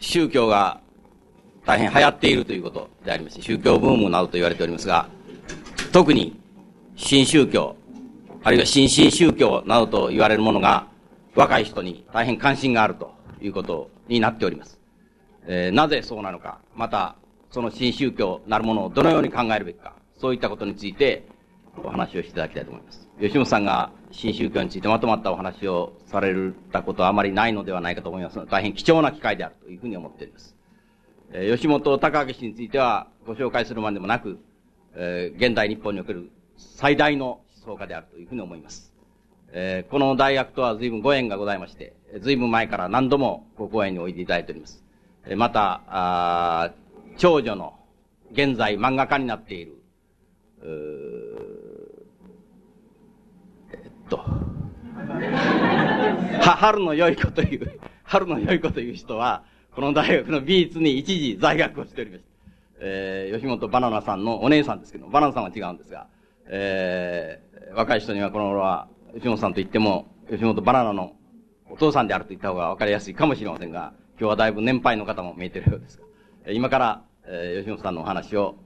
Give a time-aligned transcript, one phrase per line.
[0.00, 0.80] 宗教が
[1.64, 5.08] 大変流行っているということでありまして、宗教ブームなどと言われておりますが、
[5.92, 6.38] 特に
[6.96, 7.76] 新宗教、
[8.44, 10.86] あるいは新進宗教などと言われるものが、
[11.34, 14.78] 若い人に大変関心があるということになっております。
[15.46, 17.16] えー、なぜそうなのか、また、
[17.50, 21.26] その新宗教なるものをどのように考えるべきか、そういったことについて
[21.82, 23.05] お話をしていただきたいと思います。
[23.20, 26.34] 吉本さんが新宗教についてまとまったお話をされ
[26.70, 30.54] たことはあまりないのではないかと思います大変貴重な機会であるというふうに思っております。
[31.32, 34.38] えー、吉本隆明氏についてはご紹介するまでもなく、
[34.94, 38.92] えー、現代日本における最大の思想家であるというふうに思います。
[39.52, 44.84] えー、この大学とは随分ご縁がございまして、随分前から何度もご講演においていただいております。
[45.24, 46.72] えー、また、あ
[47.16, 47.74] 長女の
[48.32, 49.78] 現在漫画家になっている、
[54.08, 54.18] と、
[56.46, 62.28] は、春の良い子という、春の良い子という人は、この大学の美術に一時在学をしておりました。
[62.78, 66.06] えー、吉本バナナさんのお姉さんですけど、バナナさんは違うんですが、
[66.46, 71.12] えー、若い人にはこの頃は、吉本さんと言っても、吉本バナナの
[71.70, 78.56] お父さんであると言った方が分かりやすいかもしれませんが、今日はだいぶ年配の方も見えてるようですが、今から、えー、吉本さんのお話を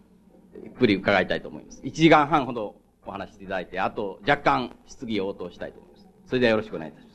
[0.63, 1.81] ゆっくり伺いたいと思います。
[1.83, 6.09] 1時間半ほどお話していただいて、あと若干質疑応答したいと思います。
[6.27, 7.11] それではよろしくお願いいたします。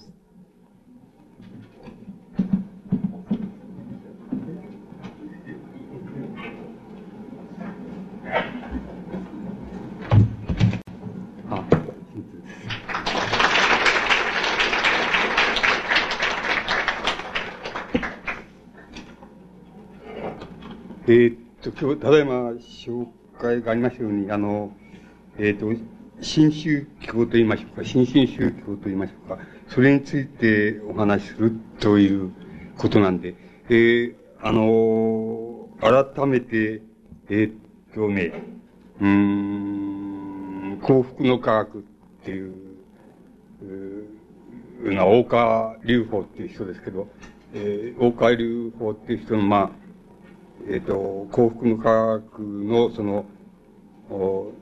[21.08, 23.06] えー、っと、今日、ただいま紹
[23.40, 24.72] 介がありましたように、あの、
[25.38, 25.82] えー、っと、
[26.22, 32.32] 新宗教と言いましょうか、新進宗教と言いましょうか、それについてお話しするという
[32.78, 33.36] ことなんで、
[33.70, 36.82] えー、あの、改めて、
[37.30, 37.54] えー、っ
[37.94, 38.32] とね、
[39.02, 41.82] うん、幸福の科学っ
[42.24, 42.54] ていう、
[44.84, 47.08] うな、大川隆法っていう人ですけど、
[47.54, 49.72] えー、大川隆法っていう人の、まあ、
[50.70, 53.26] えっ、ー、と、幸福の科学の、その、
[54.10, 54.54] お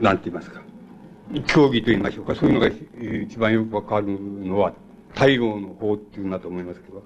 [0.00, 0.62] なんて言いますか、
[1.46, 2.70] 競技と言いましょうか、そういうのが
[3.24, 4.72] 一番よくわかるのは、
[5.14, 7.04] 太陽の法っていうんだと思いますけど、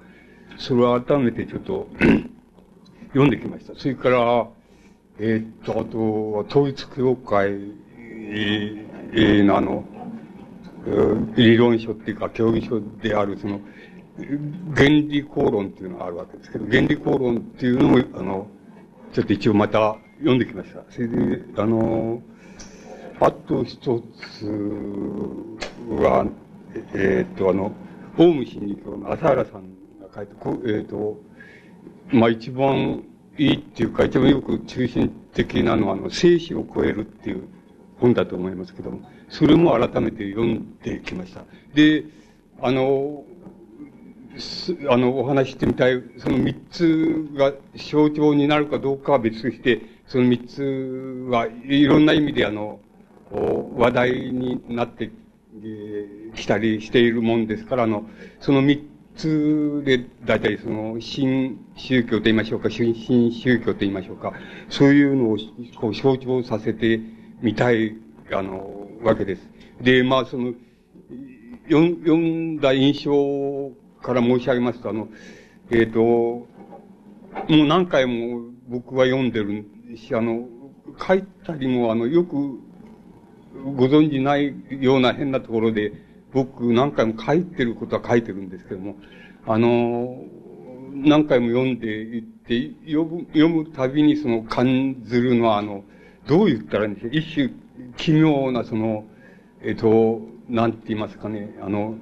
[0.56, 1.88] それを改めてちょっと
[3.08, 3.74] 読んできました。
[3.78, 4.46] それから、
[5.20, 7.52] えっ、と、あとは統一教会、
[7.96, 9.56] えー、の。
[9.56, 9.84] あの、
[11.36, 13.60] 理論書っていうか、教義書である、その、
[14.74, 18.48] 原理公論っていうのがあるわけですけど、原理公論っていうのも、あの、
[19.12, 20.82] ちょっと一応また読んできました。
[20.90, 22.22] それで、あの、
[23.20, 24.02] あと一
[24.38, 24.46] つ
[25.90, 26.26] は、
[26.94, 27.72] えー、っと、あの、
[28.16, 29.62] オウム真理教の朝原さん
[30.00, 31.18] が書いて、えー、っと、
[32.12, 33.04] まあ一番
[33.38, 37.44] いいっていうか、一番よく中心的なのは、あの、生死を超えるっていう
[37.98, 41.44] 本だと思いますけども、それも改めて読んできました。
[41.74, 42.04] で、
[42.60, 43.24] あの、
[44.88, 52.80] あの、お話してみたい、その三つが象徴になるかどうかは別として、その三つはいろんな意味であの、
[53.30, 55.10] 話題になって
[56.34, 58.08] きたりしているもんですから、あの、
[58.40, 62.94] その三つで、大体その、新宗教と言いましょうか、新
[63.32, 64.32] 宗教と言いましょうか、
[64.70, 65.38] そういうのを
[65.78, 67.00] こう象徴させて
[67.42, 67.96] みたい、
[68.32, 69.42] あの、わけです。
[69.82, 70.54] で、まあその、
[71.68, 75.08] 読んだ印象から申し上げますと、あの、
[75.70, 76.46] えっ、ー、と、も
[77.48, 79.66] う何回も僕は読んでる
[79.96, 80.48] し、あの、
[81.06, 82.58] 書いたりも、あの、よく
[83.76, 85.92] ご存じないような変なところで、
[86.32, 88.96] 僕何回も書いてることは書いてるんですけども、
[89.46, 90.22] あの、
[90.94, 95.84] 何回も読んでいって、読む、読むたびにその感ずるのは、あの、
[96.26, 97.10] どう言ったらいいんでしょう。
[97.12, 97.50] 一種
[97.96, 99.04] 奇妙なその、
[99.62, 101.96] えっ、と、なんて言いますかね、あの、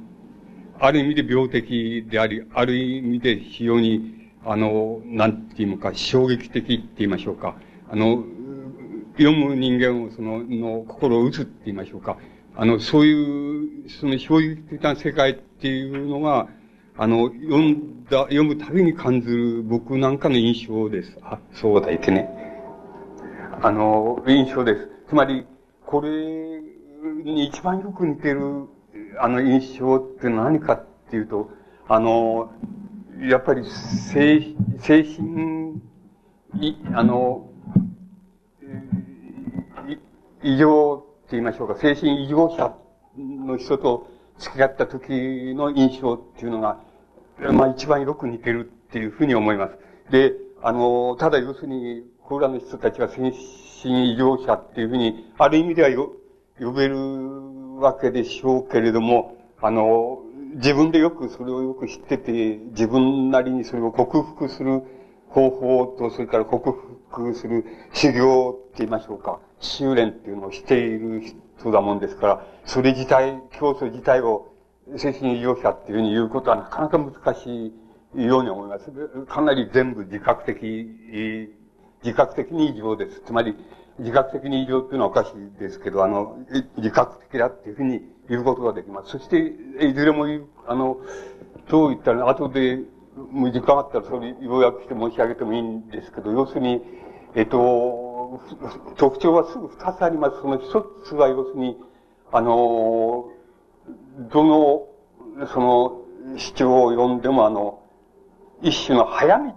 [0.79, 7.57] ある意味で病的であり、ある意味で非常に、あの、なんて言うのか、衝撃的って言いましょうか。
[7.89, 8.25] あの、
[9.19, 12.19] 読む人間を、その、の心を打つって言いましょうか。
[12.55, 16.49] あの、そういう、その衝撃的な世界っていうのが、
[16.97, 21.19] あの、読んだ、読むたびに感じる僕なんかの印象です。
[21.23, 22.29] あ、そうだいてね。
[23.63, 24.89] あの、印象です。
[25.09, 25.47] つまり、
[25.85, 26.61] これ
[27.25, 28.67] に一番よく似てる
[29.19, 31.51] あの印象って何かっていうと、
[31.89, 32.51] あの、
[33.21, 35.81] やっぱり精、精神、
[36.61, 37.49] い、あの、
[40.43, 42.75] 異常って言いましょうか、精神異常者
[43.19, 44.09] の人と
[44.39, 46.81] 付き合った時の印象っていうのが、
[47.53, 49.79] まあ一番よく似てるっていうふうに思います。
[50.11, 56.13] で、あの、ただ要するに、コーラの人たちが先進医療者っていうふうに、ある意味ではよ、
[56.59, 56.97] 呼べる
[57.79, 60.23] わけでしょうけれども、あの、
[60.55, 64.83] 自分でよくそれをよく知ってて、自分なりにそれを克服する
[65.37, 66.73] 方法と、それから克
[67.11, 71.23] 服する修行って言いましょうか、修練っていうのをしている
[71.59, 74.49] 人だもんですから、それ自体、教祖自体を
[74.97, 77.75] 精神医療者っていうふうに言うことはなかなか難し
[78.17, 78.91] いように思います。
[79.29, 80.89] かなり全部自覚的、
[82.03, 83.21] 自覚的に異常です。
[83.27, 83.55] つまり、
[83.99, 86.39] 自覚的に異常っていうのはおかしいですけど、あの、
[86.79, 88.01] 自覚的だっていうふうに
[88.31, 89.11] 言うことができます。
[89.11, 89.53] そして、
[89.87, 90.97] いずれも言う、あの、
[91.69, 92.81] そう言ったら、後で、
[93.17, 96.83] もう時間あったらそれ要約して申し上げてもいいんですけど、要するに、
[97.35, 98.41] えっと、
[98.97, 100.41] 特徴はすぐ二つあります。
[100.41, 101.77] その一つは要するに、
[102.33, 103.31] あの、
[104.33, 106.03] どの、その、
[106.37, 107.83] 主張を読んでもあの、
[108.63, 109.57] 一種の早道って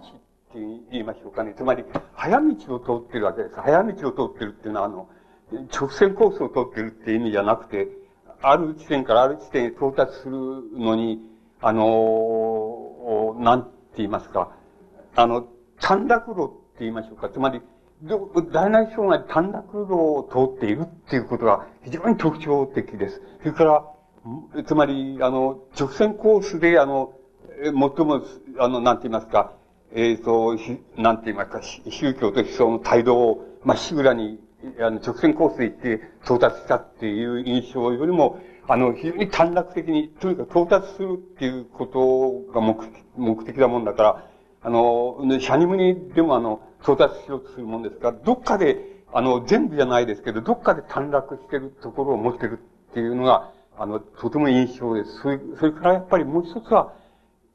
[0.90, 1.54] 言いましょうかね。
[1.56, 1.84] つまり、
[2.14, 3.56] 早道を通ってるわけです。
[3.56, 5.08] 早道を通ってるっていうのは、あの、
[5.74, 7.88] 直線コースを通ってるっていう意味じゃなくて、
[8.42, 10.32] ある地点からある地点へ到達する
[10.78, 11.20] のに、
[11.60, 12.59] あの、
[13.38, 14.52] なんて言いますか、
[15.16, 15.46] あの、
[15.80, 17.28] 短絡路って言いましょうか。
[17.28, 17.60] つまり、
[18.02, 23.20] 大内障害短絡路を通っているっていうことが非常に特徴的です。
[23.40, 23.84] それから、
[24.64, 27.12] つまり、あの、直線コースで、あの、
[27.62, 28.22] 最も、
[28.58, 29.52] あの、なんて言いますか、
[29.92, 30.56] えっ、ー、と、
[30.96, 31.60] なんて言いますか、
[31.90, 34.38] 宗教と思想の態度をまっしぐらに、
[34.78, 38.40] あの、直線コースで行って到達したっていう印象よりも、
[38.72, 42.76] あの、非常に短絡的に、とにかく到達するっていうことが目
[43.16, 44.26] 目的だもんだから、
[44.62, 52.60] あの、シャニムニでもあの、到達しようとするもんですから、どっかで、あの、全部じゃないですけど、どっかで短絡してるところを持ってる
[52.92, 55.18] っていうのが、あの、とても印象です。
[55.20, 56.92] それ、それからやっぱりもう一つは、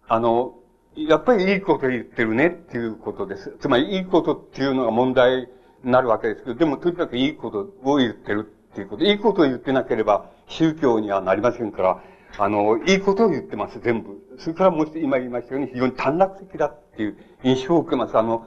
[0.10, 0.56] あの、
[0.98, 3.56] やっぱりいいこと言ってるねっていうことです。
[3.62, 5.48] つまりいいことっていうのが問題
[5.82, 9.06] になるわけですけど、でもとにかくいいことを言ってるっていうこと。
[9.06, 12.04] いいことを言ってなければ宗教にはなりませんから、
[12.38, 14.22] あの、いいことを言ってます、全部。
[14.38, 18.18] それからもう今言いましたように非常に短絡的だっていう印象を受けます。
[18.18, 18.46] あの、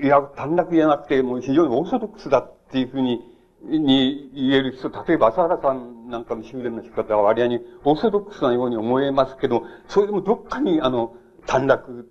[0.00, 3.20] いや、短絡じゃなくて、もう非常にオーソドックスだっていうふうに、
[3.62, 11.16] に言える人、例えば朝原さんなんかの修練の仕方は割合にオーソドックスなように思えますけど、それでもどっかにあの、
[11.46, 12.04] 短絡、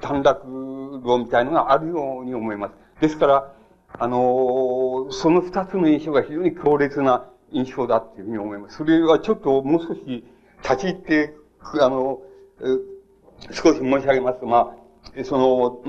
[0.00, 2.74] 短絡論みたいのがあるように思います。
[3.00, 3.52] ですから、
[3.92, 8.76] あの、その二つの印象が非常に強烈な印象だっていうふうに思います。
[8.76, 10.24] それはちょっともう少し
[10.62, 11.34] 立ち入って、
[11.80, 12.20] あの、
[13.52, 14.76] 少し申し上げますと、ま
[15.16, 15.82] あ、その、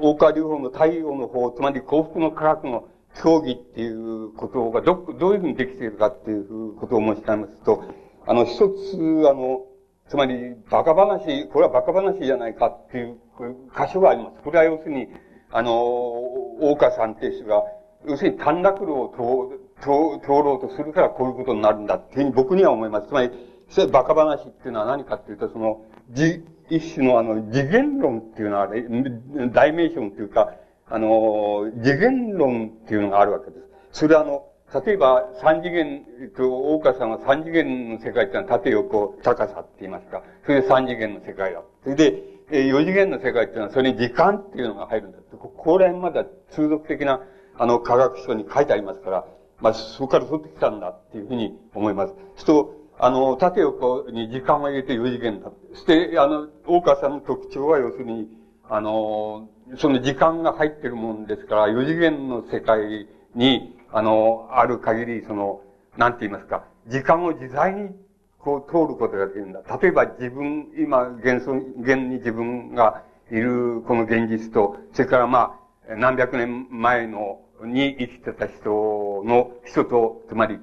[0.00, 2.88] 大川流法の太陽の方、つまり幸福の科学の
[3.22, 7.84] 競技っていうことがど、どういうふうにできているかっていうことを申し上げますと、
[8.26, 9.66] あの、一つ、あの、
[10.08, 13.18] つまり、バカ話、これはバカ話じゃないかっていう
[13.74, 14.42] 箇所があります。
[14.42, 15.08] これは要するに、
[15.54, 17.62] あの、大川さんっていう人が、
[18.06, 23.06] 要するに短絡路を通ろうとするからこういうことになるんだっていうふうに僕には思います。
[23.06, 23.30] つまり、
[23.68, 28.84] それバカ話っていうのは何かっていうと、その、じ、一種のあの、次元論っていうのは、ね、
[29.52, 30.54] 大名称っていうか、
[30.90, 33.56] あの、次元論っていうのがあるわけで
[33.92, 34.00] す。
[34.00, 34.46] それはあの、
[34.84, 36.04] 例えば、三次元、
[36.36, 40.24] と、大川さんは三次元の世界っていうのは縦横高さって言いますか。
[40.44, 41.62] それで三次元の世界だ。
[41.84, 45.18] それで、え四次元の世界っていうのは、それに時間っていうのが入るんだ。
[45.38, 47.20] ここら辺まだ通俗的な、
[47.56, 49.26] あの、科学書に書いてありますから、
[49.60, 52.14] まあ、そこから取ってきたんだっていうふうに思います。
[52.36, 55.50] すと、あの、縦横に時間を入れて四次元だ。
[55.72, 58.28] そして、あの、大川さんの特徴は要するに、
[58.68, 65.62] あの、その時間が入ってるもんですから、四次元の世界に、あの、ある限り、その、
[65.96, 67.90] なんて言いますか、時間を自在に
[68.44, 69.62] こう通ることができるんだ。
[69.80, 75.58] 例えば自分、今、現存、現に自分がいるこの現実と、それからま
[75.88, 80.58] あ、何百年前の、に生きてた人の、人と、つまり、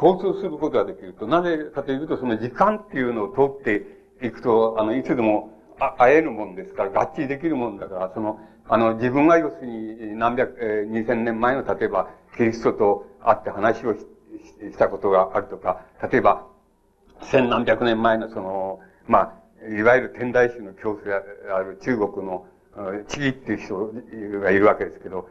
[0.00, 1.26] 交通することができると。
[1.26, 5.50] なぜかというと、その時間っていうのを通っていくと、あの、いつでも
[5.98, 14.06] 会えるもんですから、合致できるもんだから、その、あの、自分が要するに何百、えー、二千年前の例えば、キリストと会って話をし
[14.78, 16.46] たことがあるとか、例えば、
[17.22, 22.46] 千何百年前のその、まあ、いわゆる天台宗の教祖である中国の、
[23.08, 25.28] 地義っていう人がいるわけですけど、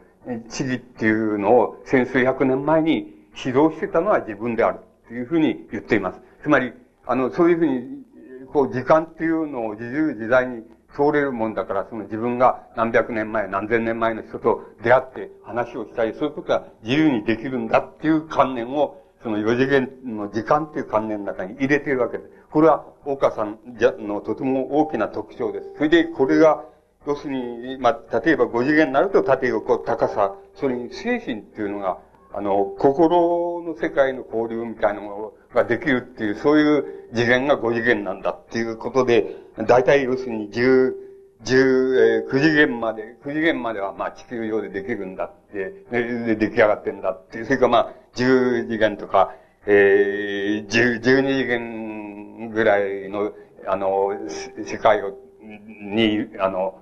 [0.48, 6.20] 地義っていうのを千数百年前に指導してたのは自分であるっていうふうに言っています。
[6.42, 6.72] つまり、
[7.06, 8.04] あの、そういうふうに、
[8.52, 10.62] こう、時間っていうのを自由自在に
[10.94, 22.30] 通れるもんだから、その自分が何百年前、何千年前の人と出会って話をしたり、そういうことが自由にできるんだっていう観念を、その四次元の時間っていう観念の中に入れているわけです。
[22.50, 23.58] これは、大川さん
[23.98, 25.74] のとても大きな特徴です。
[25.76, 26.64] それで、これが、
[27.06, 31.98] 要するに、まあ、例えば5次元になると縦横高さ、それに精神っていうのが、
[32.32, 36.84] あの、心の世界の交流みたいなものができるっていう、そういう
[37.14, 39.36] 次元が5次元なんだっていうことで、
[39.66, 40.94] 大体要するに10、
[41.42, 49.34] 十、えー、9次元まで、9次元まではまあ地球上でできるんだって、で、出来上がってんだっていう、それからまあ10次元とか、
[49.66, 53.32] えー、10、12次元ぐらいの、
[53.66, 54.10] あの、
[54.64, 56.80] 世界を、に、あの、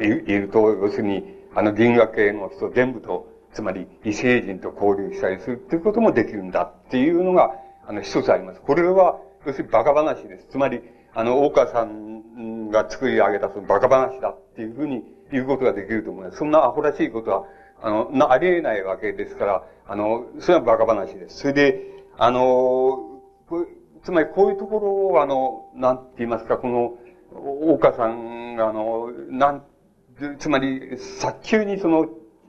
[0.00, 7.50] いると、要するに、あの銀河系の人全部と、つまり異星人と交流したりするっていうこともできるんだっていうのが、
[7.86, 8.60] あの、一つあります。
[8.60, 10.46] これは、要するにバカ話です。
[10.50, 10.82] つまり、
[11.14, 16.38] あの、大川さんが作り上げたそのバカ話だっていうふうに言うことができると思います。
[16.38, 17.44] そんなアホらしいことは、
[17.82, 21.38] あの、な、ありえないわけですから、あの、それはバカ話です。
[21.38, 21.80] それで、
[22.18, 23.22] あの、
[24.02, 26.94] つまりこういうところを、あの、なんて言いますか、この、
[27.32, 29.62] 大川さんが、あの、なん、
[30.38, 32.08] つまり、早急にその、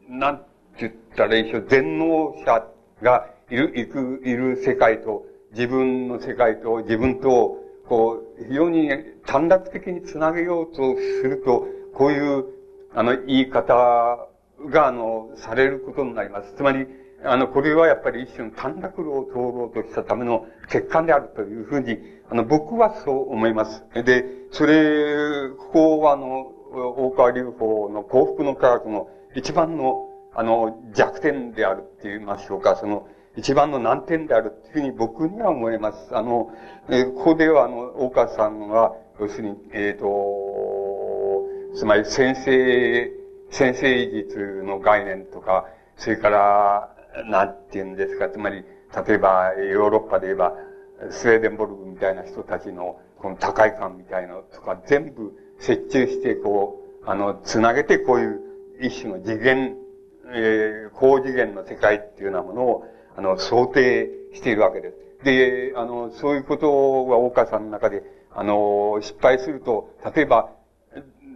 [0.10, 0.44] なんて
[0.80, 2.68] 言ったらいいでしょう、全能者
[3.02, 7.58] がいる、いく、いる世界と、自分の世界と、自分と、
[7.88, 8.90] こう、非常に
[9.26, 12.46] 短絡的につなげようとすると、こういう、
[12.94, 14.28] あの、言い方
[14.70, 16.54] が、あの、されることになります。
[16.56, 16.88] つまり、
[17.24, 21.98] あの、これはやっぱり一種の短絡路を通ろうとしたための欠陥であるというふうに、
[22.30, 23.84] あの、僕はそう思います。
[23.94, 36.16] で、それ、ここはあの、大川隆法の幸福の科学の一番の、あの、弱点であるって言いましょうか、その、一番の難点であるというふうに僕には思います。
[36.16, 36.52] あの、
[36.90, 43.21] え、ここでは、あの、大川さんは、要するに、えっ、ー、と、つまり先生、
[43.52, 45.66] 先生術の概念とか、
[45.98, 48.64] それから、なんて言うんですか、つまり、
[49.08, 50.54] 例えば、ヨーロッパで言えば、
[51.10, 58.42] スウェーデンボルグみたいな人たちの、この高い感みたいなとか、全部折衷して、こう、あの、つなげて、こういう
[58.82, 59.76] 一種の次元、
[60.34, 62.86] えー、高次元の世界っていうようなものを、
[63.18, 65.26] あの、想定しているわけです。
[65.26, 68.04] で、あの、そういうことが大川さんの中で、
[68.34, 70.52] あの、失敗すると、例えば、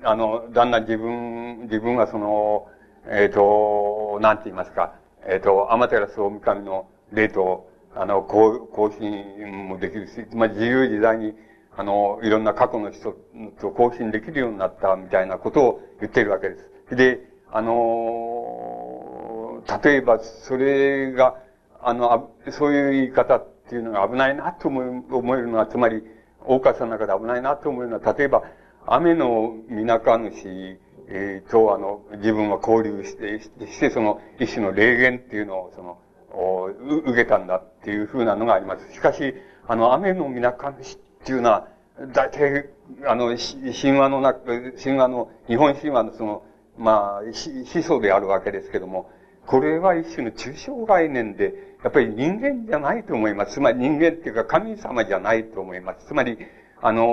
[0.06, 2.68] あの、だんだん自分、自分はその、
[3.08, 4.94] えっ、ー、と、なんて言いますか、
[5.28, 11.34] えっ、ー、と、アマテラス大神の霊と、あの、更新もできるし、まり自由自在に、
[11.76, 13.18] あの、いろんな過去の人
[13.60, 16.56] と更新できるようになったみたいなことを言ってるわけで
[16.90, 16.96] す。
[16.96, 17.22] で、
[17.52, 21.36] あの、例えば、それが、
[21.82, 26.04] あの、そういう言い方っていうのが危ないなと思思えるのは、つまり、
[26.46, 28.44] 大川さんの中で危ないなと思えるのは、例えば、
[28.88, 35.98] 雨の皆か主、えー、と、あの、自分は交流して、して、その、一種の霊言っていうのを、その、
[36.32, 38.94] お受けたんだっていうふうなのがあります。
[38.94, 39.34] しかし、
[39.68, 41.68] あの、雨の皆か主っていうのは、
[42.14, 42.70] 大体、
[43.06, 43.36] あの、
[43.82, 44.40] 神話の中、
[44.84, 46.44] 神話の、日本神話のその、
[46.78, 49.10] まあ、思想であるわけですけども、
[49.48, 53.54] これは一種の抽象概念で、やっぱり人間じゃないと思います。
[53.54, 56.08] つまり人間っていうか神様じゃないと思います。
[56.08, 56.38] つまり、
[56.82, 57.04] あの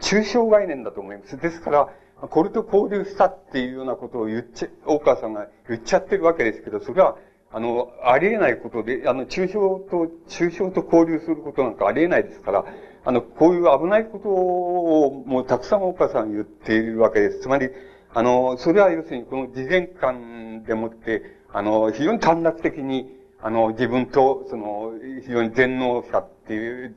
[0.00, 1.36] 抽象概念だと思います。
[1.36, 1.88] ですから、
[2.28, 7.16] これと交流したっていうようなことを言っちゃ、大川さんが言っちゃってるわけですけど、それは、
[7.50, 12.64] あの、ありえないことで、あの、抽象と、抽象と交流することなんかありえないですから、
[13.04, 17.40] あの、こういう危ないことを、もうたくさん大川さん言っているわけです。
[17.40, 17.70] つまり、
[18.14, 21.22] あの、それは要するにこの次元間でもって、
[21.52, 23.10] あの、非常に短絡的に、
[23.40, 24.92] あの、自分と、その、
[25.24, 26.94] 非常に全能者っていう、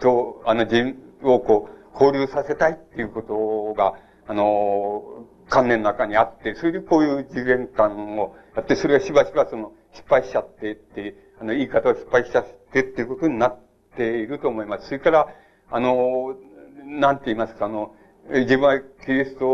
[0.00, 3.94] と、あの、自分をこう、交流させたいっていうことが、
[4.26, 13.58] あの、観念の中にあって、それでこういう次元間をやって、それがしばしばその、失敗しちゃってって、あの、言い方を失敗しちゃってっていうことになっ
[13.96, 14.86] ていると思います。
[14.86, 15.26] それから、
[15.70, 16.36] あの、
[16.84, 17.94] なんて言いますか、あの、
[18.28, 19.44] 自分はキリスト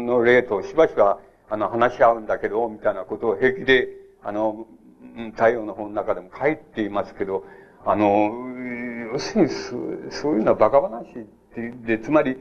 [0.00, 3.88] の霊としばしば、あの、話し合うんだけど、みたいなことを平気で、
[4.22, 4.66] あの、
[5.32, 7.44] 太陽の本の中でも書いていますけど、
[7.84, 8.30] あの、
[9.12, 9.50] 要するに
[10.10, 11.26] そういうのはバカ話
[11.86, 12.36] で、つまり、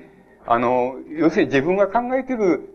[0.46, 2.74] あの、要するに自分が考えてる、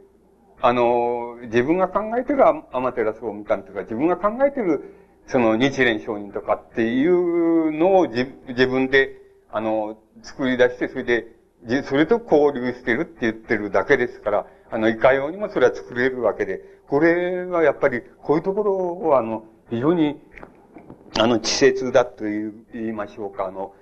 [0.60, 4.94] あの、自分が考えてるアマテラスオミカンとか、自分が考えてる、
[5.26, 9.16] その日蓮承人とかっていうのを自分で、
[9.50, 11.26] あの、作り出して、それで
[11.84, 20.20] それと交流してるって言ってるだけですから、あの、いかようにもそれは作れるわけで、これはやっぱり、こういうところは、あの、非常に、
[21.18, 23.74] あの、稚拙だと言いましょうか、あの、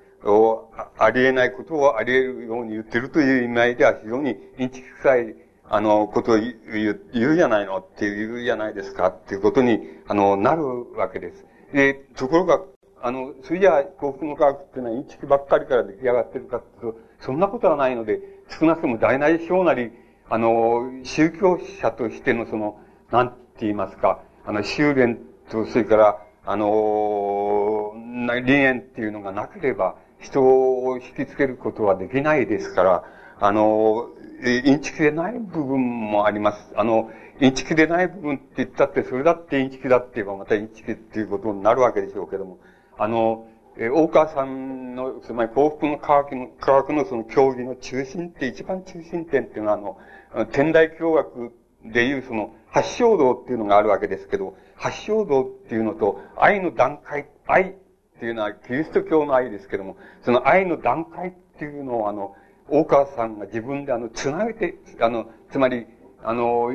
[0.98, 5.36] ありえないことをあり得るように言ってるという意味合いでは非常にインチキ臭い、
[5.68, 6.50] あの、ことを言
[6.90, 11.46] う、言うじゃないのっていう言うじゃないですかっていうことに、あの、なるわけです。
[11.72, 12.60] で、ところが、
[13.00, 19.92] あの、それじゃあ幸福の科学っていうのはインチキばっかりから出来上がってるかっていうと、そんなことはないので、少なくとも大なり小なり、
[20.28, 22.80] あの、宗教者としてのその、
[23.12, 33.04] なんて言いますか、あの、修練と、それから、あの、理念っていうのがなければ、人を引きつけることはできないですから、
[33.40, 34.10] あの、
[34.42, 36.72] インチキでない部分もあります。
[36.76, 42.58] あの、インチキでない部分って言ったって、それだってインチキだって言えばまたインチキっていうことになるわけでしょうけども、
[42.98, 43.46] あの、
[43.78, 49.96] え大川さんの、つまり幸福の科学の、科学のその競技の中心って、一番中心点っていうのは、
[50.34, 51.52] あの、天台教学
[51.84, 57.74] でいうその、発祥道っていうのがあるわけですけど、発祥道っていうのと、愛の段階、愛っ
[58.18, 62.34] ていうのはキリスト教の愛ですけども、その愛の段階っていうのを、あの、
[62.70, 65.86] 大川さんが自分であの、つなげて、あの、つまり、
[66.22, 66.70] あの、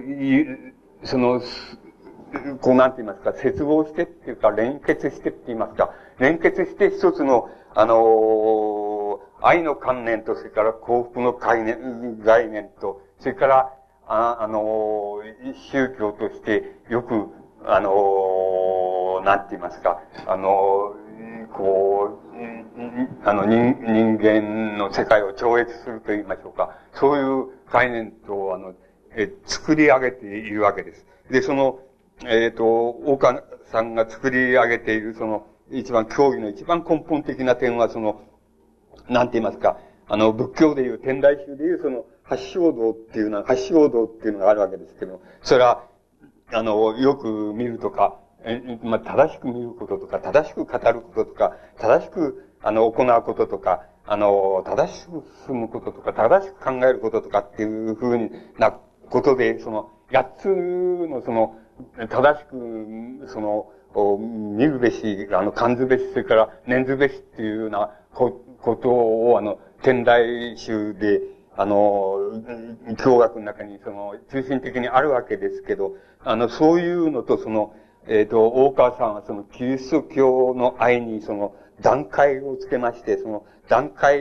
[1.04, 1.42] その、
[2.62, 13.74] こうなんて言いますか、接合してっていうか、連結してって言いますか、連結して一つの、あのー、愛の観念と、それから幸福の概念、概念と、それから、
[14.06, 17.30] あ、あのー、宗教としてよく、
[17.68, 20.96] あの、なんて言いますか、あの
[21.54, 26.78] こう、あの人、人間の世界を超越すると言いましょうか。
[26.94, 28.74] そういう概念と、あの、
[29.16, 31.06] え、作り上げているわけです。
[31.32, 31.80] で、その、
[32.26, 38.22] えっ、ー、と、大川さんが作り上げている、その、一番、教義の一番根本的な点は、その、
[39.10, 45.84] なんて言いますか、あの、仏教でいう、天台宗でいう、その、発祥道っていうのは、発祥道っていうのがあるわけですけど、それは、
[46.52, 58.78] あの、よく見るとか、え、まあ、正しく見ることとか、正しく語ることとか、正しく、あの、行うこととか、あの、正しく進むこととか、正しく考えることとかっていうふうな
[59.10, 61.56] ことで、その、八つの、その、
[62.10, 63.72] 正しく、その、
[64.20, 68.32] 見るべし、あの、感ずべし、それから念ずべしっていうようなこ
[68.82, 71.22] とを、あの、天台宗で、
[71.58, 72.18] あの、
[72.98, 77.76] 教学の中に、その、中心的にあるわけですけど、あの、そういうのと、その、
[78.08, 84.18] えっ、ー、と、大川さんはその、キリスト教の愛に、その、段階をつけまして、その、段階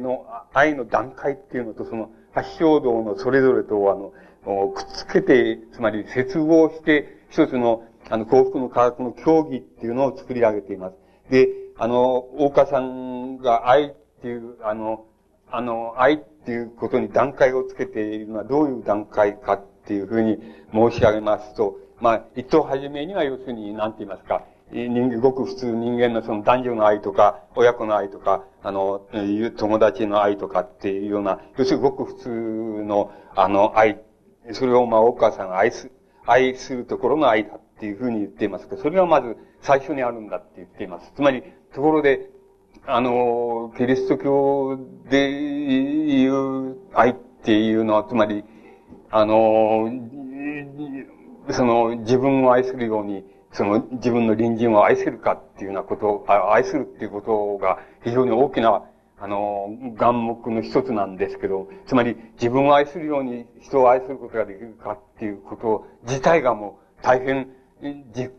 [0.00, 10.96] の、愛の段階っていうのと、その、発祥道のそれぞれと、あの、くっつけて、つまり接合して、一つの、あの、幸福の科学の競技っていうのを作り上げています。
[11.30, 15.06] で、あの、大川さんが愛っていう、あの、
[15.50, 20.36] あの、愛っていうことに段階をつけているのはどういう段階かっていうふうに
[20.70, 29.00] 申し上げますと、まあ、一等初めには要するに、なんて言いますか、人、ごく普通人間のその男女の愛とか、親子の愛とか、あの、
[29.56, 33.98] 友達の愛とかっていうような、要するにごく普通の、あの、愛、
[34.52, 35.90] それをまあ、お母さんが愛す、
[36.26, 41.10] 愛するところの愛だっていうふうに言っていますけど、それがまず最初にあるんだって言っています。
[41.16, 42.28] つまり、ところで、
[42.86, 48.44] あの、キリスト教でいう愛っていうのは、つまり、
[49.10, 49.90] あの、
[51.50, 58.84] その自分を愛するように、その自分の隣人を愛せるかっていうようなことを、愛するっていうことが非常に大きな、
[59.20, 67.48] あの、願目の一つなんですけど、つまり自分を愛するように人を愛することができるかっていうこと自体がもう大変
[68.14, 68.30] 実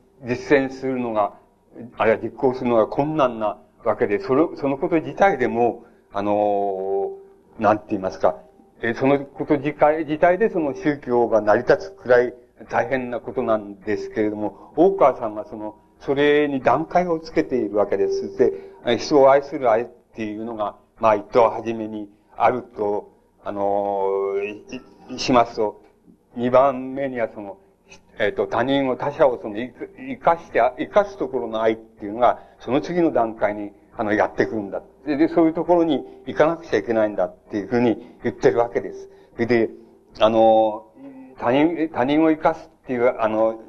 [0.58, 1.34] 践するのが、
[1.98, 7.18] あるいは実行するのが困難なわけで、その、そのこと自体でも、あの、
[7.58, 8.38] なんて言いますか、
[8.96, 12.34] そのこと自体自体でその宗教が成り立つくらい
[12.70, 18.38] 大変なことなんですけれども、大川さんはその、それに段階をつけているわけです。
[18.38, 23.12] で、人を愛する愛っていうのが、まあ一等初めにあると、
[23.44, 24.08] あの、
[25.18, 25.82] しますと、
[26.36, 27.58] 二番目にはその、
[28.20, 34.82] えっ、ー、と、他人を他者をその、生かして、生かすところの愛っていうのが、その次の段階に、あの、やってくるんだ。
[35.06, 39.10] で、でそういうところに行かなくちゃいけないんだっていうふうに言ってるわけです。
[39.38, 39.70] で、
[40.20, 40.92] あの、
[41.40, 43.60] 他人、他人を生かすっていう、あの、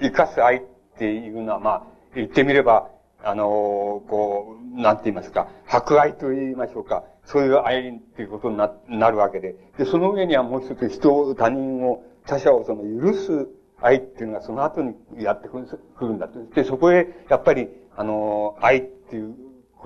[0.00, 0.62] 生かす愛っ
[0.98, 1.82] ていうのは、まあ、
[2.14, 2.90] 言ってみれば、
[3.22, 7.04] あの、こう、なんて言いますか、博愛と言いましょうか。
[7.24, 9.56] そういう愛っていうことにななるわけで。
[9.78, 13.48] で、その上にはもう一つ人を、他人を、他者をその許す
[13.80, 16.44] 愛っていうのがその後にやってくるんだと。
[16.54, 19.34] で、そこへ、やっぱり、あの、愛っていう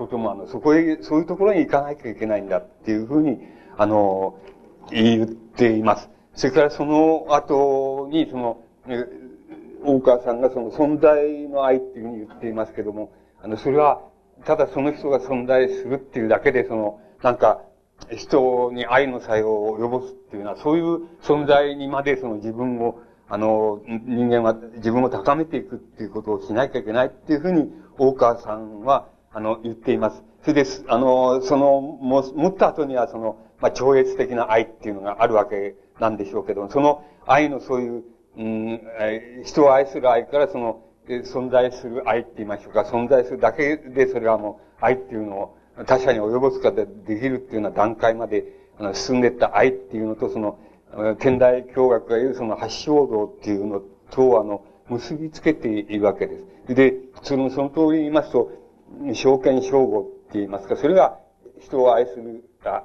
[0.01, 3.39] ことも、あの、そこへ、そういうところに行かなきゃいけないんだっていうふうに、
[3.77, 4.35] あの、
[4.91, 6.09] 言っています。
[6.33, 8.63] それからその後に、その、
[9.83, 13.11] 大川さんがその存在の愛っていうふうに言っていますけども、
[13.43, 14.01] あの、それは、
[14.45, 17.61] ただその人が存在するっていうだけで、その、なんか、
[18.09, 30.23] 人に愛の作用を及ぼすっていうのは、そういう存在にまでその自分を、あの、人間は自分を高めていくっていうことをしなきゃいけないっていうふうに、大川さんは、あの、言っています。
[30.41, 38.03] それです、あの、その、も、持った後には、その、まあ、超越的な愛っていうのがあるわけなんでしょうけど、その愛のそういう、
[38.37, 38.81] うん、
[39.43, 48.45] 人を愛する愛からその、存在する愛って言いましょうか、存在するだけでそれはもう愛っていうのを他者に及ぼすことができるっていうような段階まで
[48.79, 50.59] あの進んでいった愛っていうのと、その、
[51.19, 56.75] 天台教学が言うその発祥道っていうのと、あの、結びつけているわけです。
[56.75, 58.51] で、その、その通り言いますと、
[59.13, 61.19] 証券称号って言いますか、それが
[61.59, 62.43] 人を愛する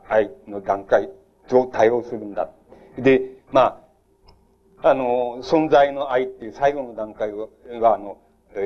[0.09, 1.11] 愛の段階
[1.49, 2.51] と対応するんだ。
[2.99, 3.83] で、ま
[4.83, 7.49] あ、あの、存在の愛っていう最後の段階は、
[7.95, 8.19] あの、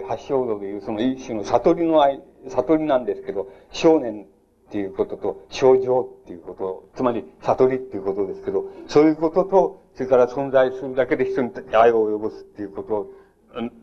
[0.08, 13.10] 発祥度でいうその一種の悟りの愛、悟りなんですけど、少年っていうことと、症状っていうこと、つまり悟りっていうことですけど、そういうことと、それから存在するだけで人に愛を及ぼすっていうこと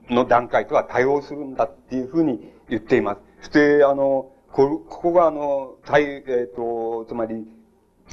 [0.09, 3.26] の段階とは対応するんだっていうふうに言っています。
[3.47, 7.47] そして、あの、こ、ここがあの、対、えっ、ー、と、つまり、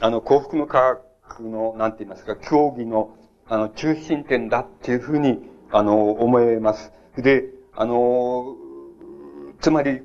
[0.01, 3.16] あの、幸福の科学の、なんて言いますか、競技の、
[3.49, 5.40] あの、中心点だっていうふうに、
[5.73, 6.92] あの、思えます。
[7.16, 8.55] で、あの、
[9.61, 10.03] つまり、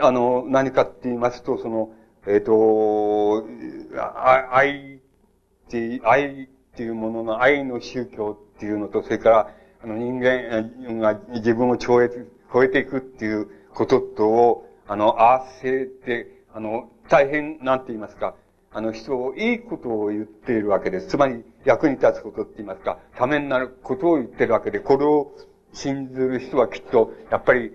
[0.00, 1.90] あの、何かって言いますと、その、
[2.26, 3.46] えっ、ー、と、
[4.52, 4.98] 愛っ
[5.68, 18.34] て、愛っていうものの愛の宗教っていうのと、それから、あの、人間が自分を超越、超えていくっていうこととを、あの、合わせて、あの、大変、なんて言いますか、
[18.72, 21.08] あの、人をいいことを言っているわけです。
[21.08, 25.32] つまり、役に立つことって言いますか、ためになることを言ってるわけで、これを
[25.72, 27.72] 信ずる人はきっと、やっぱり、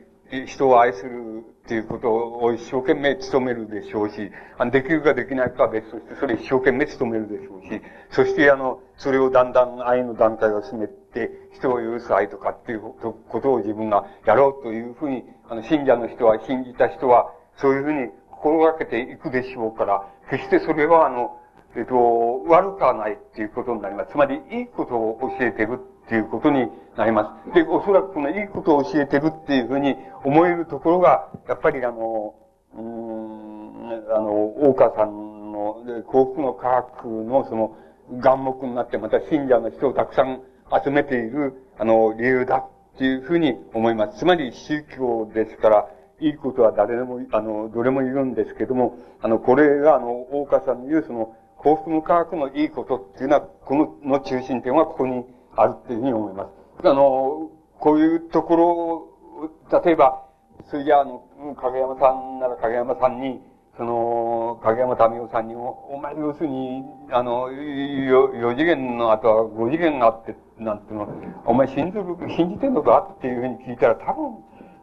[0.48, 4.32] 人を愛するっていうことを一生懸命努めるでしょうし、
[4.72, 21.40] できるかできないかは別として、それ一生懸命努めるでしょうし、そしてあの、それをだんだん愛の段階を進めて、人を許す愛とかっていうことを自分がやろうというふうに、あの、信者の人は、信じた人は、そういうふうに心がけていくでしょうから、決してそれはあの、
[21.76, 24.12] えっと、悪くはないっていうことになります。
[24.12, 27.54] つまり、いいことを教えてるっていうことになります。
[27.54, 32.34] で、おそらくこのいいことを教えてるっていうふうに思えるところが、やっぱりあの、
[32.74, 34.32] うん、あの、
[34.70, 37.76] 大川さんの幸福の科学のその、
[38.12, 40.42] 眼目になって、また信者の人をたくさん
[40.84, 44.20] 集めている、あの、理由だっていうふうに思います。
[44.20, 45.90] つまり宗教ですから、
[46.22, 55.26] いいことは誰でも、あの、どれも言うんですけども、あの、これが、あの、大川さんの言う、その、幸福の科学のいいことっていうのは、この、の中心点はここに
[55.58, 56.48] あるっていうふうに思いま
[56.82, 56.88] す。
[56.88, 60.24] あの、こういうところを、例えば、
[60.68, 61.24] それじゃあの、
[61.58, 63.42] 影山さんなら影山さんに、
[63.78, 71.08] その、影山民夫さんにも、お前要するに、あの、4次元の後は5次元があって、なんていうの、
[71.46, 74.38] お前信じる、信じてんのかっていうふうに聞いたら多分、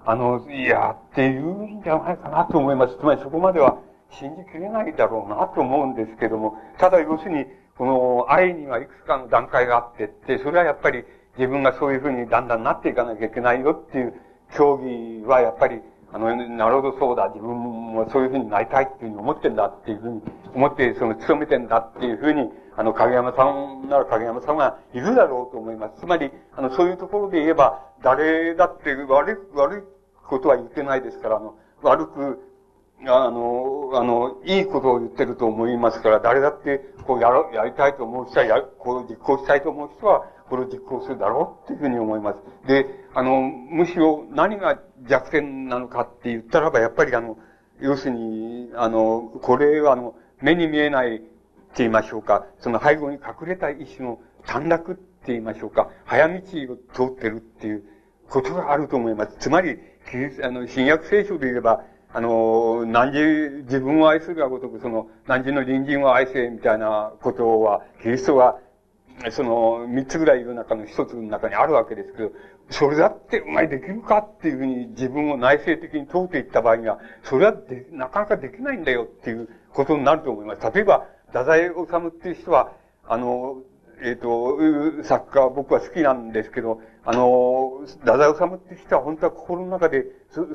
[0.04, 2.96] あの、いや、っていうんじゃないかなと思います。
[2.98, 3.78] つまりそこまでは
[4.10, 7.46] 信じきれないだろうなと思うんですけども、ただ要するに、
[7.78, 11.04] この愛にはいくつかの段階があってって、それはやっぱり
[11.38, 14.14] 自分がそういうふうにだんだんなっていかなきゃいけないよっていう
[14.54, 15.80] 競技はやっぱり、
[16.12, 20.22] あの、なるほどそうだ、自分もそういうふうになりたいっていうふうに思ってんだっていうふうに
[20.54, 26.00] 思って、その、努めてんだっていうふうに、あの、影山さんなら影山さんがいるだろうと思います。
[26.00, 29.82] つまり、あの、そういうところで言えば、誰だって悪い、悪い
[30.26, 32.38] ことは言ってないですから、あの、悪く
[33.04, 42.68] あの、あの、いいことを言ってると思いますから、誰だって、こうやろ、やりたいと思う人は、や、こう実行したいと思う人は、これを実行するだろうっていうふうに思います。
[42.68, 47.38] で、あの、むしろ何が弱点なのかって言ったらば、やっぱりあの、
[47.80, 51.28] 要するに、あの、これはあの、目に見えないって
[51.78, 56.40] 言いましょうか、その背後に隠れた一種の短絡って言いましょうか、早道を
[57.10, 57.84] 通ってるっていう
[58.28, 59.36] ことがあると思います。
[59.38, 59.78] つまり、
[60.42, 68.58] あの、新約聖書で言えば、あの、何時、自分を愛するがごとく、その、何時の隣人を愛せ、みたいなことは、キリストが、
[69.30, 72.32] その、三つぐらいいる中の一つの中にあるわけですけど、
[72.70, 80.72] それだってうまいできるかっていうふうに自分を内省的に問うていった場合には、それはで、なかなかできないんだよっていうことになると思います。
[80.74, 82.72] 例えば、太宰治っていう人は、
[83.06, 83.62] あの、
[84.02, 90.04] えっ、ー、と、作家僕は好きなんですけど、あの、太宰治っていう人は本当は心の中で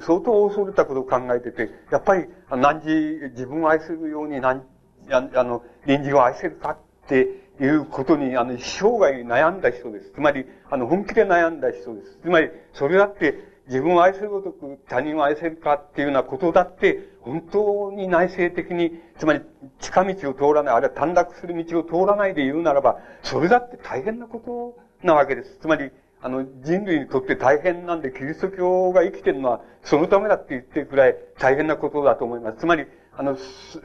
[0.02, 2.90] 相当恐れたことを考えてて、やっぱり何時
[3.32, 4.64] 自分を愛するように何、
[5.10, 10.12] あの、隣人を愛せるかっていうことに、あの、生涯悩んだ人です。
[10.12, 12.20] つまり、あの、本気で悩んだ人です。
[12.22, 19.42] つまり、それだって、自分を愛するごとく他人を愛せるかっていうようなことだって、本当に内省的に、つまり
[19.80, 25.58] 近道を通らない、あるいは短絡する道を通らないで言うならば、それだって大変なことなわけです。
[25.62, 25.92] つまり、
[26.22, 32.60] あの、人類にとって大変なんで、キリスト教が生きてるのは、そのためだって言ってるくらい大変なことだと思います。
[32.60, 33.38] つまり、あの、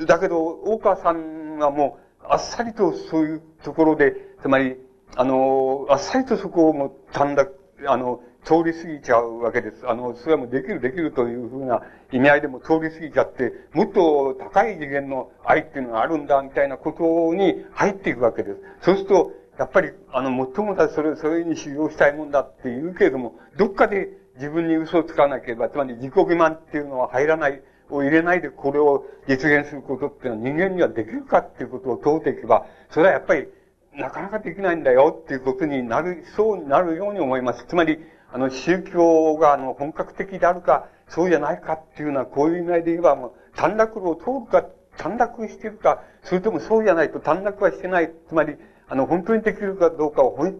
[0.07, 4.77] だけど、大川さんはもう、あっさりとそういうところで、つまり、
[5.17, 7.49] あの、あっさりとそこをもう短絡、
[7.87, 9.89] あの、通り過ぎちゃうわけです。
[9.89, 18.61] あの、それはもうできるできるというふうな意味合いでも通り過ぎちゃって、もっと高い次元の愛っていうのがあるんだ、みたいなことに入っていくわけです。
[18.83, 27.63] そうすると、やっぱり、あの、最もだ、それ、それに修行したいもんだって言うけれども、どっかで自分に嘘をつかなければ、つまり自己欺瞞っていうのは入らない、
[27.95, 33.49] を入れないでこれを実現することっていうのは人間にはできるかっていうことを問うていけば、それはやっぱり
[33.95, 37.67] なかなかできないんだよっていうことになる、そうになるように思います。
[37.67, 37.99] つまり、
[38.33, 48.11] あの、宗教が、あの、本格的であるか、そうじゃないかっていうのは、こういう意味合いで言えば、もう、短絡路を通るか、短絡してるか、それともそうじゃないと短絡はしてない。
[48.29, 48.57] つまり、
[48.89, 50.57] あの、本当にできるかどうかを本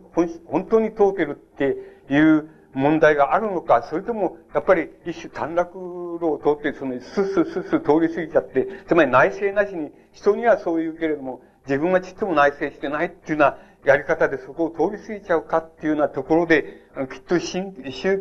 [0.47, 1.77] 本当に問うてるって
[2.13, 16.83] いう問題があるのか、それとも、やっぱり一種短絡路を通って、その、スッスッスス通り過ぎちゃって、つまり内省なしに、人にはそう言うけれども、自分はちっとも内省してないっていうようなやり方でそこを通り過ぎちゃうかっていうようなところで、
[17.13, 17.73] きっと宗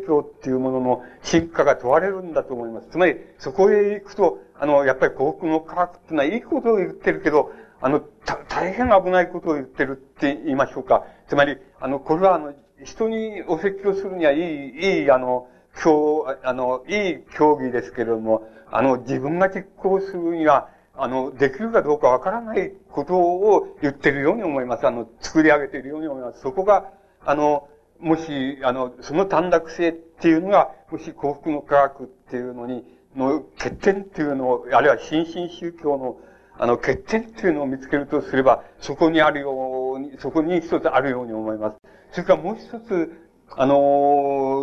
[0.06, 2.88] 教っていうものの進化が問われるんだと思います。
[2.90, 8.00] つまり、そこへ行くと、あの、やっぱり幸福の科学っていうのはいいことを言ってるけど、あの、
[8.48, 11.04] 大変危ないことを言ってるって言いましょうか。
[11.28, 12.54] つまり、あの、これはあの、
[12.84, 15.48] 人にお説教するにはいい、いい、あの、
[15.82, 24.86] 競、あの、いい競技ですけれども、あの、自分が実行するには、あの、できるかどうかわからないことを言ってるように思います。
[24.86, 26.40] あの、作り上げているように思います。
[26.40, 26.90] そこが、
[27.24, 27.68] あの、
[27.98, 32.84] もし、あの、その短絡性っていうのが、もし幸福の科学っていうのに、
[33.16, 36.18] の欠点っていうのを、あるいは新進宗教の、
[36.58, 39.54] あの、欠点っていうのを見つけるとすれば、そこにあるよう
[39.98, 41.76] に、そこに一つあるように思います。
[42.12, 43.12] それからもう一つ、
[43.56, 43.74] あの、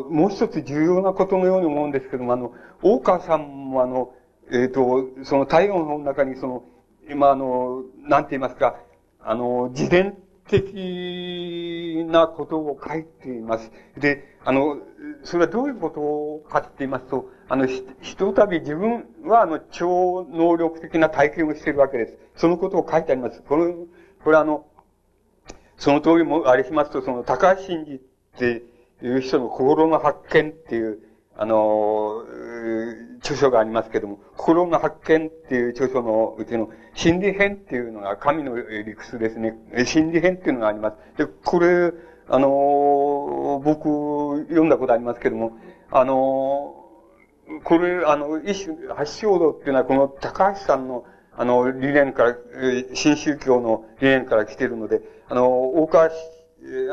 [0.10, 4.14] もう一つ重要なことのように思うんですけども、あの、大川さんもあの、
[4.52, 6.64] えっ、ー、と、その太陽の中にその、
[7.10, 8.80] 今あの、なんて言いますか、
[9.22, 13.72] あの、自伝的なことを書いています。
[13.98, 14.78] で、あの、
[15.24, 15.90] それはどういうこ
[16.44, 22.18] とかって言いますと、あの、ひ、ひとたび自分はあの、超能力的な体験をしているわけです。
[22.36, 23.44] そのことを書いてあります。
[23.48, 23.74] この、
[24.24, 24.66] これあの、
[25.80, 28.00] その通りもあれしますと、その、高橋真治っ
[28.38, 28.64] て
[29.02, 31.00] いう人の心の発見っていう、
[31.38, 32.26] あの、
[33.20, 39.58] 著書がありますけども、心の発見っていう著書のうちの心理編っていうのが神の理屈ですね。
[39.86, 41.18] 心理編っていうのがあります。
[41.18, 41.94] で、これ、
[42.28, 45.58] あの、僕、読んだことありますけども、
[45.92, 46.76] あの、
[47.64, 52.36] これ、あの、一種、発祥道っていうのはこの高橋さんの、あの、理念から、
[52.94, 56.10] 新宗教の理念から来てるので、あの、大川、あ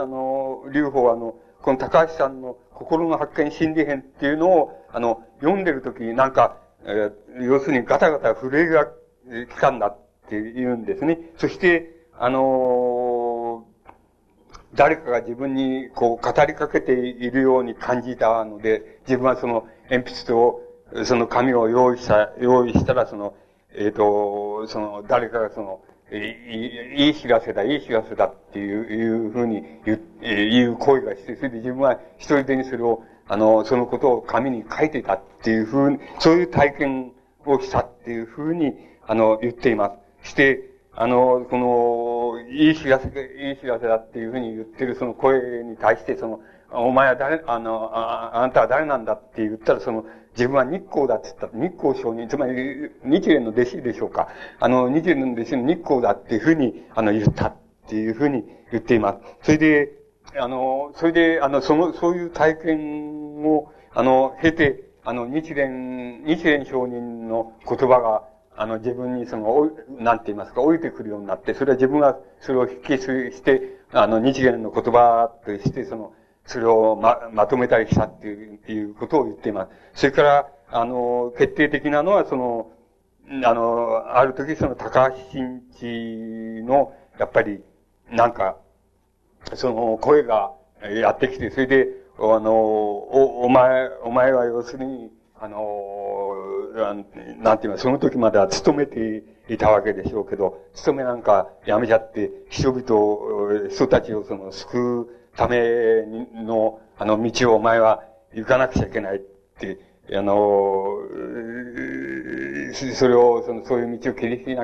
[0.06, 11.18] の、流法はあの、この高橋さんの心の発見心理編っていうのを、あの、読んでるときになんか、えー、要するにガタガタ震えが来たんだって言うんですね。
[11.38, 20.60] そして、あのー、誰かが自分にこう語りかけているように感じたので、自分はその鉛筆と
[21.04, 23.34] その紙を用意した、用意したらその、
[23.74, 25.80] えっ、ー、と、その誰かがその、
[26.12, 37.12] いい知らせだ、いい知らせだっていう、いうふうに言う、声がして、それで自分は一人でにそれを、あの、そのことを紙に書いていたっていうふうに、そういう体験
[37.44, 38.74] をしたっていうふうに、
[39.06, 40.30] あの、言っています。
[40.30, 46.40] して、あの、この、いい知らせ、いい知らせだっていうふうに言ってるその声に対して、その、
[46.70, 50.04] お前は誰、あの、ああんたは誰なんだって言ったら、その、
[50.36, 52.52] 自分は日光だって言った、日光上人、つまり、
[53.04, 54.28] 日蓮の弟子でしょうか。
[54.60, 57.56] あの、日蓮の弟子の日光だっていうふうに、あの、言ったっ
[57.88, 59.18] ていうふうに言っています。
[59.42, 59.92] それで、
[60.38, 68.24] あの、それで、あの、その、そういう体験を、あの、経て、あの、日蓮、日蓮上人の言葉が、
[68.58, 76.12] あの、自分にその、なんて言いますか、降りてくるようになって、それは自分がそれを引き継して、あの、日蓮の言葉として、その、
[76.46, 80.00] それをま、まとめたりしたっていう、いうことを言っています。
[80.00, 82.70] それから、あの、決定的なのは、その、
[83.44, 87.60] あの、ある時その高橋新地の、やっぱり、
[88.10, 88.56] なんか、
[89.54, 95.58] その声がやってきて、それで、あの、お、お前、お前は要するに、あの、
[96.74, 108.02] なんて言いますその時までは勤めていたわけでしょうけど、勤めなんかやめちゃって、人々、人たちをその救うための、あの、道をお前は
[108.34, 109.78] 行かなくちゃいけないって、
[110.12, 110.98] あの、
[112.94, 114.56] それを、その、そういう道を切り開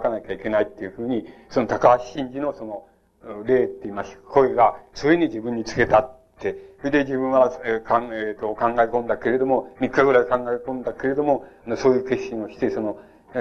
[0.00, 2.86] かなきゃいけないっていうふうに、その高橋真治のその、
[3.44, 4.18] 霊って言います。
[4.28, 11.46] 声が、それに自分につけたって、それで自分は、えーかんえーと、考え込んだけれども、3日ぐらい考え込んだけれども、
[11.76, 12.98] そういう決心をして、その、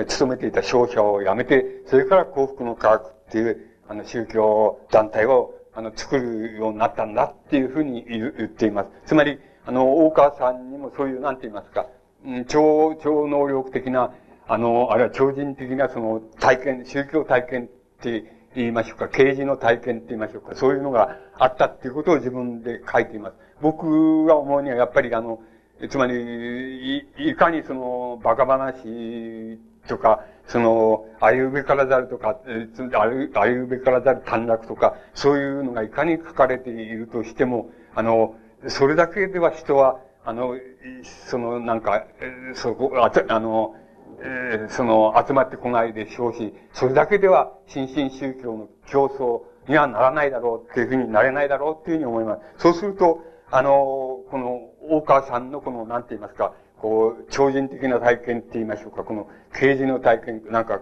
[0.08, 8.90] 勤めていた商社を辞めて、それから幸福の科学っていう、あの、宗教団体を、あの、作るようになったんだっていうふうに言っています。
[9.06, 11.88] つまり、あの、大川さんにもそういう、なんて言いますか、
[12.26, 14.14] うん、超、超能力的な、
[14.48, 17.68] あの、あるいは超人的なその体験、宗教体験っ
[18.02, 23.36] て言いましょうか、刑事の体験って言いましょうか、そういうのがあったっていうことを自分で書いています。
[23.62, 25.42] 僕が思うにはやっぱりあの、
[25.90, 38.36] つまり、い、いかにその、バカ話とか、その、あいうべからざるとか、ある、あいうべからざる短絡とか、そういうのがいかに書かれているとしても、あの、
[38.68, 40.56] それだけでは人は、あの、
[41.04, 42.06] その、なんか、
[42.54, 43.76] そこ、ああの、
[44.22, 52.42] えー、その、集まってこないでしょうし、それだけでは、新進宗教の競争にはならないだろうっていうふうになれないだろうっていうふうに思います。
[52.58, 60.82] そうすると、あの、この、大川さんのこの、なんて言いますか、こう、超人的な体験って言いましょうか、この、刑事の体験、なんか、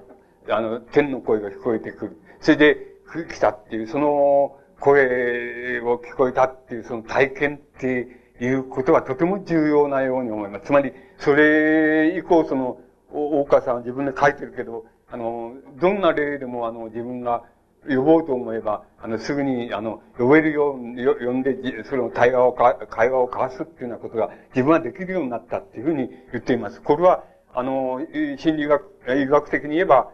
[0.50, 2.18] あの、天の声が聞こえてくる。
[2.40, 2.88] それで、
[3.30, 8.08] 来たっていう、その、声を聞こえたっていう、その体験って
[8.40, 10.66] いうことはとても重要なように思います。
[10.66, 12.80] つまり、それ以降、その、
[13.12, 17.44] 大川さんは自分で書いてるけど、あの、どんな例でも、あの、自分が
[17.88, 26.82] 呼ぼうと思えば、あの、すぐに、あの、呼べるように、呼んで、その対話をか、会話を交わすっていうようなことが自分はできるようになったっていうふうに言っています。
[26.82, 28.02] これは、あの、
[28.38, 28.84] 心理学、
[29.16, 30.12] 医学的に言えば、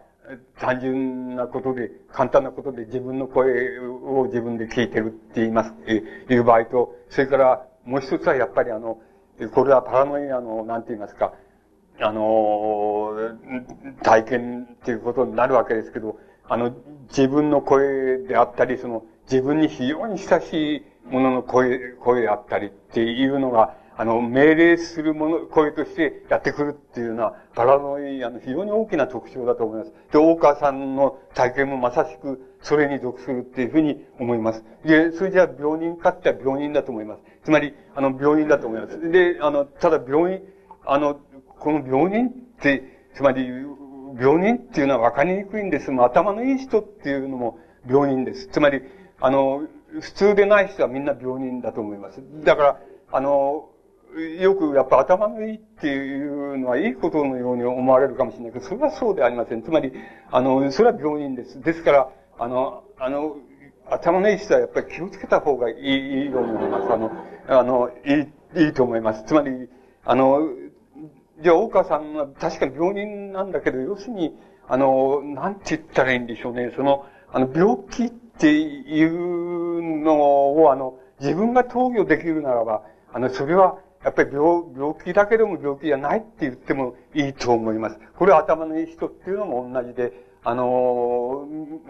[0.58, 5.72] 単純なことで、簡単なことで自分の声を自分で聞いてるって言います、
[6.30, 9.00] いう場合と、それからもう一つはやっぱりあの、
[9.54, 11.32] これはパラノイアの、なんて言いますか、
[12.00, 13.16] あの、
[14.02, 16.74] 体験っていうことになるわけですけど、あの、
[17.08, 29.92] 自分の声であったり、その、自分に非常に親しいものの声、声であったりっていうのが、あの、命令するもの、声としてやってくるっていうのは、パラノイアの非常に大きな特徴だと思います。
[30.12, 34.64] で、大川さんの体験もまさしくそれに属するっていうふうに思います。
[34.84, 37.22] で、それじゃあ病人かっては病人だと思います。
[37.44, 39.10] つまり、あの、病人だと思います。
[39.10, 40.42] で、あの、ただ病院、
[40.86, 41.18] あの、
[41.58, 43.48] この病人って、つまり、
[44.18, 45.90] 病人っていうのは分かりにくいんです。
[45.92, 48.48] 頭のいい人っていうのも病人です。
[48.48, 48.82] つまり、
[49.20, 49.62] あの、
[50.00, 52.20] 普通でない人はみんな病人だと思います。
[52.44, 52.80] だから、
[53.12, 53.70] あの、
[54.40, 59.62] よくやっぱ頭のいいっていうのはいいことのように思われるかもしれないけど、それはそうではありません。
[59.62, 59.92] つまり、
[60.30, 61.60] あの、それは病人です。
[61.60, 63.36] ですから、あの、あの、
[63.90, 66.92] 頭のいい人はやっぱり気をつけた方がいい、いいように思います。
[66.92, 67.10] あの、
[67.48, 69.24] あの、いい、いいと思います。
[69.24, 69.68] つまり、
[70.04, 70.40] あの、
[71.40, 76.72] じゃあ、大川さんは確かに病人なんだけど、要するに、あの、なんて言ったらいいんでしょうね。
[76.74, 87.98] その、あの、病気っていうのを、あの、自分が投与できるならば、あの、それは、やっぱり病、病気だけでも病気じゃないって言ってもいいと思います。
[88.16, 91.46] これは頭のいい人っていうのも同じで、あの、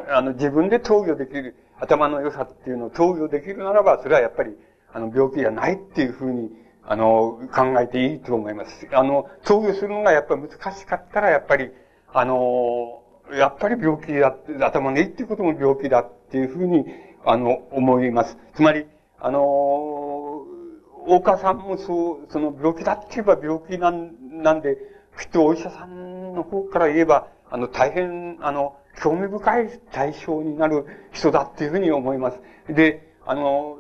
[0.09, 4.57] あの、自分で投与できる、頭の良さっていうのを投与できるならば、それはやっぱり、
[4.93, 6.51] あの、病気じゃないっていうふうに、
[6.91, 8.89] あの、考えていいと思います。
[8.93, 11.71] あの、投与するのがやっぱり難しかったら、やっぱり、
[12.15, 16.87] あの、やっぱり病気だって、頭のいいっていうことも病気だっていうふうに、
[17.27, 18.39] あの、思います。
[18.55, 18.87] つまり、
[19.21, 19.41] あの、
[21.07, 24.79] 大川さんもそう、その病気だって言えば病気なん、なんで、
[25.21, 32.41] きっとお医者さんの方から言えば、あの、大変、あの、興味深い対象になる人だっていうふうに思います。
[32.73, 33.77] で、あの、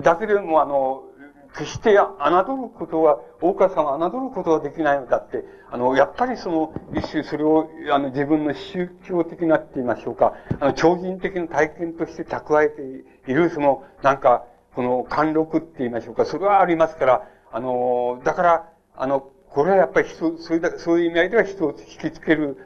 [0.00, 1.09] だけでも、あの、
[1.56, 12.82] 決して侮ることは、大川さんは侮ることはできないのだって、あの、やっぱりその、一種それを、あの、自分の宗教的なって言いましょうか、あの、超人的な体験として蓄えて
[13.30, 22.56] いる、その、なんか、この、貫禄って言いましょうか、それはありますから、あの、だから、あの、これはやっぱり人、そういう、そういう意味合いでは人を引きつける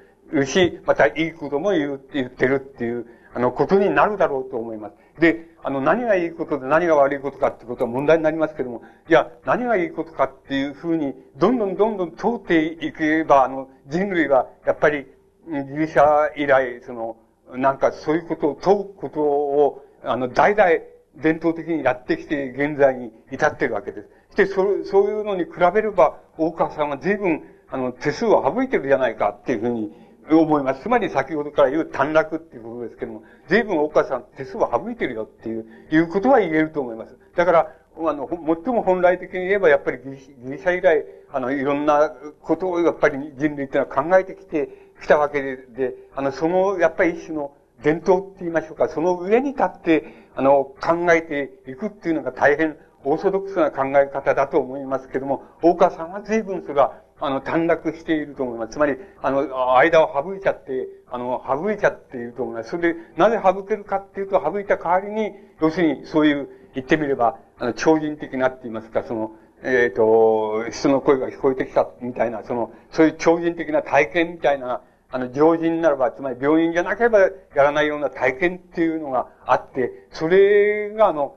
[0.47, 5.21] し、またいいことも言う、言ってるっていう、あの、ことになるだろうと思います。
[5.21, 15.07] で、あの、何がいいことで何が悪いことかってことは問題になりますけども、いや、何がいいことかっていうふうに、どんどんどんどん通っていけば、あの、人類は、やっぱり、
[15.49, 17.17] ギリシャ以来、その、
[17.57, 20.71] なんかそういうことを問うことを、あの、代々
[21.17, 24.09] 伝統的にやってきて、現在に至ってるわけです。
[24.37, 29.93] で、そ、そういうのに比べれば、大川さんは随分、あの、手数を省いてるじゃないかっていうふうに
[30.31, 30.83] 思います。
[30.83, 37.17] つまり先ほどから言う短絡っていうことですけども、随分大川さん手数を省いてるよっていう、いうことは言えると思います。
[37.37, 44.69] だから、あの、最も本来的に言えば、やっぱりギリシャ以来、あの、いろんなことをやっぱり人類っていうのは考えてきて、
[45.03, 47.53] きたわけで、で、あの、その、やっぱり一種の、
[47.83, 58.75] 伝統って言いましょうか、その上に立って、あの、考えていくっていうのが大変オーソドックスな考え方だと思いますけども、大川さんは随分それは、あの、短絡していると思います。
[58.75, 62.71] つまり、あの、間を省いちゃって、あの、省いちゃっていると思います。
[62.71, 81.37] それで、なぜ省けるかっていうと、省いた代わりに、要するに、そういう、言ってみれば、あの、超人的なって言いますか、その、えっ、ー、と、人の声が聞こえてきたみたいな、その、そういう超人的な体験みたいな、あの、常人ならば、つまり病院じゃなければやらないような体験っていうのがあって、それが、あの、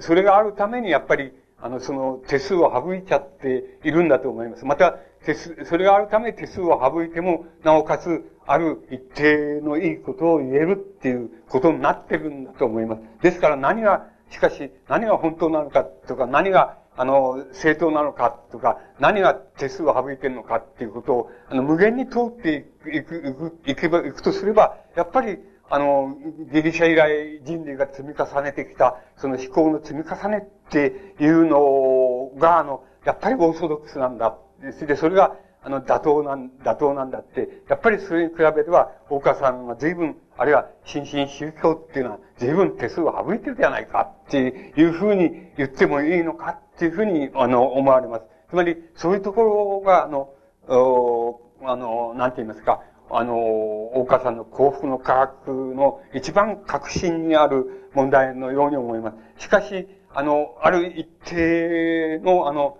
[0.00, 4.66] それがあるために、やっぱり、あの、その手数を省いちゃっているんだと思います。
[4.66, 13.02] また、手数、それがあるため手数を省いても、なおかつ、ある一定のいいことを言えるっていうことになってるんだと思います。
[13.22, 25.38] ですから何が、しかし、何が本当なのかとか、何が、あの、正当なのかとか、何が手数を省いてるのかっていうことを、あの、無限に通っていく、いく、いけば、いくとすれば、やっぱり、
[25.70, 26.16] あの、
[26.52, 34.36] ギリシャ以来人類が積み重ねてきた、その思考の積み重ねっていうのが、あの、やっぱりオーソドックスなんだ。
[34.70, 44.38] それで、それが、あの、妥当なん、妥当なんだって、やっぱりそれに比べては、大川さんが随分、あるいは新進宗教っていうのは随分手数を省いてるじゃないかって
[44.76, 48.24] いうふうに言ってもいいのかっていうふうに、あの、思われます。
[48.50, 50.30] つまり、そういうところが、あの、
[51.64, 59.44] あの、なんて言いますか、あの、大川さんの幸福の科学の一番核心にある問題のように思います。
[59.44, 62.78] しかし、あの、ある一定の、あの、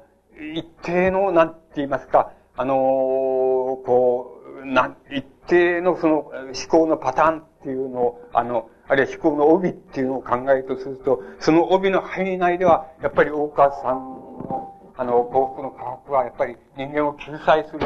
[0.54, 6.32] 一定の、なんて言いますか、あの、こう、なん、一定のその思
[6.68, 17.80] 考のパターンっていうのを、あの、あるいは思考の帯っていうのを考えるとすると、その帯の範囲内では、やっぱり大川さんの、あの、幸福の科学は、やっぱり人間を救済する、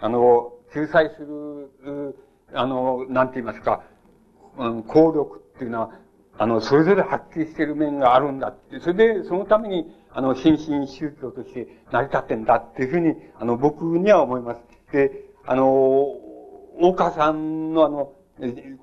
[0.00, 2.16] あの、救済する、
[2.54, 3.82] あの、なんて言いますか、
[4.58, 5.90] うん、効力っていうのは、
[6.38, 8.80] あの、それぞれ発揮している面があるんだって。
[8.80, 14.60] それで、そのために、あの、新進宗教として成り立ってんだっていうふうに、あの、僕には思います。
[14.90, 18.12] で、あの、大川さんのあの、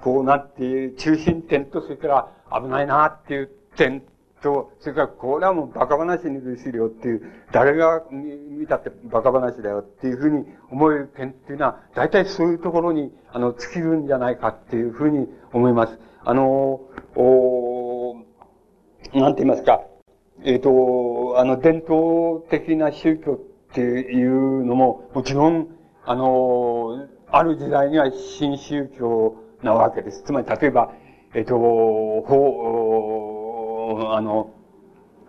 [0.02, 4.04] こうなって、中心点と、それから危ないなっていう点
[4.44, 16.00] と、それからこれはもうバカ話に類するよっていう、誰が見たってバカ話だよっていうふうに思える点っていうのは、大体そういうところに、あの、尽きるんじゃないかっていうふうに思います。
[16.24, 16.80] あの、
[17.16, 18.18] お
[19.16, 19.82] なんて言いますか、
[20.46, 23.38] えっ、ー、と、あの、伝統的な宗教っ
[23.74, 25.70] ていうのも、もちろん、
[26.06, 30.24] あの、ある時代には新宗教なわけです。
[30.24, 30.92] つまり、例えば、
[31.34, 31.58] えっ、ー、と、
[32.28, 33.04] ほ
[34.14, 34.52] あの、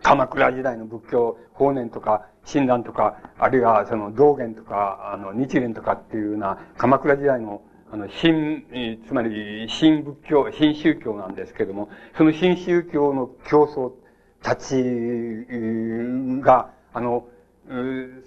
[0.03, 7.63] 鎌倉時代の仏教、法然とか、親鸞とか、あるいはその道元とか、あの、日蓮とかっていうような、鎌倉時代の、
[7.93, 8.65] あの、新、
[9.07, 13.93] つまり、新仏教、新宗教なんですけども、その新宗教の競争
[14.45, 14.77] たち
[16.43, 17.27] が、あの、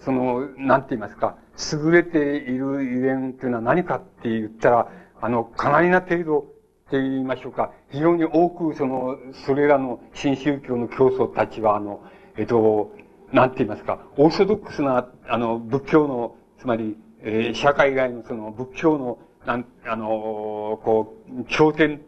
[0.03, 1.37] その、なんて言いますか、
[1.73, 4.91] 優れているゆえんというのは何かって言ったら、
[5.21, 12.01] あの、かなりな程度、って言いましょうか、非常に多くその、それらの新宗教の教祖たちは、あの、
[12.35, 12.95] えっと、
[13.31, 22.01] なんて言いますか、オーソドックスな、あの、仏教の、つまり、えー、社会外のその仏教の、なん、あの、こう、経典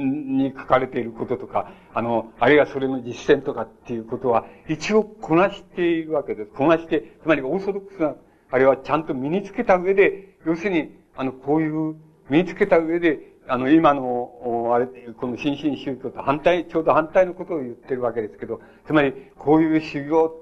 [0.00, 6.50] に書かれていることとか、あの、あるいはそれの実践とかっていうことは、一応こなしているわけです。
[6.50, 8.14] こなして、つまりオーソドックスな、
[8.50, 11.96] あれはちゃんと身につけた上で、要するに、あの、こういう、
[12.28, 20.40] 身につけた上で、あの、今の、あれ、この新進宗教と反対、ちょうど反対のことを言ってるわけですけど、つまり、こういう修行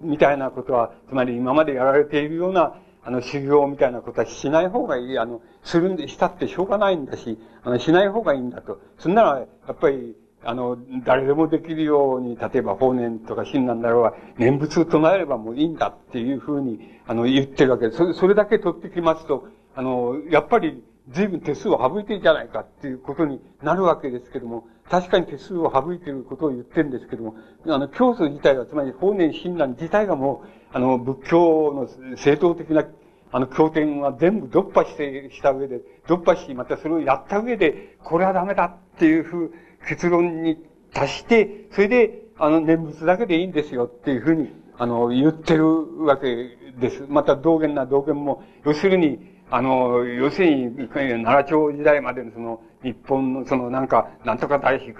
[0.00, 5.18] みたいなことは、つまり今までやられているような、あの、修行みたいなことはしない方がいい。
[5.18, 8.80] あの、するんで、したってしょうがないんだし、あの、しない方がいいんだと。
[8.98, 17.98] そんなら、やっぱり、あの、誰でもできるように、例えば法然とか親鸞だろうが、念仏を唱えればもういいんだっていうふうに、あの、言ってるわけです。
[17.98, 27.36] それ、それだけ取ってきますと、あの、やっぱり、随分手数を省いてるじゃないかっていうことになるわけですけども、確かに手数を省いてることを言ってるんですけども、
[27.66, 32.84] あの、教祖自体は、つまり法然親鸞自体がもう、あの、仏教の正当的な、
[33.30, 39.54] あの、経典は全部読破して、した上で、読破し、またそれをやった上で、これはダメだっていうふう、
[39.86, 40.56] 結論に
[40.92, 47.04] 達して、それで、あの、念仏だけでいいんですよっていうふうに、あの、言ってるわけです。
[47.08, 54.94] また道元な道元も、要するに、あの、要するに、奈良朝時代までのその、日本のそのなんか、なんとか大使、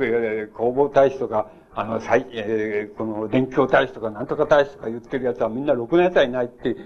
[0.52, 6.76] 工房大使とか、あの、最、えー、この、伝教大使とか、なんとか大使とか言ってる奴はみんなろくな奴はいないって、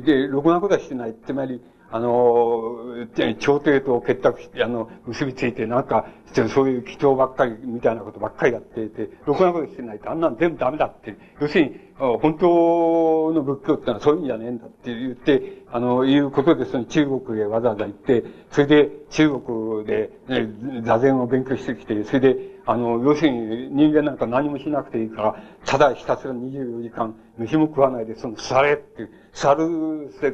[0.00, 1.16] で、ろくなことはしてない。
[1.26, 1.60] つまり、
[1.90, 3.06] あの、
[3.38, 6.06] 朝廷と結託して、あの、結びついて、なんか、
[6.48, 11.16] そういう祈祷ばっかり、みたいなことばっかりやっていて、ろくなことしてないと、あんなの全部ダメだって。
[11.40, 29.68] 要するに、本当の仏教ってのはそういうんじゃねえんだって言って、あの、いうことで、その中国へわざわざ行って、それで中国で、ね、座禅を勉強してきて、それで、あの、要するに人間なんか何もしなくていいから、ただひたすら24時間、飯も食わないで、その、座れって、座る、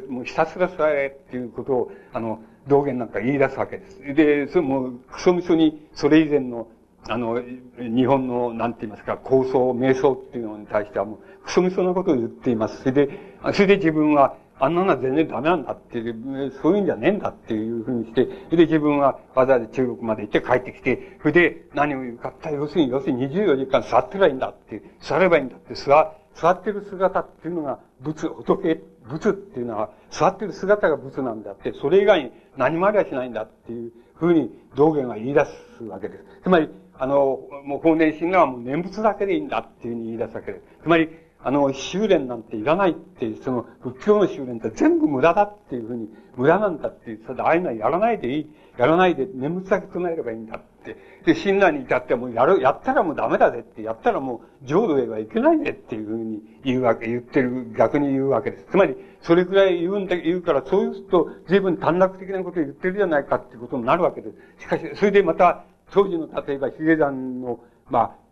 [0.07, 3.99] もうひたすら座れっていうことを、あの、道元なんか言い出すわけです。
[4.15, 6.67] で、それも、クソみそに、それ以前の、
[7.09, 7.41] あの、
[7.77, 12.79] 日本の、なんて言いますか、構想、瞑想っていうのに対してはもう、クソみそなことを言っています。
[12.79, 13.19] それで、
[13.53, 35.45] それで自分は、あんなのは全然ダメなんだっていう、そういうんじゃねえんだっていうふうにして、それで自分はわざわざ中国まで行って帰ってきて、それで何を言うかった要するに、要するに24時間座ってればいいんだって、座ればいいんだって、座、座ってる姿っていうのが仏、仏、仏っていうのは、座ってる姿が仏なんだって、それ以外に何もありゃしないんだっていうふうに道元が言い出
[35.77, 36.23] すわけです。
[36.43, 40.63] つまり、あの、もう法然心がもう念仏だけでいいんだっていうふうに言い出すわけです。
[40.83, 41.09] つまり、
[41.45, 50.61] あの、修練なんていらないっていう、その、仏教の修練って全部無駄だっていうふうに、無駄なんだっていう、それでああいうのはやらないでいい、やらないで念仏だけ唱えればいいんだっ。
[50.83, 58.65] で、親鸞に至ってもやる、やったらもうダメだぜって、やったらもう浄土へはいけないぜっていうふうに言うわけ、言ってる、逆に言うわけです。
[58.71, 64.63] つまり、それくらい言うんだ、言うから、そういうと随分短絡的なことを言ってるじゃないかっていうことになるわけです。
[64.63, 67.59] しかし、それでまた、当時の例えば、ヒゲ山の、
[67.89, 68.23] まあ、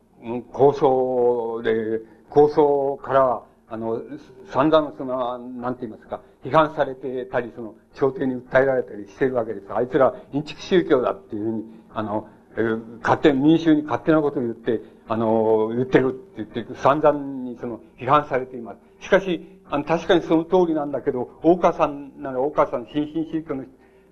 [0.52, 4.02] 構想で、構想から、あの、
[4.52, 9.68] 散々その、なんて言いますか、批判されてたり、その、朝廷に訴えられたりしてるわけです。
[9.70, 12.28] あいつら、インチキ宗教だっていうふうに、あの、
[12.58, 19.06] えー、勝手、民衆に勝手なことを言って、あの、言ってるって言って、散々にその、批判されています。
[19.06, 23.66] しかし、あの、確かにその通りなんだけど、大川さんなら大川さん、新進宗教の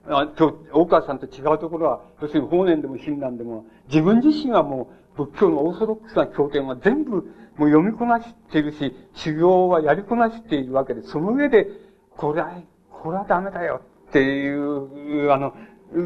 [0.07, 7.11] あと、大川さんと違うところは、要するに法然でも親鸞でも、自分自身はもう仏教のオーソドックスな経典は全部
[7.57, 11.67] もう読みこなしているし、修行はやりこなしているわけで、その上で、
[12.15, 15.53] これは、これはダメだよっていう、あの、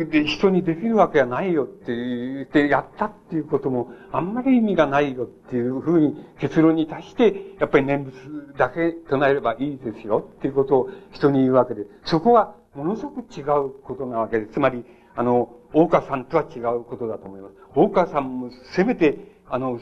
[0.09, 8.13] で、人にできるわけがないよって言って、やったっていうことも、あんまり意味がないよっていうふうに結論に達して、やっぱり念仏
[8.57, 13.45] だけ唱えればいいですよっていうことを人に言うわけで、そこはものすごく違う
[13.83, 14.53] ことなわけです。
[14.53, 17.55] つまり、あの、大川さんとは違うことだと思います。
[17.75, 19.17] 大川さんもせめて、
[19.49, 19.79] あの、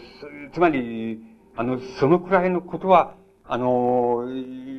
[0.53, 1.21] つまり、
[1.55, 4.25] あの、そのくらいのことは、あの、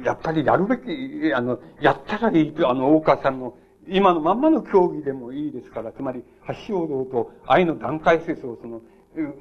[0.04, 3.54] やっぱりやるべき、あの、やったらいいと、あの、大川さんの、
[3.88, 6.22] 今のまんまの競技でもいいですから、つまり、
[6.68, 8.80] 橋王道と愛の段階説をその、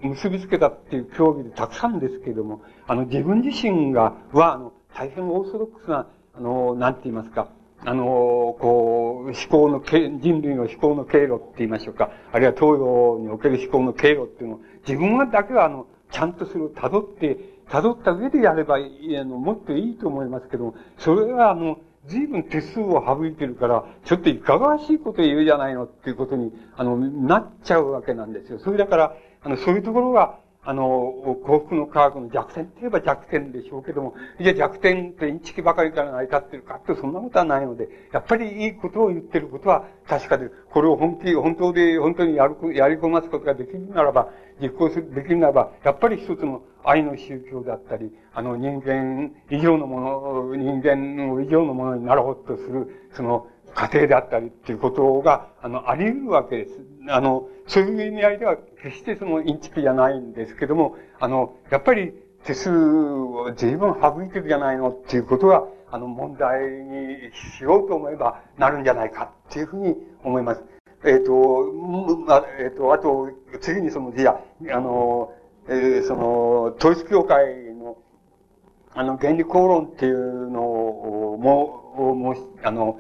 [0.02, 7.50] 結びつけたっていう競技でたくさんですけれども、あの、自分自身が、は、あの、大変オーソドックスな、あの、なんて言いますか、
[7.84, 8.04] あの、
[8.60, 17.38] こう、思考の、人類の思考の経路って言いましょうか、あるいは東洋における思考の経路っていうのを、自分はだけはあの、ちゃんとそれを辿って、
[17.70, 28.60] 辿った上でやればいい、あの、もっといいと思いますけども、それはあの、随分手数を省いてるから、ちょっといかがわしいこと言うじゃないのっていうことに、あの、なっちゃうわけなんですよ。
[28.60, 44.30] それだから、あの、そういうところが、あの、幸福の科学の弱点って言えば弱点でしょうけども、じゃあ弱点ってインチキばかりから成り立ってるかってそんなことはないので、やっぱりいいことを言ってることは確かで、これを本気、本当で、本当にやる、やり込ますことができるならば、
[44.62, 56.91] 実行する、できるならば、やっぱり一つの愛の宗教であったり、あの人間以上のもの、人間以上のものになろうとする、その過程であったりっていうことが、あの、あり得るわけです。
[57.08, 70.64] あの、そういう意味合いでは、決してそのインチキじゃないんですけども、あの、やっぱり手数を随分省いてるじゃないのっていうことは、あの、問題にしようと思えばなるんじゃないかっていうふうに思います。
[71.04, 73.30] えっ、ー、と、あえっ、ー、と、あと、
[73.60, 74.40] 次にその、じゃ
[74.72, 75.34] あ、の、
[75.68, 77.98] えー、その、統一教会の、
[78.94, 83.00] あの、原理公論っていうのを、も、もあの、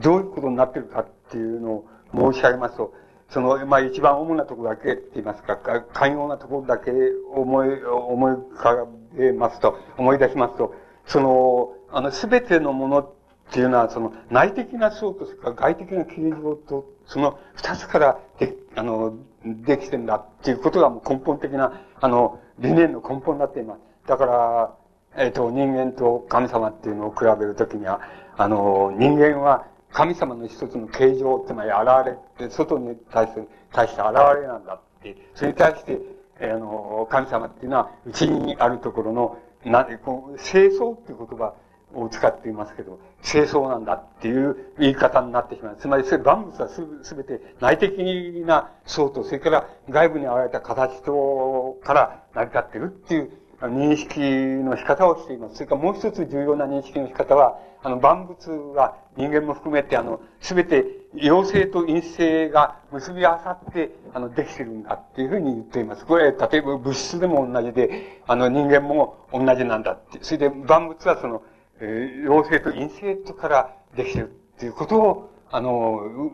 [0.00, 1.88] どういうことになってるかっていうのを
[2.32, 2.92] 申し上げますと、
[3.30, 5.56] その、まあ、一番主なところだけって言いますか、
[5.92, 6.92] 寛容なところだけ
[7.34, 10.74] 思い、思い浮かべますと、思い出しますと、
[11.06, 13.10] その、あの、すべてのものっ
[13.50, 19.14] ていうのは、その、内的な層と、か外的な形状と、その二つからで、あの、
[19.44, 23.80] できてんだっていうことがもう根本的な、あの、理念の根本になっています。
[24.08, 24.74] だから、
[25.16, 28.00] えっ、ー、と、人間と神様っていうのを比べるときには、
[28.36, 29.66] あの、人間は
[29.96, 35.98] 神様の一つの形状、つまり現れて、外に対して、対して現れなんだって、それに対して、
[36.38, 41.54] あの、神様っていうのは、うちにあるところの、なん、こう、清掃っていう言葉
[41.94, 45.76] を使っていますけど、清掃なんだっていう言い方になってしまう。
[45.80, 53.32] つまり、それ万物はすべて内的な層と、それから外部に現れた形とから成り立ってるっていう
[53.62, 55.54] 認識の仕方をしています。
[55.54, 60.84] それからもう一つ重要な認識の仕方は、あの、万物は人間も含めて、あの、すべて
[61.14, 66.04] 陽性と陰性が結び合わさって、あの、できてるんだっていうふうに言っています。
[66.04, 70.18] これ、例えば物質でも同じで、あの、人間も同じなんだって。
[70.22, 71.44] それで万物はその、
[71.78, 75.92] えー、陽性と陰性とからできてるっていうことを、あの、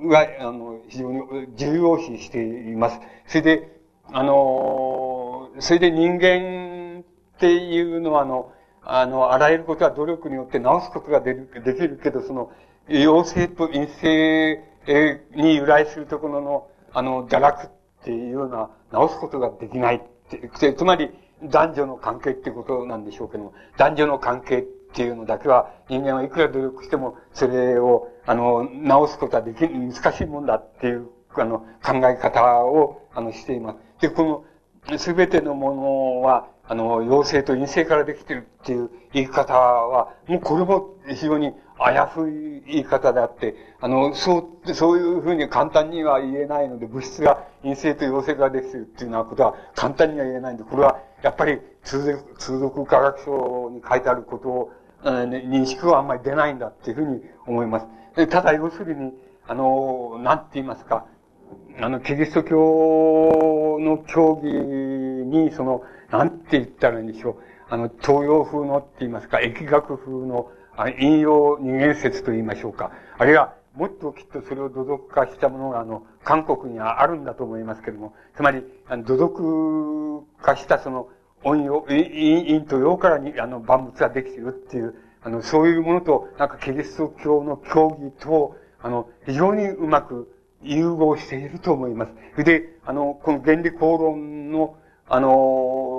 [0.08, 1.20] は、あの、非常に
[1.54, 3.00] 重要視しています。
[3.26, 3.78] それで、
[4.10, 8.52] あの、それで人間っていうのは、あの、
[8.94, 12.52] あの、あらゆることは努力によって直すことができるけど、その、
[12.88, 14.62] 陽性と陰性
[15.34, 17.70] に由来するところの、あの、堕落っ
[18.04, 21.10] ていうような、直すことができないって、つまり、
[21.42, 34.02] 男女の関係ってことなんでしょうけども、男女の関係っていうのだけは、人間はいくら努力しても、それを、あの、直すことはでき、難しいもんだっていう、あの、考え方を、あの、しています。
[34.02, 34.44] で、こ
[34.86, 54.72] の、すべてのものは、あの、陽性と陰性からできてるっていう言い方は、もうこれも非常にあやふい言い方であって、あの、そう、そういうふうに簡単には言えないので、物質が陰性と陽性からできてるっていうようなことは簡単には言えないんで、これはやっぱり通俗、通俗科学書に書いてあることを、
[55.04, 57.80] 認識はあんまり出ないんだっていうふうに思いま
[58.16, 58.26] す。
[58.28, 59.12] ただ、要するに、
[59.46, 61.04] あの、なんて言いますか、
[61.82, 65.82] あの、キリスト教の教義に、その、
[66.12, 67.36] なんて言ったらいいんでしょう。
[67.70, 72.92] あの、東洋風のって言いますか、疫学風の、あ引用二元説と言いましょうか。
[73.18, 81.08] あるいは、もっときっとそれを土俗化したものが、あの、韓国にはあるんだと思いますけれども、つまり、あの土俗化したその、
[81.44, 90.30] 音用、陰と陽からに、あの、万物ができてるっていう、あの、そういうものと、なんかキリスト教の教義と、あの、非常にうまく
[90.62, 92.06] 融合していると思いま
[92.36, 92.44] す。
[92.44, 94.76] で、あの、この原理公論の、
[95.08, 95.28] あの、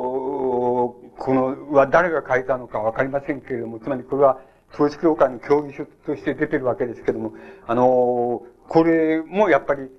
[0.03, 4.39] この、は誰が書いたのかわかりませんけれども、つまりこれは、
[4.73, 7.33] 統一教会の教義書として出てるわけですけれども、
[7.67, 9.89] あの、これもやっぱり、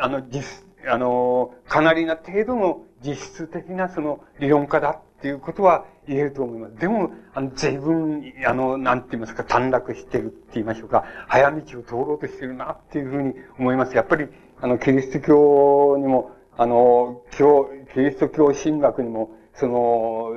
[0.00, 6.76] あの、実、あの、かなりな程度の実質的なその理論家だっていうことは言えると思います。
[6.76, 13.96] でも、あの、随分、あの、なんて言いますか、短絡してるって言いましょうか、早道を通ろうとしてるなっていうふうに思います。
[13.96, 14.28] やっぱり、
[14.60, 20.32] あの、キリスト教にも、あの、教、キリスト教神学にも、その、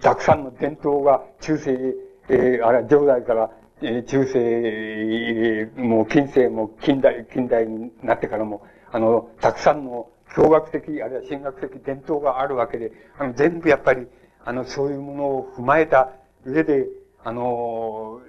[0.00, 1.94] たくさんの伝統が中世、
[2.28, 3.50] えー、あれ、上代から、
[3.82, 14.06] えー、中世、もう近世も近代、近代になってからも、あの、たくさんの教学的、あるいは神学的伝統があるわけで、あの、全部やっぱり、
[14.44, 16.10] あの、そういうものを踏まえた
[16.44, 16.86] 上で、
[17.22, 18.20] あの、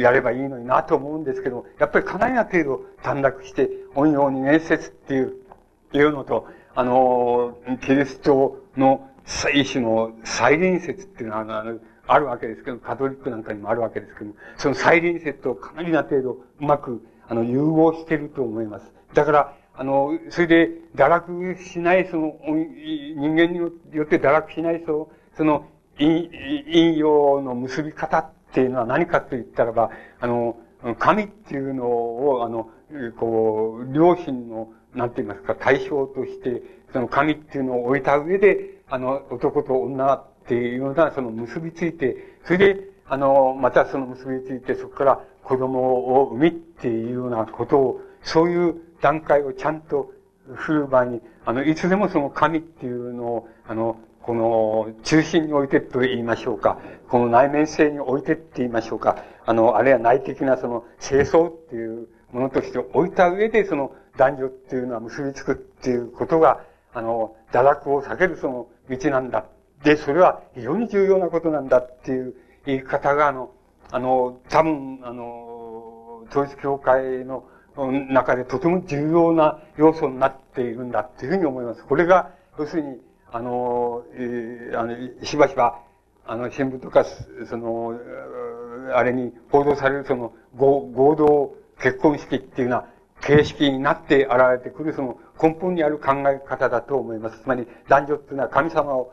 [0.00, 5.34] やればいいのになと思うんですけど、やっぱりかなりな程度短絡して、音用に面接っていう、
[5.92, 9.08] いうのと、あの、キリストの
[9.52, 18.92] 一種の再臨説っていうのは、あの、あるわけですけど、カトリックなんかにもあるわけですけどその再臨説とかなりな程度うまく、あの、融合してると思います。
[19.14, 25.66] だから、あの、それで、堕落しない、その、人間によって堕落しない、その、その、
[25.96, 30.56] 陰陽の結び方っていうのは何かと言ったらば、あの、
[30.98, 32.68] 神っていうのを、あの、
[33.18, 50.12] こう、両親の、なんて言いますか、対象として、その神っていうのを置いた上で、あの、男と女っていうような、その結びついて、それで、あの、またその結びついて、そこから子供を産みっていうようなことを、そういう段階をちゃんと
[50.54, 56.78] 振る場合に、あの、いつでもその神っていうのを、あの、この中心に置いてと言いましょうか。
[57.08, 59.22] この内面性に置いてって言いましょうか。
[59.44, 69.46] あの、あるいは内的なその清掃っていうものとして置いた上で、その男女っていうのは結びつくっていうことが、あの、堕落を避けるその道なんだ。
[69.82, 72.34] で、それは非常に重要なことなんだっていう
[72.66, 73.50] 言い方が、あの、
[73.90, 77.44] あの、多分、あの、統一教会の
[78.10, 81.84] 中でとても重要な要素になっているんだっていうふうに思います。
[81.84, 83.00] これが、要するに、
[83.30, 85.80] あの、えー、あの、しばしば、
[86.26, 87.04] あの、新聞とか、
[87.48, 87.98] その、
[88.94, 92.86] あれに報道されるその合、同結婚式っていうような
[93.24, 97.40] 形式になって現れてくるその根本にある考え方だと思います。
[97.42, 99.12] つまり、男女っていうのは神様を、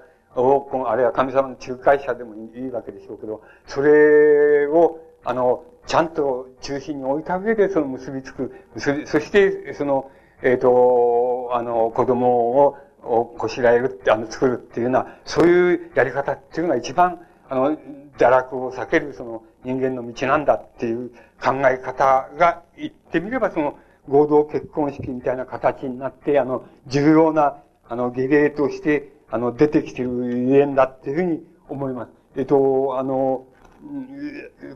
[0.87, 10.11] あるいは神様の仲介者でもいいわけでしょうけど、それを、あの、ちゃんと中心に置いた上でその結びつく、そして、その、
[10.43, 17.77] えっ、ー、と、あの、子供を、をこしらえるって、あの、作るっていうような、そういうやり方っていうのが一番、あの、
[18.17, 21.09] 堕落を避けるその人間の道なんだっていう
[21.41, 23.77] 考え方が言ってみればその
[24.07, 30.09] 合同結婚式みたいな形になって、あの、重要な、あの、儀礼として、あの、出てきてる
[30.49, 32.11] ゆえんだっていうふうに思います。
[32.35, 33.45] えっと、あの、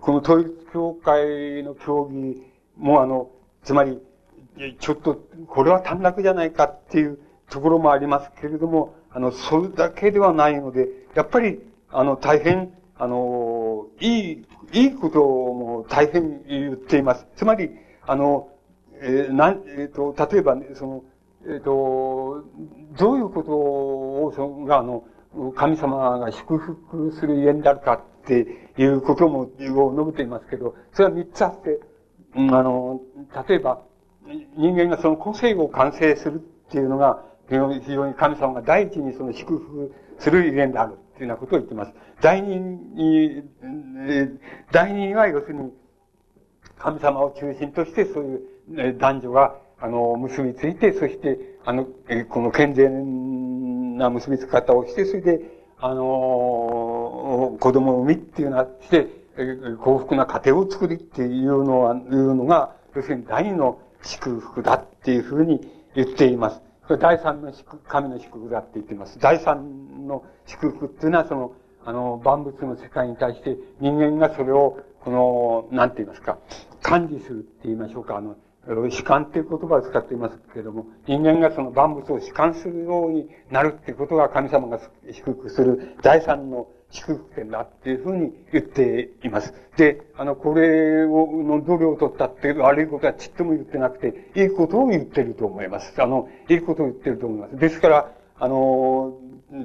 [0.01, 2.41] この統一教会の教義
[2.78, 3.30] もあの、
[3.63, 3.99] つまり、
[4.80, 7.19] ちょっと、これは短絡じゃないかっていう
[7.49, 17.28] ところもありますけれども、あの、それだけではないので、やっぱり、あの、大変、あの、いい、いいことも大変言っています。
[17.36, 17.71] つまり、
[18.05, 18.49] あの、
[19.01, 21.03] えー、なん、えっ、ー、と、例えば、ね、その、
[21.45, 22.43] えっ、ー、と、
[22.97, 25.03] どういうことを、その、あの、
[25.55, 29.47] 神様が祝福するゆえんであるかっていうことも、を
[29.93, 31.79] 述べていますけど、それは三つあって、
[32.35, 33.01] うん、あの、
[33.47, 33.81] 例えば、
[34.57, 36.39] 人間がその個性を完成するっ
[36.71, 37.55] ていうのが、非
[37.91, 41.93] 常に神様が第一にその祝福するゆえであるっていうようなことを言ってます。
[42.21, 43.43] 第二に、
[44.71, 45.71] 第二は要するに、
[46.77, 51.88] 神様を中心としてそういう男女が、あの、結びついて、そして、あの、
[52.30, 55.41] この健全な結びつき方をして、それで、
[55.78, 59.07] あの、子供を産みっていうのはして、
[59.82, 65.59] 幸福な家庭を作りっていうのは、いうのが、要するに第二の祝福だっていうふうに
[65.95, 66.61] 言っています。
[66.99, 69.20] 第三の祝、神の祝福だって言っています。
[69.20, 71.53] 第三の祝福っていうのは、その、
[71.84, 76.38] あの、万物の世界に対して人間がそれを、この、なんて言いますか、
[76.82, 78.36] 管理するって言いましょうか、あの、
[78.68, 84.80] 主観っていう言葉を使っていますけれども、人間がその万物を主観するようになるっていうことが神様が
[85.11, 89.53] 祝福する第三の祝福点だっていうふうに言っています。
[89.78, 96.01] で、あの、これを、の度量を取ったっていう悪いことはちっとも言ってなくて、いいことを言ってると思います。
[96.01, 97.57] あの、いいことを言ってると思います。
[97.57, 99.18] ですから、あの、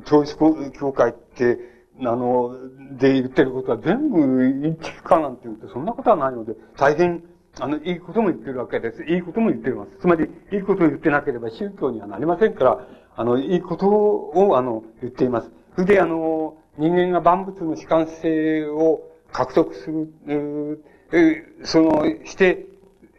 [0.07, 0.37] 統一
[0.79, 1.59] 教会って、
[2.01, 2.57] あの、
[2.99, 4.21] で言ってることは全部
[4.67, 7.23] 一致不可なんて言うと、そんなことはないので、大変
[7.59, 9.03] あの、いいことも言ってるわけです。
[9.05, 9.97] いいことも言ってます。
[10.01, 12.87] つまり、いいことを言ってなければ宗教にはなりませんから、
[13.17, 15.51] あの、いいことを、あの、言っています。
[15.75, 20.85] それで、あの、人間が万物の主観性を獲得する、
[21.65, 22.67] その、して、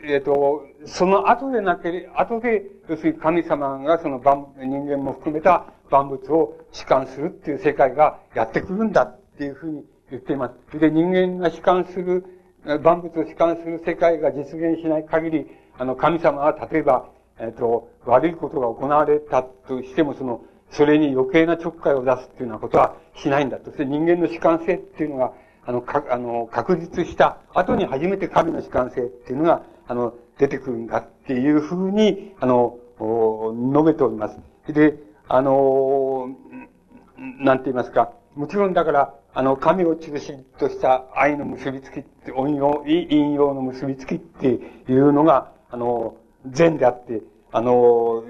[0.04, 10.80] えっ、ー、と、その後でなければ、後で、要するに神様がその万、人間も含めた万物を主観するっていう世界がやってくるんだっていうふうに言っています。
[10.80, 12.26] で、人間が主観する
[12.66, 15.48] 万物を主観する世界が実現しない限り、
[15.78, 17.10] あの、神様は例えば、
[17.40, 23.66] えっ、ー、と、悪いことが行われたとしても、その、それに余計なちょっかいを出すっていうようなことはしないんだと。
[23.66, 25.34] そして人間の主観性っていうのが、
[25.66, 34.40] あの、か、あの、確実した後に初めて神の主観性っていうのが、あの、出てくるんだっていうふうに、あの、述べております。
[34.72, 34.96] で、
[35.28, 36.30] あの、
[37.18, 46.18] なんて言いますか、もちろんだから、あの、神を中心とした愛の結びつきって、引用、引用の結びつきっていうのが、あの、
[46.48, 47.22] 善であって、
[47.54, 48.24] あの、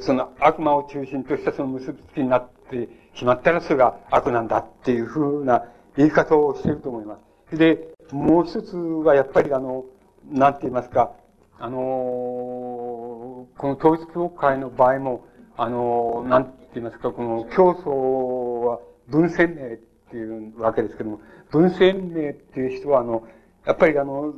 [0.00, 5.64] その悪魔を中心としたその結びつきになってしまったらそれが悪なんだっていうふうな
[5.96, 7.56] 言い方をしていると思います。
[7.56, 9.84] で、もう一つはやっぱりあの、
[10.28, 11.12] なんて言いますか、
[11.58, 15.26] あの、この統一教会の場合も、
[15.56, 21.20] あの、なんて言いますか、この教祖は文鮮明っていうわけですけども、
[21.52, 23.22] 文鮮明っていう人は、あの、
[23.64, 24.34] やっぱりあの、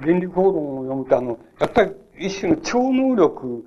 [0.00, 3.66] 原理法論を読むと、あの、やっぱり一種の超能力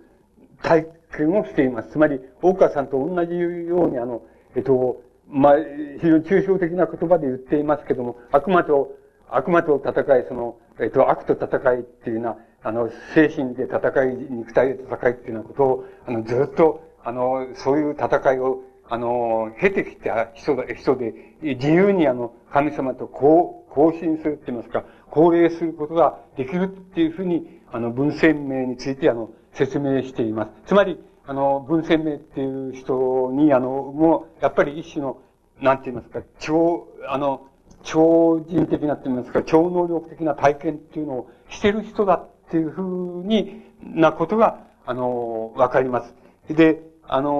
[0.63, 1.91] 体験をしています。
[1.91, 4.23] つまり、大川さんと同じように、あの、
[4.55, 5.55] えっと、まあ、
[6.01, 8.95] 非常に抽象的な言葉で言っていますけども、悪魔と、
[9.29, 24.85] 悪魔と戦い、その、えっと、悪と戦いっていうような、あの、精神で戦い、肉体で戦いっていうようなことを、あの、ずっと、あの、そういう戦いをあの、経てきた人だ、人で、自由にあの、神様と交、交信するって言いますか、
[25.15, 30.51] 交礼することができるっていうふうに、あの、文鮮明についてあの、説明しています。
[30.67, 35.19] つまり、あの、文鮮明っていう人に、あの、もう、やっぱり一種の、
[35.59, 37.47] なんて言いますか、超、あの、
[37.83, 46.15] 超人的なって言いますか、超能力的な体験っていうのをしてる人だっていうふうになことが、あの、わかります。
[46.53, 47.31] で、あの、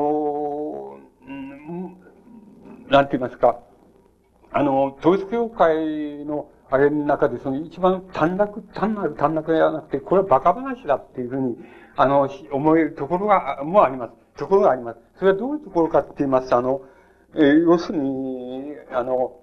[2.89, 3.59] なんて言いますか、
[4.51, 11.57] あの、統一教会のあれの中で、その一番短絡、単なる短絡ではなくて、これは馬鹿話だっていうふうに、
[11.95, 14.13] あの、思えるところが、もあります。
[14.37, 14.99] ところがあります。
[15.17, 16.81] それはどういうところかって言いますと、あの、
[17.35, 19.39] えー、要するに、あの、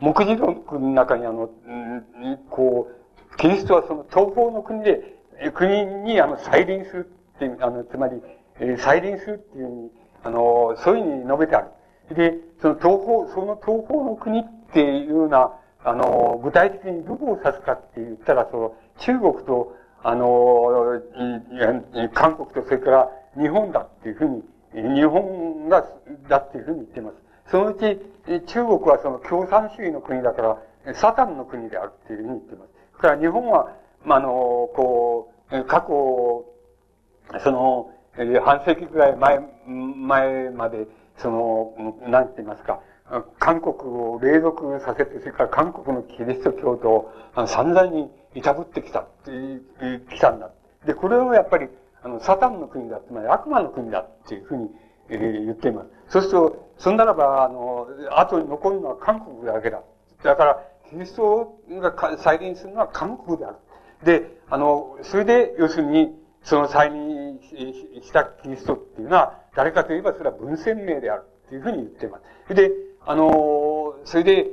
[0.00, 2.90] 目次録の中にあの、うん、こ
[3.32, 5.18] う、キリストはその東方の国で、
[5.54, 8.20] 国にあの、再臨するっていう、あの、つまり、
[8.60, 9.90] えー、再臨するっていうふうに、
[10.24, 11.68] あの、そういうふうに述べてある。
[12.10, 15.52] で、その東方、その東方の国っていうような、
[15.84, 21.00] あの、具体的にどこを指すかって言ったら、その、中国と、あの、
[22.12, 24.42] 韓国とそれから日本だっていうふうに、
[24.96, 25.84] 日本が、
[26.28, 27.16] だっていうふうに言っています。
[27.50, 27.98] そのうち、
[28.46, 32.70] 中国はその共産主義の国だから、サタンの国であるっていうふうに言っています。
[32.96, 33.72] それから日本は、
[34.04, 36.44] まあ、あの、こう、過去、
[37.40, 37.90] その、
[38.42, 40.86] 半世紀くらい前、前まで、
[41.18, 41.74] その、
[42.08, 42.80] なんて言いますか、
[43.38, 47.12] 韓国を隷属させて、それから韓国のキリスト教徒を
[47.46, 49.62] 散々にいたぶってきたっていう、
[50.10, 50.50] きたんだ。
[50.86, 51.68] で、これをやっぱり、
[52.02, 54.70] あの、サタンの国だ、つまり悪魔の国だっていうふうに、
[55.08, 55.88] えー、言っています。
[56.08, 59.82] そうすると、そんならば、あの、後に残るのは韓国だけだ。
[60.22, 63.56] だから、キリストが再臨するのは韓国である。
[64.04, 67.40] で、あの、それで、要するに、その再臨
[68.02, 72.54] したキリストっていうのは、誰かといえばそれは文鮮明であるっていうふうに言っています。
[72.54, 72.70] で、
[73.06, 74.46] あの、それで、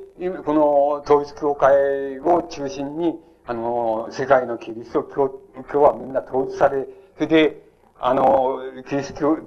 [0.46, 5.42] この統一教会を中心に、あの、世界のキリスト教
[5.72, 6.86] 教はみんな統一され、
[7.16, 7.62] それで、
[8.00, 9.38] あの、キリスト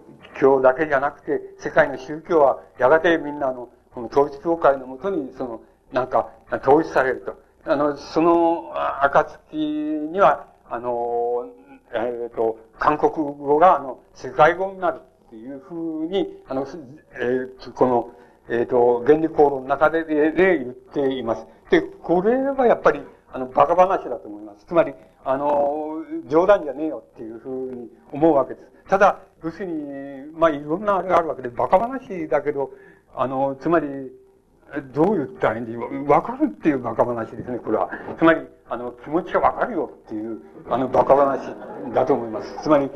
[0.41, 5.61] 教だけじゃなくて、世界の宗教はやがてみんなの、この統一教会のもとに、その、
[5.93, 6.31] なんか、
[6.63, 7.37] 統一されると。
[7.71, 11.47] あの、その、暁には、あの、
[11.95, 15.01] えっ、ー、と、韓国語が、あの、世界語になる
[15.35, 16.67] っていうふうに、あの、
[17.13, 18.11] えー、この、
[18.49, 21.47] えっ、ー、と、原理講論の中ででで言っています。
[21.71, 23.01] で、これはやっぱり、
[23.33, 24.65] あの、バカ話だと思います。
[24.67, 28.89] つまり、あの、冗談じゃねえよっていうふうに思うわけです。
[28.89, 32.71] ただ、要するに、まあ、いろんなあれがあるわけで、バカ話だけど、
[33.17, 33.87] あの、つまり、
[34.83, 35.77] どう言ったらいいんで
[36.11, 37.91] わかるっていうバカ話ですね、これは。
[38.19, 41.41] つまり、あの、気持ちがわかるよっていう、あの、バカ話
[41.95, 42.63] だと思います。
[42.63, 42.91] つまり、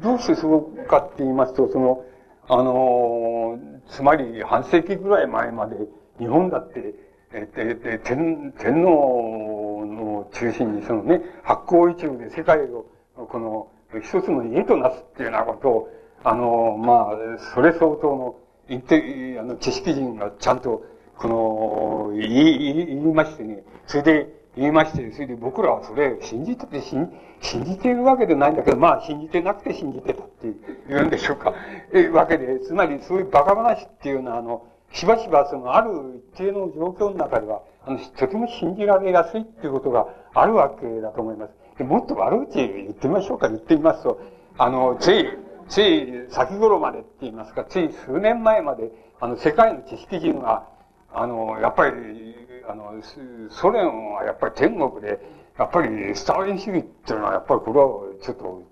[0.00, 2.04] どうしてそうかって言いますと、その、
[2.48, 5.76] あの、つまり半世紀ぐらい前まで
[6.18, 6.94] 日本だって、
[7.32, 13.68] ええ天天皇の中心にそのね、発行一部で世界を、この、
[14.02, 15.88] 一つの家となすっていうようなことを、
[16.24, 18.36] あの、まあ、それ相当の、
[18.68, 20.84] 言って、あの、知識人がちゃんと、
[21.18, 27.08] この、言い、言いましてね、それで、言いまして、それで僕らはそれ信じてて信
[27.40, 30.52] 信じてるわけでないんだけど、まあ信じてなくて信じてたって
[30.88, 31.54] 言うんでしょうか。
[31.92, 41.52] え、わけで、つまりそういうバカ話っていうのは、あの、しばしばそのある一定の状況の中では、あの、とても信じられやすいっていうことがあるわけだと思います。
[41.78, 44.20] でもっと悪口言ってみましょうか、言ってみますと、
[44.56, 45.28] あの、つい、
[45.68, 48.90] つい先頃までって言いますか、つい数年前まで、
[49.20, 50.66] あの、世界の知識人が、
[51.12, 52.34] あの、やっぱり、
[52.68, 53.02] あの、
[53.50, 55.20] ソ連はやっぱり天国で、
[55.58, 57.86] やっぱりスターリン主義っていうのは、やっぱりこれは
[58.22, 58.62] ちょっと、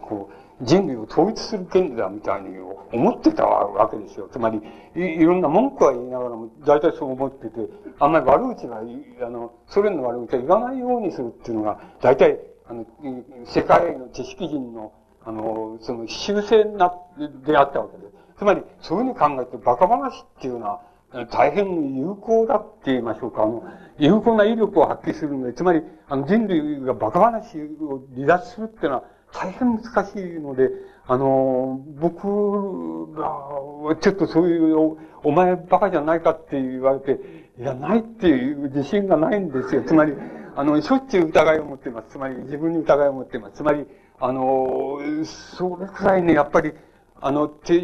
[0.00, 2.56] こう、人類を統一する権利だみたいに
[2.92, 4.28] 思ってたわけですよ。
[4.30, 4.62] つまり、
[4.94, 7.68] いいろんな文句は言いながらも、大体そう思ってて、
[7.98, 12.86] あんまり悪口が、あの、ソ連の悪口は言わないようにするっていうのが、大体、あの、
[13.44, 14.92] 世界の知識人の、
[15.24, 16.94] あの、その修正な、
[17.44, 18.12] であったわけです。
[18.38, 20.80] つまり、そういうふうに考えて、バカ話っていうのは、
[21.30, 23.44] 大変有効だって言いましょうか。
[23.44, 23.62] あの、
[23.98, 30.70] 有効な威力を発揮するので、つまり、あの、人類がバカ話を離脱するっていうのは大変難しいので、
[31.06, 37.20] あの、僕が、ちょっとそういう、お前バカじゃないかって言われて、
[37.58, 39.82] いや、ないっていう自信がないんですよ。
[39.82, 40.14] つまり、
[40.56, 42.08] あの、しょっちゅう疑いを持っています。
[42.10, 43.56] つまり、自分に疑いを持っています。
[43.56, 43.86] つまり、
[44.18, 46.72] あの、それくらいね、やっぱり、
[47.20, 47.80] あの、て、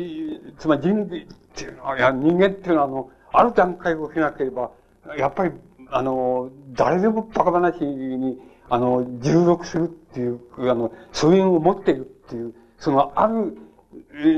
[0.59, 4.71] つまり人類っていうのは、いや、人間っていうのは、あの、ある段階を経なければ、
[5.17, 5.53] やっぱり、
[5.91, 13.57] あの、誰でもバカ話に、あの、従属するっていう、あの、そういうのを持っているっていう、その、ある、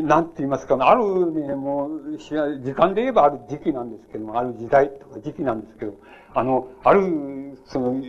[0.03, 5.95] なんて言いますか、あるね、もう、時間で言えばある時期なんですけども、ある時代とか時期なんですけど、
[6.35, 8.03] あの、ある、その、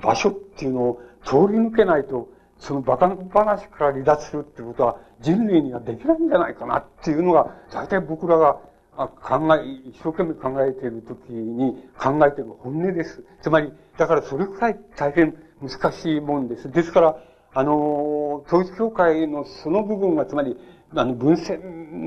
[0.00, 8.58] 場所っていうのを通り抜けないと、そのバカ話から離脱するってことは人類にはできないんじゃないかなっていうのが、大体僕らが
[8.96, 13.22] 考え、一生懸命考えているときに考えている本音です。
[13.42, 16.70] つまり、だからそれくらい大変難しいもんです。
[16.70, 17.16] ですから、
[17.52, 20.58] あの、統一教会のその部分は、つまり、
[20.94, 21.60] あの、文鮮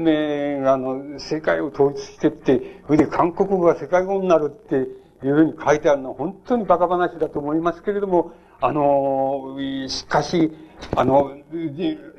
[0.03, 8.31] 明が、あの、世界を統一してって、それで韓国語が世界語になるっていうふうに書いてあるのは本当に馬鹿話だと思いますけれども、
[8.61, 10.51] あの、しかし、
[10.95, 11.37] あの、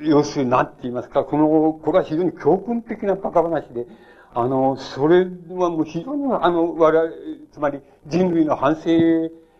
[0.01, 3.87] 要するに何て言いますか、この、これは非常に教訓的な馬鹿話で、
[4.33, 7.11] あの、それはもう非常に、あの、我々、
[7.51, 8.89] つまり人類の反省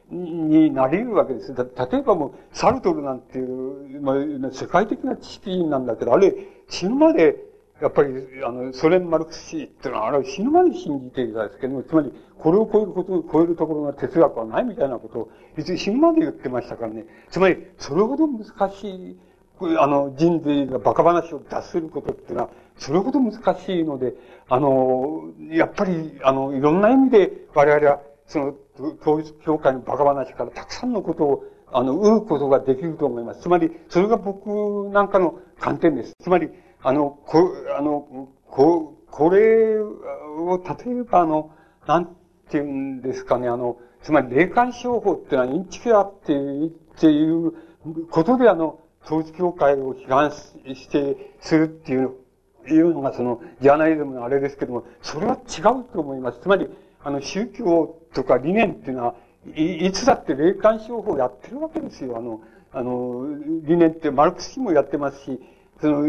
[0.10, 1.54] になり得るわけです。
[1.54, 1.66] 例
[2.00, 6.34] えばもう、サルトルなんていう、まあ、世界的な知識人なんだけど、あれ、
[6.70, 7.36] 死ぬまで、
[7.82, 8.14] やっぱり、
[8.46, 17.06] あの、ソ連マルクス主義っていうのは、あれは死ぬまで信じていたんですけども、つまり、これを超えることを超えるところが哲学はないみたいなことを、いつ死ぬまで言ってましたからね。
[17.30, 19.18] つまり、それほど難しい、
[19.80, 24.14] あの、人類が馬鹿話を脱することっていうのは、それほど難しいので、
[24.50, 28.56] あの、やっぱり、あの、いろんな意味で我々は、その、
[29.02, 31.44] 統一教会の馬鹿話からたくさんのことを、
[31.74, 33.42] あの、売ることができると思います。
[33.42, 36.14] つまり、それが僕なんかの観点です。
[36.22, 36.50] つまり、
[36.84, 41.52] あの、こ、あの、こ、これを、例えばあの、
[41.88, 42.14] なんて
[42.54, 47.54] 言うんですかね、あの、つまり霊感商法っていうのはインチキだっていう、っていう
[48.10, 52.12] ことであの、統一教会を批判して、するっていう
[52.68, 56.40] いうのがその、ジャーナリズムのあれですけども、それは違うと思います。
[56.42, 56.70] つまり、
[57.04, 59.16] あの、宗教とか理念っていうのは、
[59.56, 62.18] い、いつだって霊感商法やってるわけですよ。
[62.18, 62.42] あの、
[62.74, 63.28] あの、
[63.64, 65.42] 理念ってマルクスもやってますし、
[65.82, 66.08] その、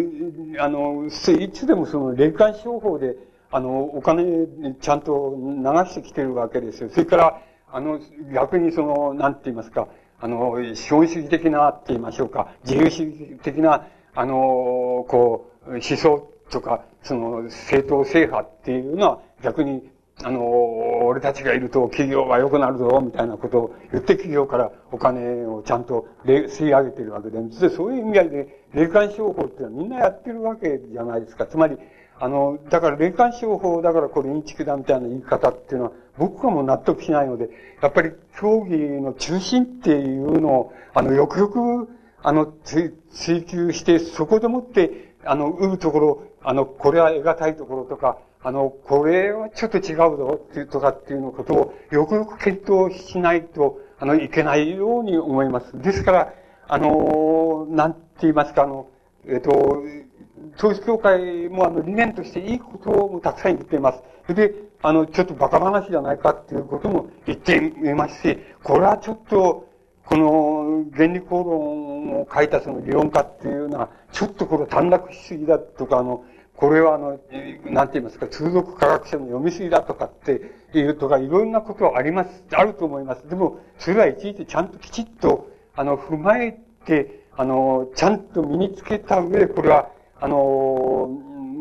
[0.58, 3.16] あの、いつでもその霊感商法で、
[3.50, 4.46] あの、お金
[4.80, 6.90] ちゃんと流してきてるわけですよ。
[6.90, 7.40] それから、
[7.70, 8.00] あの、
[8.34, 9.88] 逆にその、なんて言いますか、
[10.20, 19.90] あの、資本主義的なって言いましょうか、自由主義的な、あの、こう、思想とか、その、正当制覇っていうのは、逆に、
[20.22, 31.46] あの、俺たちがいると企業は良くなるぞ、みたいなことを言って企業からお金をちゃんと吸い上げてるわけで、実はそういう意味合いで、霊感商法っていうのはみんなやってるわけじゃないですか。
[31.46, 31.76] つまり、
[32.20, 37.48] あの、だから霊感商法だからこれインチキだみたいな言い方っていうのは、僕はもう納得しないので、
[37.80, 41.88] やっぱり競技の中心っていうのを、あの、よくよく、
[42.22, 42.92] あの、追
[43.44, 55.80] 求して、そこでもって、あの、売るところ、あの、これは得難いところとか、あの、これはちょっと違うぞっていうとかっていうのことをよくよく検討しないと、あの、いけないように思います。
[55.80, 56.32] ですから、
[56.66, 58.88] あの、なんて言いますか、あの、
[59.26, 59.82] えっ、と、
[60.56, 64.02] 統一教会もあの理念としていいこともたくさん言っています。
[64.26, 69.68] それで、あの、ちょっと馬鹿話じゃないかっていうことも言ってみますし、これはちょっと、
[70.04, 76.24] この原理公論を書いたその理論家っていうのは、ちょっとこれ短絡しすぎだとか、あの、
[76.56, 77.18] これはあの、
[77.64, 83.28] なんて言いますか、通俗科学者の読みすぎだとかっていうとか、いろんなことはあります、あると思います。
[83.28, 89.88] でも、それはいちいちちゃんときちっと、あの、踏まえて、あの、ちゃんと身につけた上で、これは、
[90.20, 91.08] あの、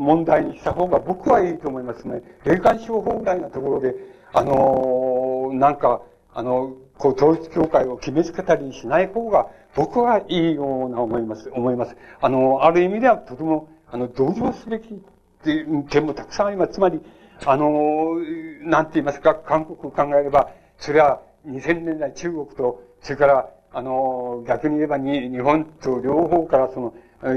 [0.02, 2.22] 問題にした方が僕はいいと思いますね。
[2.44, 3.96] 霊感商法ぐらいなところで、
[4.34, 6.02] あの、なんか、
[6.34, 11.96] あの、こう、統一教会を決めつけたりしない方が、僕はいいような思います、思います。
[12.22, 14.98] あの、ある意味ではとても、あの、同情すべきっ
[15.44, 16.74] ていう点もたくさんあります。
[16.74, 17.02] つまり、
[17.46, 18.16] あの、
[18.62, 26.94] なんて言いますか、韓国を考えれば、それは2000年代中国と、それから、あの、逆に言えばに日本と両方からその、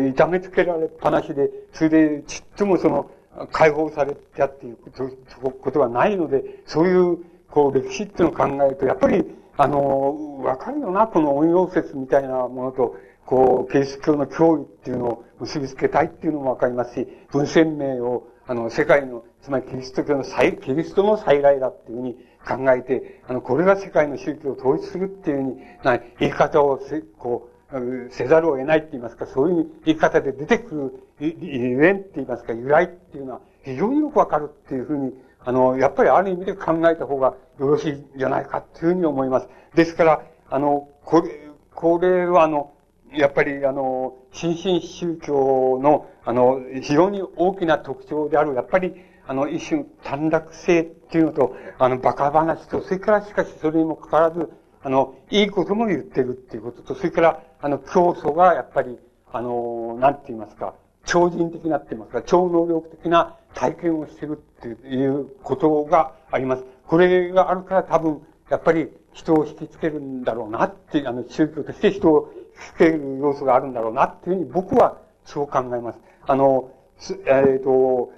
[0.09, 3.11] 痛めつけられっぱなしで、それでちっともその、
[3.50, 7.18] 解放されたっていうことはないので、そういう、
[7.50, 9.24] こう、歴史っていうのを考えると、やっぱり、
[9.57, 12.96] あの、わかるよな、この音陽説みたいなものと、
[13.27, 22.14] こう、キリスト教の教義っていうのを結びつけたいっていうのもわかりますし、文鮮明を、あの、世界の、つまりキリスト教の再、キリストの再来だっていうふうに
[22.47, 30.75] 考えて、あの、これが世界の宗教を統一するっていうふうに、な言い方をせ、こう、せざるを得ないって言いますか、そういう言い方で出てく
[31.18, 35.12] るゆえんって言いますか、由来っていうのは非常によくわかるっていうふうに
[35.47, 39.49] あの、やっぱりある意味で考えた方がよろしいんじゃないかというふうに思います。
[39.75, 42.72] ですから、あの、これ、これはあの、
[43.17, 48.95] やっぱりあの、新進宗教の、あの、非常に大きな特徴である、やっぱり、
[49.27, 54.51] あの、一種短絡性っていうのと、あの、馬鹿話と、それからしかしそれにもかかわらず、
[54.83, 58.99] あの、いいことも言ってるっていうことと、それから、あの、教祖がやっぱり、
[59.33, 60.75] あの、なんて言いますか、
[61.07, 66.65] 超人的なって言いますか、超能力的な体験をしてるっていうことがあります。
[66.87, 75.98] これがあるから多分、やっぱり人を引きつけるんだろうなって、あの、宗教として人を引きつける要素があるんだろうなっていうふうに僕はそう考えます。
[76.26, 76.70] あの、
[77.26, 78.12] えっ、ー、と、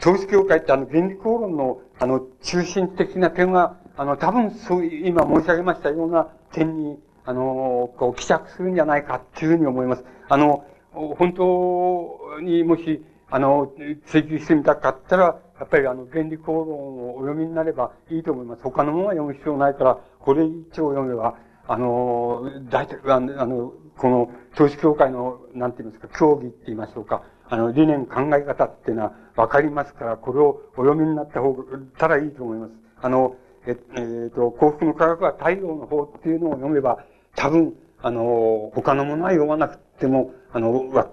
[0.00, 10.04] 統一教会ってあの、原理公論のあの、中心的な点は、あの、多分そういう、今申し上げましたような点に、あの、こう、帰着するんじゃないかっていうふうに思います。
[10.28, 13.72] あの、本当にもし、あの、
[14.06, 18.64] 追求してみたかったら、やっぱりあの、原理公論をお読みになればいいと思います。
[18.64, 21.36] 他のものは読む必要ないから、これ一丁読めば、
[21.68, 31.64] あの、大体、あの、この、統一教会の、なんて言いますか、教義って言いましょうか、あの、理念、考え方っていうのはわかりますから、これをお読みになった方が、
[31.98, 32.72] たらいいと思います。
[33.00, 33.36] あの、
[33.66, 37.04] え、えっ、ー、と、幸福の科学は太陽の方っていうのを読めば、
[37.36, 41.10] 多分、あの、他のものは読まなくても、あの、わ、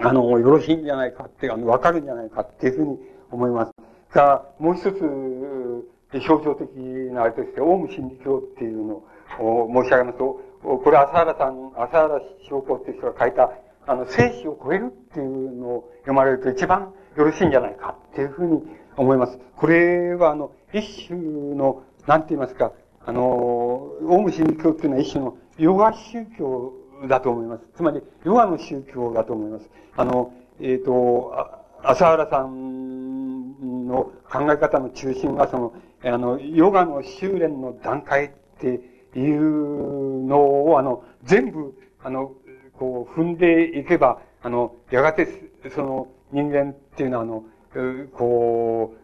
[0.00, 2.98] あの、よろしいんじゃないかって、あの、わかるんじゃないかっていうふうに
[3.30, 3.72] 思います。
[4.14, 5.00] が、もう一つ、
[6.26, 6.68] 象徴的
[7.12, 9.08] なあれとして、オウム真理教っていうのを
[9.38, 13.52] 申し上げますと、これ、朝原さん、朝原翔子っていう人が書いた、
[13.86, 18.62] あの、生死を超えるっていうのを読まれると一番よろしいんじゃないかっていうふうに
[18.96, 19.38] 思います。
[19.56, 22.72] これは、あの、一種の、なんて言いますか、
[23.04, 26.72] あの、オウム真理教っていうのは一種のヨガ宗教
[27.08, 27.64] だと思います。
[27.74, 29.68] つまり、ヨガの宗教だと思います。
[29.96, 31.32] あの、えっ、ー、と、
[31.82, 35.74] 朝原さんの考え方の中心は、その、
[36.04, 38.80] あの、ヨガの修練の段階って
[39.20, 42.32] いうのを、あの、全部、あの、
[42.78, 47.44] こう、踏んでいけば、あの、やがて、その、人間っていうのは、あの、
[48.12, 48.94] こ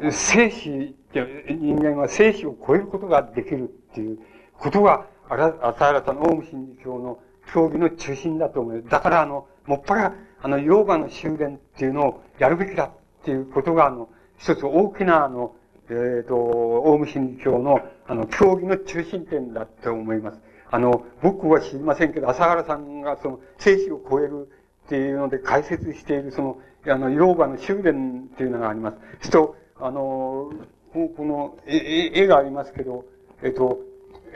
[0.00, 4.18] う、生死、人間は生死を超えることができるっていう
[4.58, 7.18] ことが、朝原さんのオウム真理教の
[7.52, 8.84] 教義の中心だと思う。
[8.88, 12.90] だから、あの、もっぱら、あの、ヨーガの修練っていうのをやるべきだっ
[13.24, 14.08] ていうことが、あの、
[14.38, 15.54] 一つ大きな、あの、
[15.90, 20.40] えっ、ー、と、オウム真理教の、あの、教義の中心点だと思います。
[20.70, 24.48] あの、僕は知りませんけど、朝原さんがその、生死を超える
[24.86, 29.30] っていうので解説している、その、あの、ヨーガの修練っていうのがあります。
[29.30, 30.52] と、あの、
[30.92, 33.04] この、絵、絵がありますけど、
[33.42, 33.80] えっ、と、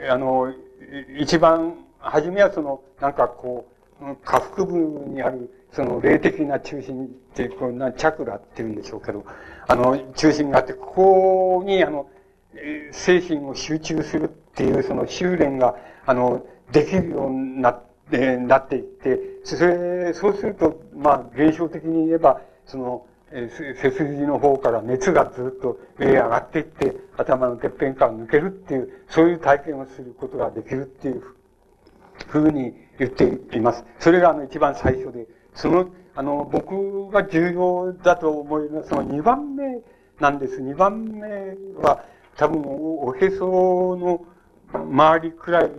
[0.09, 0.53] あの、
[1.19, 3.72] 一番、初めはその、なんかこう、
[4.23, 9.25] 下腹部にある、その霊的な中心って、こんなチャクラって言うんでしょうけど、
[9.67, 12.07] あの、中心があって、ここに、あの、
[12.91, 15.75] 精神を集中するっていう、その修練が、
[16.05, 23.49] あの、できるようになって、なっていって、それ、そうすると、まあ、現象的に言えば、その、え
[23.81, 31.23] 背筋の方から熱がずっと上へ上がっていって、頭のてっぺんから抜けるっていう、そういう体験をすることができるっていう
[32.27, 33.85] ふうに言っています。
[33.99, 38.89] それがあの一番最初で、その、あの、僕が重要だと思います。
[38.89, 39.81] その2番目
[40.19, 40.61] なんです。
[40.61, 41.27] 2番目
[41.81, 42.03] は、
[42.35, 44.25] 多分、おへその
[44.73, 45.71] 周りくらい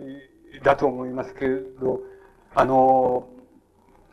[0.63, 2.01] だと思いますけれど、
[2.55, 3.29] あの、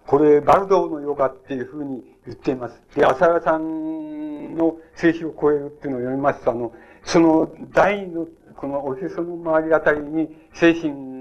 [0.07, 2.81] これ、バルドーのヨガっていうふうに言っています。
[2.95, 6.73] で、浅田さんの静止を超えるっていうのを読みますと、あの、
[7.03, 11.20] その台の、このおへその周りあたりに精神、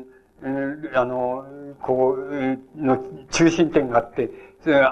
[0.95, 1.45] あの、
[1.83, 4.31] こう、の中心点があって、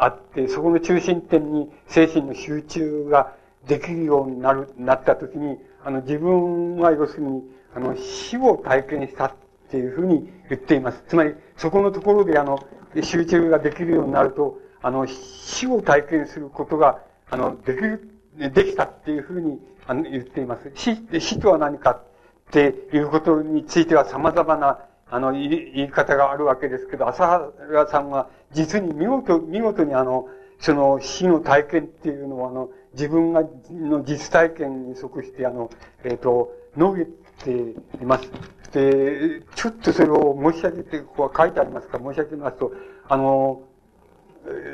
[0.00, 3.34] あって、そこの中心点に精神の集中が
[3.66, 7.42] できるようになる、なったときに、あの、自分は要するに、
[7.74, 9.32] あの、死を体験したっ
[9.70, 11.02] ていうふうに言っています。
[11.08, 12.58] つまり、そこのところで、あの、
[13.02, 20.70] 集中ができるようになると、あの、死を体験することが、あの、できる、できたっていうふうにあの言っています。
[20.74, 22.02] 死、死とは何かっ
[22.50, 24.80] ていうことについては様々な、
[25.10, 30.28] あの、言い方があるわけですけど、朝原さんは実に見事、見事にあの、
[30.58, 35.70] その死の体験っていうのは、あの、自分が、の実体験に即して、あの、
[36.04, 37.06] えっ、ー、と、述べ
[37.44, 38.30] ています。
[38.72, 41.98] で、ちょっとそれを申し上げて、ここは書いてありますか？
[41.98, 42.72] ら、申し上げますと、
[43.08, 43.62] あの、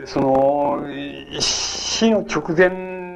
[0.06, 0.84] その、
[1.38, 2.70] 死の直前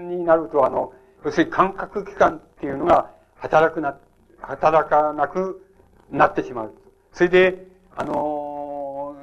[0.09, 0.93] になると、あの、
[1.25, 3.97] 要するに感覚器官っていうのが働くな、
[4.41, 5.65] 働かなく
[6.11, 6.75] なってしまう。
[7.19, 7.67] それで、
[7.97, 9.17] あの、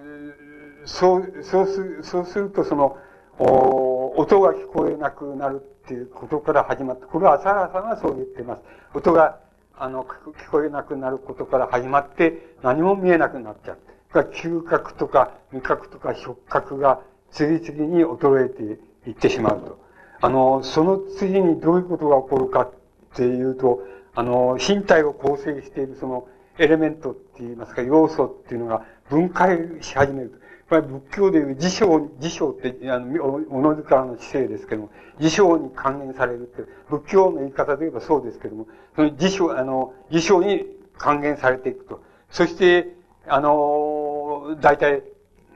[0.84, 2.98] そう、そうす、そうすると、その、
[3.40, 8.62] 音が聞こえなくなるっていうことから始まって、これは朝原さんがそう言ってます。
[8.94, 9.40] 音が、
[9.78, 13.78] あの、聞こえなくなることから始まって、何も見えなくなっちゃう。
[14.14, 17.00] 嗅覚とか味覚とか触覚が
[17.32, 19.80] 次々に衰えていってしまうと。
[20.20, 22.72] あの、その次にどういうことが起こるかっ
[23.16, 23.80] ていうと、
[24.14, 30.42] あの、身体を構成しているそのエレメントって言いますか、要素っていうのが分解し始める。
[30.70, 40.66] これ仏教でいう辞書、辞書って、あの、おのずからの知性ですけども、辞書に還元されるって、仏教の言い方で言えばそうですけども、その辞書、あの、辞書に
[40.98, 42.02] 還元されていくと。
[42.30, 42.96] そして、
[43.28, 45.04] あの、大体、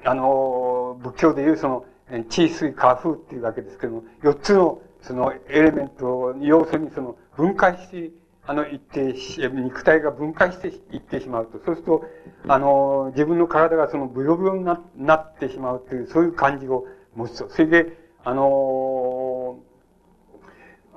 [0.03, 1.85] あの、仏教でいうその、
[2.29, 8.11] 地水火風っていうわけですけども、四つのそのエレメント、要素にその分解して、
[8.49, 9.13] あの、いって、
[9.53, 11.59] 肉体が分解していってしまうと。
[11.63, 12.05] そうすると、
[12.47, 17.49] あの、自分の体がそのブヨブヨにななってしまうという、そういう感じを持つと。
[17.49, 19.59] それで、あの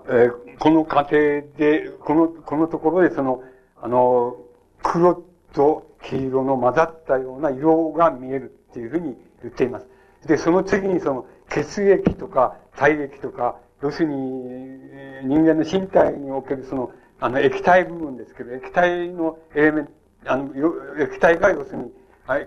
[0.07, 3.43] えー、この過程で、この、このところでその、
[3.83, 4.35] あの、
[4.83, 5.23] 黒
[5.53, 9.87] と黄色の混ざったような色が見えるっていうふうに言っています。
[10.27, 14.17] で、その次にその血液とか体液とか、要するに
[15.25, 16.93] 人間の身体におけるその、
[17.23, 19.93] あの液体部分ですけど、液体のエレメント、
[20.27, 20.51] あの、
[21.01, 21.93] 液体が要するに、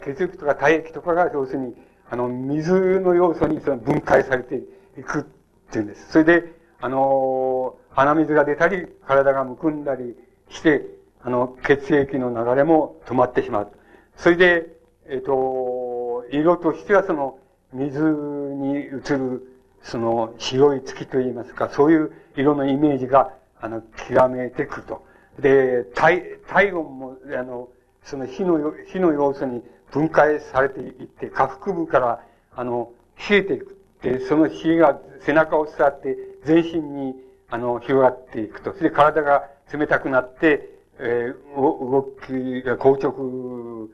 [0.04, 1.76] 血液とか体液とかが要するに、
[2.10, 4.62] あの、水の要素にその分解されて
[5.00, 5.24] いくっ
[5.72, 6.12] ていうんです。
[6.12, 10.14] それで、あの、鼻水が出たり、体がむくんだり
[10.50, 10.86] して、
[11.22, 13.72] あの、血液の流れも止まってしまう。
[14.18, 14.68] それで、
[15.08, 17.40] えっ、と、色としてはその、
[17.72, 19.48] 水に映る、
[19.84, 25.06] その、白い月といいますか、そういう色のイメージが、あの、極めてくと。
[25.40, 27.70] で、体、体温も、あの、
[28.04, 32.24] その火の、火の要素に分解されていって、下腹部から、
[32.56, 32.92] あの、
[33.30, 33.78] 冷えていく。
[34.02, 37.16] で、その火が背中を伝って、全身に、
[37.50, 38.74] あの、広がっていくと。
[38.74, 40.70] で体が冷たくなって、
[41.00, 43.90] えー、動きが硬直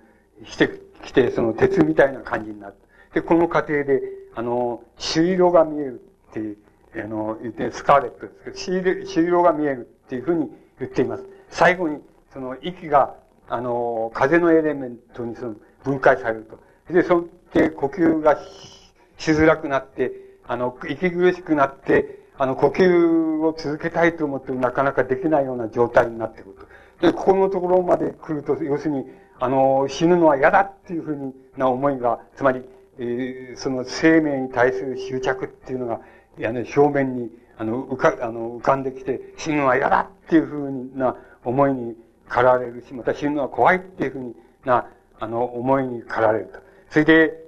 [0.45, 0.69] して
[1.03, 2.81] きて、その鉄みたいな感じになって。
[3.15, 4.01] で、この過程で、
[4.35, 6.57] あの、朱色が見えるっていう、
[6.95, 10.49] あの、言って、スカーレットですけど、朱色が見えるっていうふうに
[10.79, 11.25] 言っています。
[11.49, 11.99] 最後に、
[12.33, 13.15] その息が、
[13.47, 16.93] あの、風のエレメントにその分解されると。
[16.93, 18.37] で、そって呼吸が
[19.17, 20.11] しづらくなって、
[20.47, 26.55] あの、息苦しくなって、あの、呼吸を続けたいと思ってもなかなかできないような状態になってくる
[26.99, 27.07] と。
[27.07, 29.05] で、ここのところまで来ると、要するに、
[29.39, 32.63] あの、死ぬのは嫌だっていうふうな思いが、つまり、
[32.99, 36.01] えー、その生命に対する執着っていうのが、
[36.37, 41.95] いやね、表面に、あの、浮か、あの、浮かんできて、死ぬのは嫌だっていうふうな思いに
[42.27, 44.35] 駆られるし、また死ぬのは怖いっていうふう
[44.65, 44.87] な、
[45.19, 46.59] あの、思いに駆られると。
[46.89, 47.41] それで、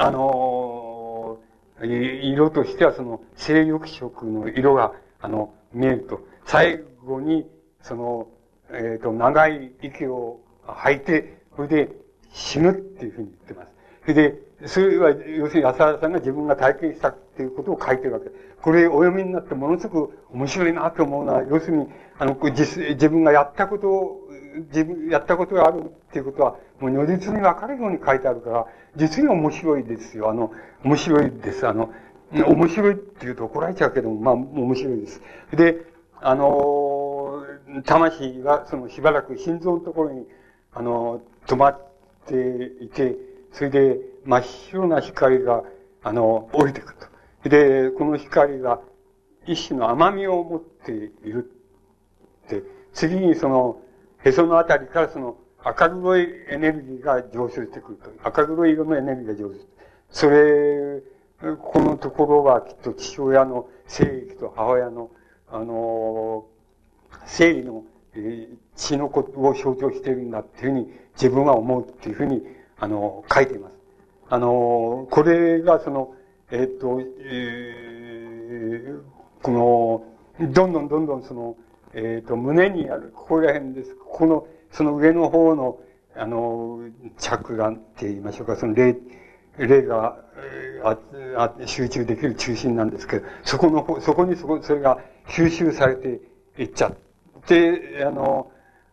[0.00, 1.38] あの
[1.80, 6.20] 色としてはその、性欲色の色が、あの、見えると。
[6.44, 7.46] 最後に、
[7.82, 8.28] その、
[8.70, 11.90] えっ、ー、と、長い息を吐いて、それで
[12.32, 13.68] 死ぬっていうふうに言ってます。
[14.02, 18.30] それで、それは、要するに浅原さんが自分が体験したっていうことを書いてるわけ。
[18.60, 21.86] これお読みになってものすごく面白いなと思うのは、要するに、
[22.18, 24.28] あの、自分がやったことを、
[24.72, 28.66] 自分、やったことがあるっていうことは、もう如実にわかるように書いてあるから、
[28.96, 30.30] 実に面白いですよ。
[30.30, 30.50] あの、
[30.82, 31.64] 面白いです。
[31.68, 31.92] あの、
[32.32, 35.22] 面白いって言うと怒られちゃうけども、まあ、面白いです。
[35.52, 35.86] で、
[36.20, 37.44] あの、
[37.84, 40.26] 魂がそのしばらく心臓のところに、
[40.72, 41.80] あの、止まっ
[42.26, 43.16] ていて、
[43.52, 45.62] それで真っ白な光が、
[46.02, 47.17] あの、降りてくると。
[47.48, 48.80] で、この光が
[49.46, 51.50] 一種の甘みを持っている
[52.46, 52.62] って、
[52.92, 53.80] 次にその、
[54.24, 58.10] へそのあたりからその赤黒いエネルギーが上昇してくると。
[58.22, 59.60] 赤黒い色のエネルギーが上昇
[60.10, 61.02] それ、
[61.56, 65.10] このところはきっと父親の生育と母親の、
[65.50, 66.46] あの、
[67.26, 67.84] 生理の、
[68.14, 72.42] え、血のことを象徴しているんだっていうふうに自分は思うっていうふうに、
[72.78, 73.72] あの、書いています。
[74.30, 76.14] あの、これがその、
[76.50, 79.00] えっ、と、えー、
[79.42, 79.50] こ
[80.40, 81.56] の、どんどんどんどんその、
[81.92, 83.94] えっ、ー、と、胸にある、ここら辺です。
[83.96, 85.78] ここの、その上の方の、
[86.16, 86.80] あの、
[87.18, 88.96] 着眼って言いましょうか、その霊、
[89.58, 90.24] 霊が、
[90.84, 90.96] あ
[91.36, 96.20] あ集中できる中心なんですけど、そこの、そこにそこ、それが吸収されて
[96.56, 96.96] いっちゃっ
[97.46, 98.50] て、あの、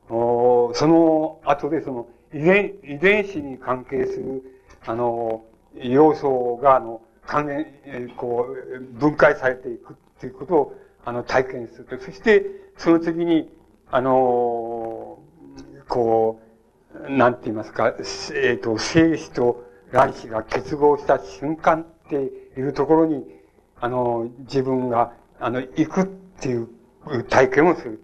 [0.09, 4.43] おその後でその遺伝、遺伝子に関係する、
[4.85, 5.43] あの、
[5.75, 11.99] 要素が、あの、関連、こう、分解されていくっていうことを、あの、体験すると。
[11.99, 12.45] そして、
[12.77, 13.49] その次に、
[13.91, 15.19] あの、
[15.87, 16.41] こ
[16.93, 22.15] う、なんて言いますか、えっ、ー、と、精子と卵子が結合した瞬間って
[22.59, 23.23] いうところに、
[23.79, 26.05] あの、自分が、あの、行くっ
[26.39, 26.69] ていう
[27.29, 28.01] 体験をする。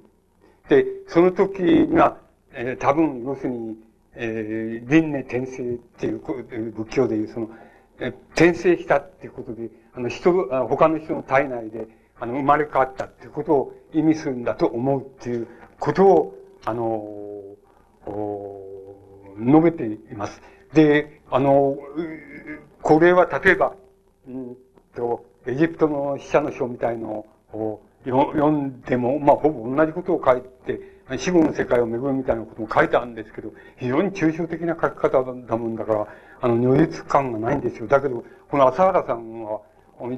[0.69, 2.17] で、その時には、
[2.53, 3.77] えー、多分、要するに、
[4.13, 7.49] えー、輪廻転生っていう仏教でいう、その、
[8.09, 11.87] 転生したっていうことで、あの、人、他の人の体内で、
[12.19, 15.47] あの、生まれ変わったっていうことを意味するんだと思うっていう
[15.79, 17.41] ことを、あの、
[19.39, 20.41] 述べています。
[20.73, 21.77] で、あの、
[22.81, 23.75] これは例えば、
[24.27, 24.57] うん
[24.95, 30.79] と、エジプトの死者の書みたいのを読んでも、まあ、ほぼ同じことを書いて、
[31.17, 36.07] 死後の世界を巡るみたいなことも書いてあるんですけど、非常に抽象的な書き方だもんだから、
[36.41, 37.87] あの、如実感がないんですよ。
[37.87, 39.61] だけど、この朝原さんは、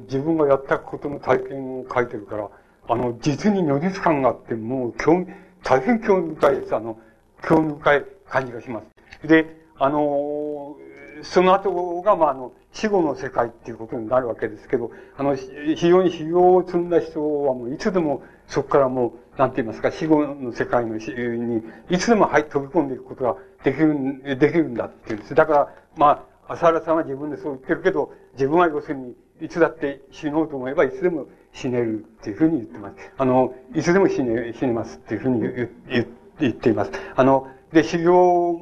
[0.08, 2.48] 自分がやったことの体験を書いてるから、
[2.88, 5.26] あの、実に如実感があって、もう興味、
[5.62, 6.74] 大変興味深いです。
[6.74, 6.98] あの、
[7.46, 8.82] 興味深い感じがしま
[9.22, 9.28] す。
[9.28, 10.76] で、あの、
[11.22, 25.34] その後が、まあ、あの、死後の世界っていうことになるわけですけど、あの、非常に修行を積んだ人はもういつでもそこからもう、なんて言いますか、死後の世界のに、いつでも入って飛び込んでいくことができる、できるんだっていうんです。
[25.34, 32.96] だから、まあ、浅原さんは自分でそう言ってるけど、自分は要するに、いつだって死のうと思えばいつでも死ねるっていうふうに言ってます。
[33.18, 35.40] あの、いつでも死ね、死ねますっていうふうに
[35.88, 36.06] 言
[36.40, 36.92] 言っています。
[37.16, 38.60] あの、で、修行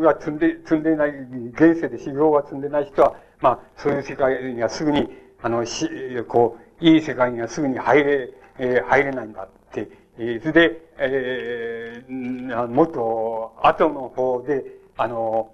[0.00, 1.10] が積んで、積んでない、
[1.52, 5.08] 現世で修行が積んでない人は、まあ、そういう世界にはすぐに、
[5.42, 5.88] あの、し、
[6.28, 10.03] こう、いい世界にはすぐに入れ、えー、入れないんだって。
[10.18, 14.64] えー、それで、えー、もっと、後の方で、
[14.96, 15.50] あの、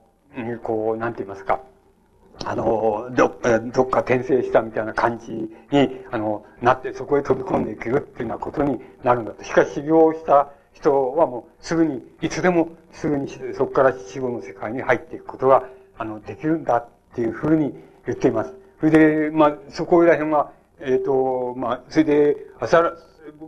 [0.63, 1.61] こう、なんて言いますか、
[2.45, 3.29] あの、ど、
[3.73, 9.45] どっか転生したみたいな感じに、あの、なって、そこへ飛び込んでいけるっていうようなことになるんだと。
[9.45, 15.65] しかし修行した人はもうすぐに、いつでもすぐにそこから死後の世界に入っていくことが、
[15.99, 17.75] あの、できるんだっていうふうに
[18.07, 18.55] 言っています。
[18.81, 22.37] それで、まあ、そこら辺は、えっ、ー、と、まあ、それで、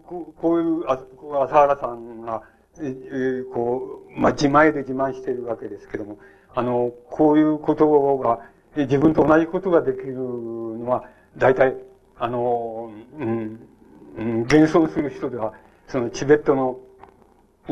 [0.00, 2.42] こういう、朝原さんが、
[2.78, 6.18] えー、こう、まあ、自前で自慢しているわけですけども、
[6.54, 8.40] あの、こういうことが、
[8.76, 11.04] 自分と同じことができるのは、
[11.36, 11.76] 大体、
[12.18, 13.60] あの、うん、
[14.16, 15.54] うん、現存する人では、
[15.88, 16.78] そのチベットの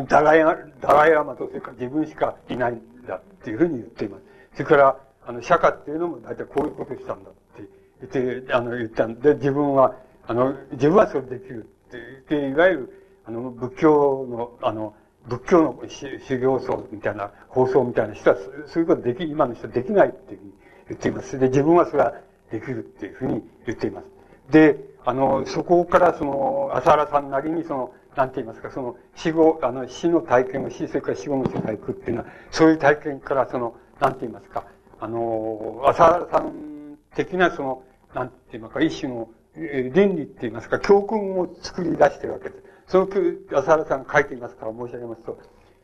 [0.08, 4.22] ダライアダライラマと、それから自分しかいないんだっていうふうに言っています。
[4.54, 7.68] それから、あの、釈迦っていうのも大体こういうことしたんだって
[8.14, 9.94] 言って、あの、言ったんで、自分は、
[10.26, 11.68] あの、自分はそれできる
[11.98, 14.94] って、いわゆる、あの、仏教の、あの、
[15.26, 18.36] 仏教の修行僧みたいな、放送みたいな人は、
[18.66, 20.52] そういうことでき、今の人はできないっていうふうに
[20.88, 21.38] 言っています。
[21.38, 22.14] で、自分はそれは
[22.50, 24.06] できるっていうふうに言っています。
[24.50, 34.64] で、あの、そこからその、浅原さんなりにその、なんて言いますか、その、死後、あの、死の体験を死、それから死後の世界行くっていうのは、そういう体験からその、なんて言いますか、
[34.98, 37.82] あの、浅原さん的なその、
[38.14, 42.64] なんて言いますか、一種の、倫理って言いますか、教訓を作り出してるわけです。
[42.86, 43.08] その、
[43.52, 45.38] 浅原さんが書いていますから申し上げますと、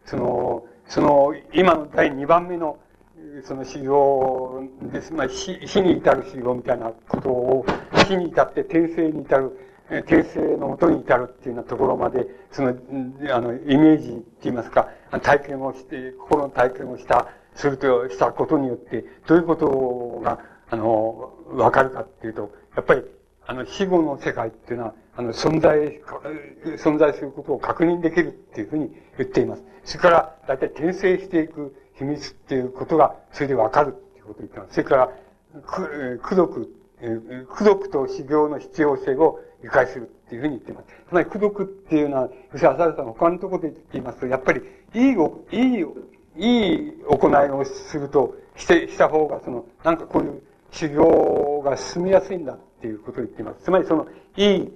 [0.05, 2.79] その、その、今の第2番目の、
[3.45, 4.63] その修行
[4.93, 5.13] です。
[5.13, 7.67] まあ、死死に至る修行みたいなことを、
[8.07, 12.69] 死に至って転生に至る、転生のもとに至るっていうようなところまで、その、
[13.31, 14.89] あの、イメージって言いますか、
[15.23, 20.39] 体験をして、心の体験をした、すると、したことによって、どういうことが、
[20.71, 23.03] あの、わかるかっていうと、やっぱり、
[23.47, 26.03] あの、死後の世界っていうのは、あの、存在、
[26.79, 29.63] 存在することを確認できるっていうふうに言っています。
[29.85, 34.75] それから、だいたい転生していく秘密っていうことが、それでわかるっていうことを言ってます。
[34.75, 35.11] それから、
[35.63, 36.75] く、くどく、
[37.49, 40.89] くどくと修行の必要性を理解するっていうふうに言っています。
[41.09, 44.63] つまり、くどくっていうのは、要するに浅田さん他のところで言っていますと、やっぱり、
[44.95, 45.17] いい、
[45.53, 45.85] いい、
[46.37, 50.43] いい行いをすると、して、した方が、その、なんかこういう
[50.73, 53.65] 修行が進みやすいんだっっていうことを言っています。
[53.65, 54.73] つまり、その、いい、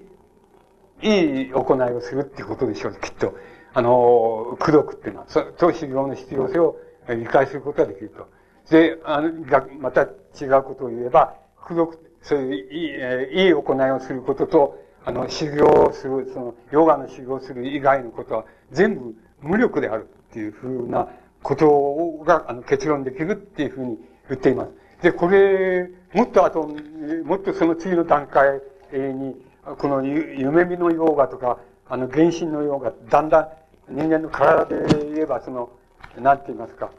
[1.02, 3.35] いい行いをするっていうことでしょう、きっと。
[3.72, 6.77] あの、苦毒っていうのは、そ、と修行の必要性を
[7.09, 8.27] 理解することができると。
[8.70, 9.32] で、あの、
[9.78, 21.09] また違うことを言えば、苦毒、そういういい、えいい行いをすることと、あの、修行をする、その、ヨガの修行をする以外のことは、全部無力であるっていうふうな
[21.43, 23.98] ことが、あの、結論できるっていうふうに
[24.28, 24.70] 言っています。
[25.02, 26.68] で、これ、もっとあと、
[27.24, 28.60] もっとその次の段階
[28.93, 29.35] に、
[29.78, 31.59] この夢見のヨガとか、
[31.89, 34.77] あの、原神のヨガ、だんだん人間の体で
[35.12, 35.70] 言えば、その、
[36.18, 36.90] なんて言いますか。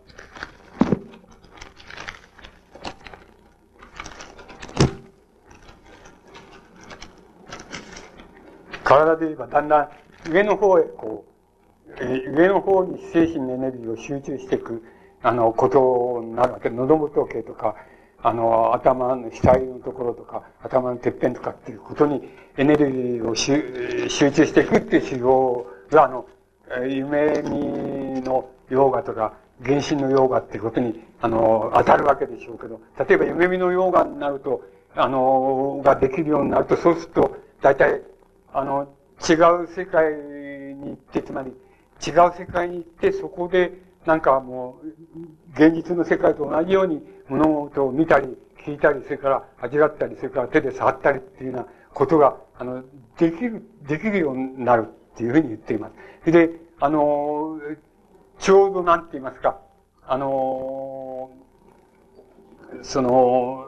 [8.84, 9.90] 体で言えば、だんだん
[10.32, 11.26] 上の方へ、こ
[12.00, 14.84] う、上の方に精神のエネルギーを集中していく、
[15.22, 16.70] あの、ことになるわけ。
[16.70, 17.76] 喉元系とか、
[18.24, 26.28] あの、頭の額のところとか、頭のてっぺんとかっていうことにエネルギーを集中していくっていう修行が、あの、
[26.88, 29.34] 夢見のヨガとか、
[29.64, 34.64] 原神のヨガっていうことに、あの、当たるわけでしょうけど、例えば夢見のヨガになると、
[34.96, 38.02] あの、ができるようになると、そうすると、大体、
[38.54, 38.88] あの、
[39.28, 39.34] 違
[39.64, 41.52] う世界に行って、つまり、
[42.06, 43.74] 違う世界に行って、そこで、
[44.06, 44.88] なんかもう、
[45.54, 52.84] 現実の世界と同じように物事を見たり、聞いたり、それから味わったり、それから手で触ったりっていうようなことが、あの、
[53.18, 55.90] できる、できるようになるっていうふうに言っていま
[56.26, 56.32] す。
[56.32, 57.60] で、あの、
[58.38, 59.60] ちょうどなんて言いますか、
[60.06, 61.32] あの、
[62.82, 63.68] その、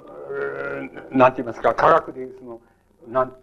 [1.11, 2.61] なんて言いますか、科学でいうその、
[3.07, 3.35] なんて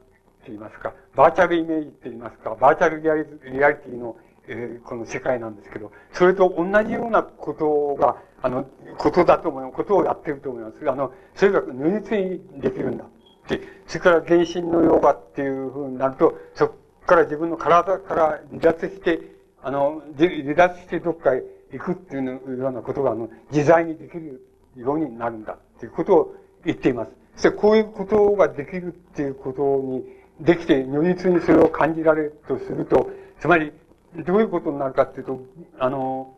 [0.49, 4.17] 言いますか、バーチャルイメージって言いますか、バーチャルリアリリアリティの、
[4.53, 8.67] えー、この世界なんですけど、それと同じようなことが、あの、
[8.99, 9.77] ことだと思います。
[9.77, 10.91] ことをやってると思います。
[10.91, 13.05] あの、それが如実にできるんだ。
[13.49, 16.75] で、それから原神のヨガっていうふうになると、そこ
[17.07, 19.21] から自分の体から離脱して、
[19.63, 24.45] あの、離脱してどっかへ行くっていうようなことが、あの、自在にできる
[24.75, 27.13] ようになるんだっていうことを言っています。
[27.37, 30.05] そしてこういうことができるっていうことに、
[30.41, 33.73] できて如実にそれを感じられるとすると、つまり、
[34.17, 35.41] どういうことになるかっていうと、
[35.79, 36.35] あの、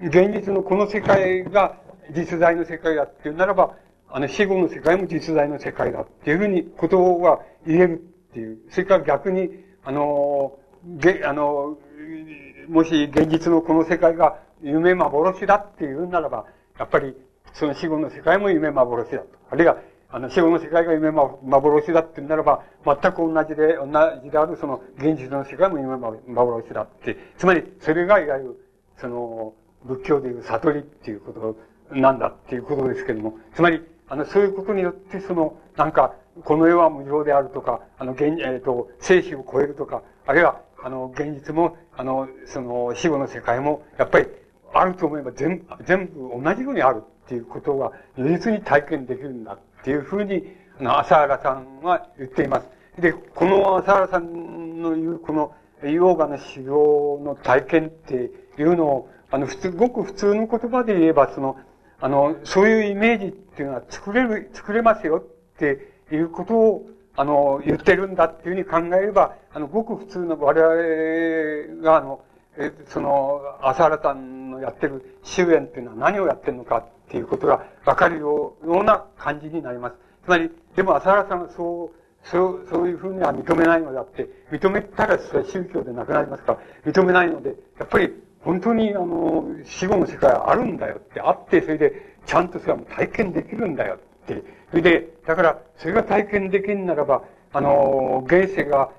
[0.00, 1.80] 現実のこの世界が
[2.14, 3.76] 実在の世界だっていうならば、
[4.08, 8.58] あの、死後の世界も実在の世界だっていうふうにことは言えるっていう。
[8.70, 9.50] それから逆に、
[9.84, 11.78] あの、げ、あの、
[12.68, 16.46] もし現実のこの世界が夢幻だっていうならば、
[16.78, 17.14] やっぱり
[17.52, 19.26] その死後の世界も夢幻だと。
[19.50, 19.76] あるいは、
[20.14, 23.86] あの、死後の世界が夢幻だって言うならば、全く同じで、同
[24.22, 27.16] じであるその現実の世界も夢幻だって。
[27.36, 31.56] つまり、それがいわゆる、その、仏教でいう悟りっていうこと
[31.90, 36.14] なんだっていうことですけれども、つまり、あの、そういうことによって、その、なんか、
[36.44, 44.28] この世は無常であるとか、あの、現、えっ、ー、と、生死を超えるとか、あるいは、あの、現実も、あの、その、死後の世界も、やっぱり、
[44.72, 50.42] あると思えば全全部同じようにあるっていうことが、如実に体験できるんだっていうふうに、
[50.80, 52.68] あの、朝原さんは言っています。
[52.98, 61.58] で、この朝原さんの言う、この、ヨーガの修行の体験っていうのを、あの、普通、ごく普通の言葉で言えば、その、
[62.00, 72.22] あの、そういうイメージっていうのは作れる、作れますよっていうことを、あの、言ってるんだっていうふうに考えれば、あの、ごく普通の我々が、あの、
[72.56, 79.96] え、その、朝原さんのやってる終焉っていうのは何をやってるのかっていうことがわかるような感じになります。
[80.24, 88.12] つまり、でも朝原さんはそう、そう、そういうふうには認めないのであって、認めたらそれは宗教でなくなりますから、認めないので、やっぱり
[88.44, 94.42] 本当にあの、死後の世界はあるんだよって、あって、それで、ちゃんとそれは体験できるんだよって。
[94.70, 98.90] それで、だから、それが体験できるならば、あの、現世が、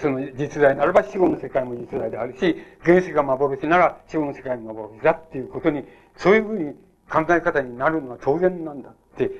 [0.00, 5.84] その実在ならば死後の世界も実在であるし、現世が幻なら死後の世界も幻だっていうことに、
[6.16, 6.74] そういうふうに
[7.10, 9.30] 考え方になるのは当然なんだって。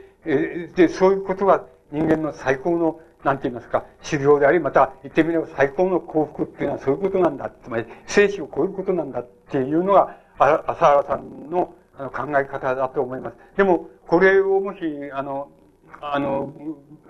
[0.74, 7.50] で、そういうことが人間の最高のなんて言いますか、修行であり、また言ってみれば最高の幸福っていうのはそういうことなんだ。
[7.62, 13.36] つまり、生死を超えることなんだっていうのが、浅原さんの考え方だと思います。
[13.56, 14.78] でも、これをもし、
[15.12, 15.48] あの、
[16.00, 16.52] あの、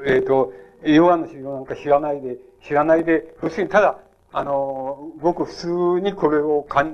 [0.06, 0.52] えっ、ー、と、
[0.85, 3.98] ヨガの修行なんか知らないで、知らないで、要するにただ、
[4.32, 5.68] あの、ごく普通
[6.01, 6.85] にこれを考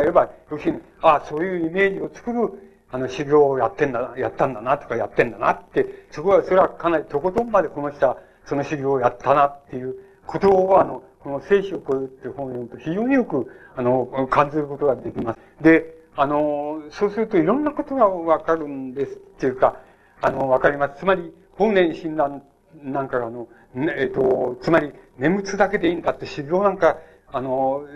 [0.00, 2.52] えれば、要するに、ああ、そういうイメージを作る、
[2.90, 9.96] あの、修行をやってんだ、やったんだな、とかやってんだなって、そこは、それはかなりとことんまでこの人はその修行をやったなっていう
[10.26, 15.38] ことを、あの、この聖書を超えるっていう本を読むと非常によく、あの、感じることができます。
[15.62, 19.80] で、あの、そうするといろんなことがわかるんですっていうか、
[20.22, 21.00] あの、わかります。
[21.00, 22.42] つまり、本年診断
[22.82, 26.96] なんかが、あの、ねえっ、と、つまり、念仏だけでいいんだって修行なんか、
[27.30, 27.86] あの、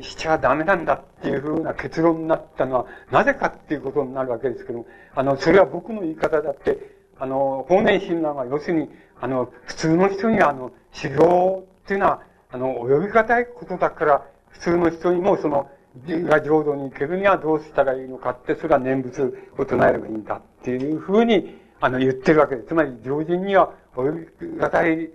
[0.00, 8.90] しちゃダメなんだっていうふうな結論になったのは、なぜかっていうことになるわけですけども、あの、それは僕の言い方だって、あの、法然親鸞は要するに、
[9.20, 15.70] あの、普通の人にあの、修行っていうのは、あの、及びがたいことだから、普通の人にもその、
[16.06, 19.22] が浄土に行けるにはどうしたらいいのかって、それは念仏
[19.56, 22.68] を唱えればいいんだっていうふうに、あの、言ってるわけです。
[22.68, 25.10] つまり、常人には及びがたい、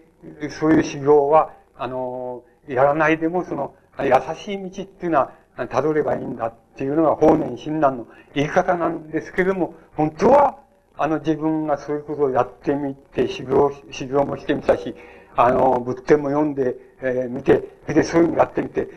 [0.50, 10.60] そういう修行は、あの、やらないでも、その、優しい道っていうのは、辿ればいいんだっていうのが法然親鸞の言い方なんですけれども、本当は、
[10.98, 14.96] あの自分がそういうことをやってみて、修行、修行もしてみたし、
[15.36, 18.88] あの、仏典も読んで、えー、見て、で、そういうのやってみて、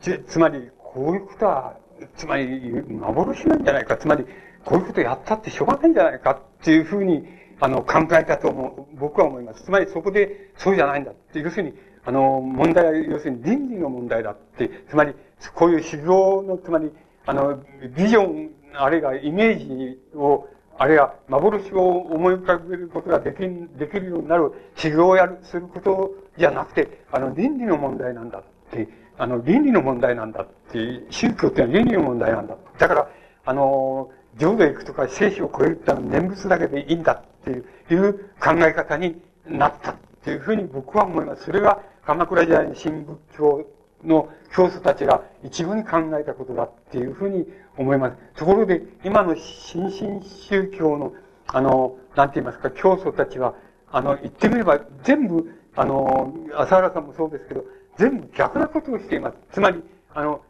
[0.00, 1.76] つ、つまり、こういうことは、
[2.16, 3.96] つまり、幻なんじゃないか。
[3.96, 4.24] つまり、
[4.64, 7.26] こういうことやったってしょうがないんじゃないかっていうふうに、
[7.60, 9.64] あの、考えたと思う、僕は思います。
[9.64, 11.40] つまり、そこで、そうじゃないんだって。
[11.40, 14.84] 要するに、あの、問題は、要するに倫理の問題だって。
[14.88, 15.14] つまり、
[15.54, 16.90] こういう修行の、つまり、
[17.26, 17.62] あの、
[17.96, 20.48] ビジョン、あるいはイメージを、
[20.78, 23.38] あるいは幻を思い浮かべることができ
[23.78, 28.88] できるようになる修行をやる、することじゃなくて、あの、倫理の問題なんだって、
[29.18, 32.56] あの、倫理の問題なんだって、宗教っていうのは倫理の問題なんだ。
[32.78, 33.08] だから、
[33.44, 41.44] あの、浄土へ行くとか聖書を超えるってのは念仏だけでいいんだっていういう考え方になったっていうふうに僕は思います。
[41.44, 43.66] それが鎌倉時代の新仏教
[44.04, 47.46] の教祖たちが一部に考えたことだっていうふうに
[47.76, 48.16] 思います。
[48.34, 51.12] ところで、今の新進宗教の、
[51.46, 53.54] あの、なんて言いますか、教祖たちは、
[53.90, 57.64] あの、言ってみれば全部、あの、浅原さんもそうですけど、
[57.96, 59.36] 全部逆なことをしています。
[59.52, 60.40] つまり、あの、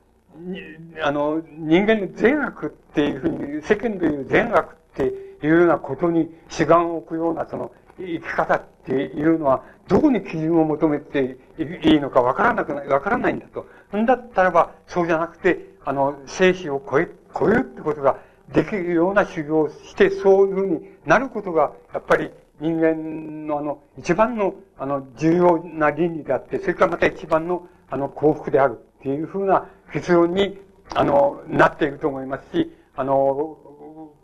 [1.03, 5.13] あの、人間の善悪っていうふうに、世間でいう善悪ってい
[5.45, 7.73] うようなことに志願を置くような、その、
[8.07, 11.37] 生き方っていうのは、どこに基準を求めて
[11.85, 13.67] いいのかわからなくない、わからないんだと。
[13.97, 18.19] んだったらば、そうじゃなくて、あの、生死を超え、超えるってことが
[18.53, 22.31] できるような修行をして、そういうふうになることが、やっぱり
[22.61, 30.61] 人間のあの、一番の、あの、重要な倫理であって、それからまた一番の、あの、幸福であるっていうふうな結論に、
[30.95, 33.59] あの、なっていると思いますし、あの、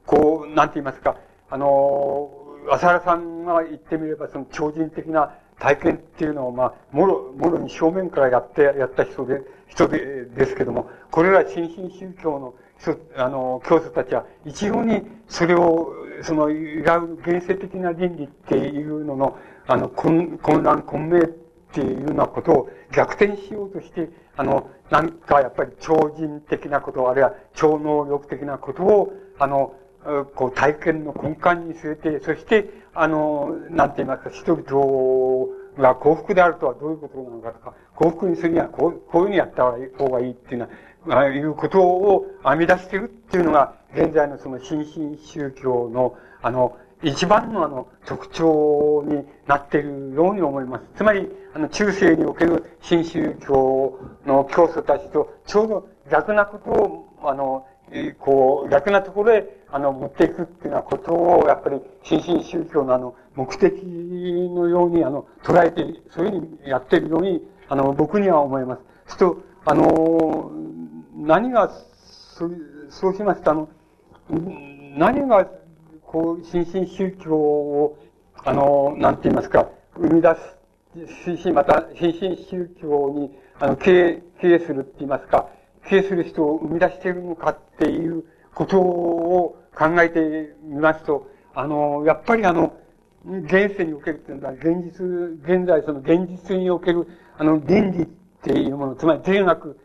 [0.06, 1.16] こう、なんて言いますか、
[1.50, 2.37] あの、
[2.70, 15.92] 浅原さんが言ってみれば、その超人的な体験っていうのを、まあ、もろ、もろに正面からやって、やった人で、人で、ですけども、これら新進宗教の人、あの、教祖たちは、一様にそれを、
[16.22, 21.28] その、いわゆる現世的な倫理っていうのの、あの、混混乱、混迷っ
[21.72, 29.74] ていうようなことを逆転しようとして、あの、なんかやっぱり超人的なこと、あるいは超能力的なことを、あの、
[30.34, 40.70] こう体験の根幹に据えて、そして、あの、なんて言いますか、人々が幸福であるとはどういうことなのかとか、幸福にするにはこうこういうふうにやった方がいいっていうのは、
[41.10, 50.84] ああいうことを編み出してるっていうのが、現在のその新進宗教の、あの、一番のあの、特徴になっているように思います。
[50.96, 69.14] つまり、あの、中世における新宗教の教祖たちと、ちょうど逆なことを、あの、えこう、逆なところへ、あの、持っていくっていうようなことを、やっぱり、新進宗教のあの、目的のように、あの、捉えて、そういうふうにやってるように、あの、僕には思います。
[69.14, 70.50] すると、あの、
[71.14, 72.56] 何が、そう、
[72.90, 73.68] そうしますと、あの、
[74.96, 75.46] 何が、
[76.02, 77.98] こう、新進宗教を、
[78.44, 80.34] あの、なんて言いますか、生み出
[81.06, 85.48] すし、また、新進宗教に、あの、経営、経営するって言いますか、
[85.88, 88.24] 経営する人を生み出しているのかっていう
[88.54, 92.76] ことを考えてみますと、あの、やっぱりあの、
[93.24, 95.06] 現世におけるっていうのは、現実、
[95.42, 97.06] 現在その現実における、
[97.36, 98.06] あの、倫理っ
[98.42, 99.78] ていうもの、つまり哲学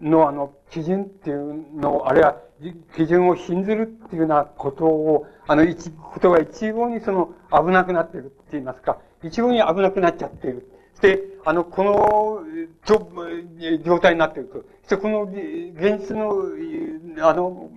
[0.00, 2.36] のあの、基準っていうのを、あるいは、
[2.96, 10.70] 基準を信ずるっていうようなことを、あの、一、ことが一様にその、危なくなってるって言いますか、一様に危なくなっちゃってる。
[11.00, 12.42] で、あの、この、
[13.84, 14.64] 状態になっていると。
[14.84, 16.34] そこの、現実の、
[17.26, 17.70] あの、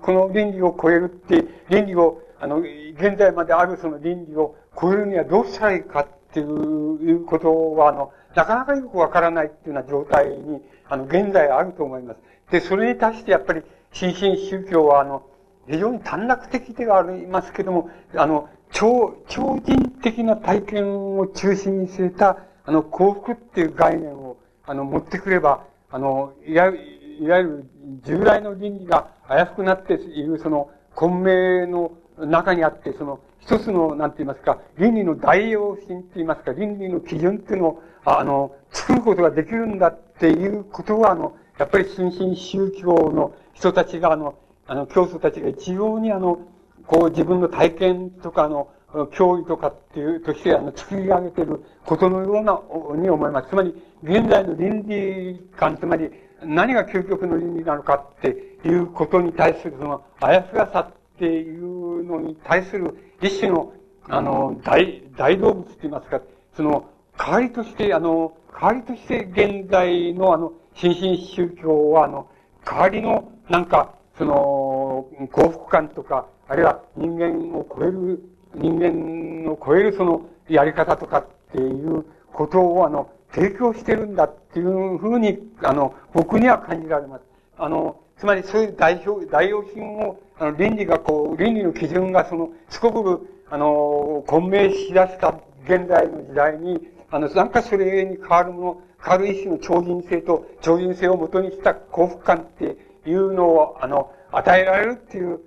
[0.00, 12.20] この倫理を超えるって、倫理を、あの、現在まであるその倫理を超えるにはどうしたらいいかっていうことは、あの、なかなかよくわからないっていうような状態に、あの、現在あると思います。
[12.50, 13.62] で、それに対してやっぱり、
[13.92, 15.22] 新進宗教は、あの、
[15.68, 26.72] 非常に短絡的ではありますけども、あの、超、超人的な体験を中心に据えた、あの、幸福っていう概念を、あの、持ってくれば、あの、いわ
[27.18, 27.70] いわゆる
[28.04, 44.34] 従来の倫理が危うくなっている、その、混迷の中にあって、その、一つの、なんて言いますか、倫理の代用品って言いますか、倫理の基準っていうのを、あの、作ることができるんだっていうことは、あの、やっぱり新進宗教の人たちが、あの、
[44.66, 46.40] あの、教祖たちが一様にあの、
[46.86, 48.68] こう自分の体験とかの、
[49.12, 52.60] 教義とかっていう、として、あの、作り上げてることのような、
[53.00, 53.48] に思います。
[53.50, 56.10] つまり、現在の倫理観、つまり、
[56.42, 58.28] 何が究極の倫理なのかって
[58.64, 63.72] いうことに対する、その、あやふやさっていうのに対する一種の、
[64.08, 66.20] あの、大、大動物って言いますか、
[66.56, 66.88] その、
[67.18, 72.28] 代わりとして、あの、代わりとして現在のあの、新進宗教は、あの、
[72.64, 78.22] 代わりの、なんか、その、幸福感とか、あるいは人間を超える、
[78.54, 87.24] 人間を超えるその、やり方とかっていうことを、あの、提供してるんだっていうふうに、あの、僕には感じられます。
[87.58, 93.18] あの、つまりそういう代表、代用品を、あの、倫理がこう、倫理の基準がその、すこぶる、
[93.50, 96.80] あの、混迷しだした現在の時代に、
[97.10, 102.76] あの、なんかそれに変わるもの、変わる一種の超人性と、超人性をもとにした幸福感って
[103.10, 105.40] いうのを、あの、与えられるっていう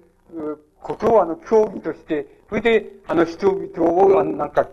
[0.82, 4.68] ことを、あの、競技として、それで、あの、人々を、あの、なんか、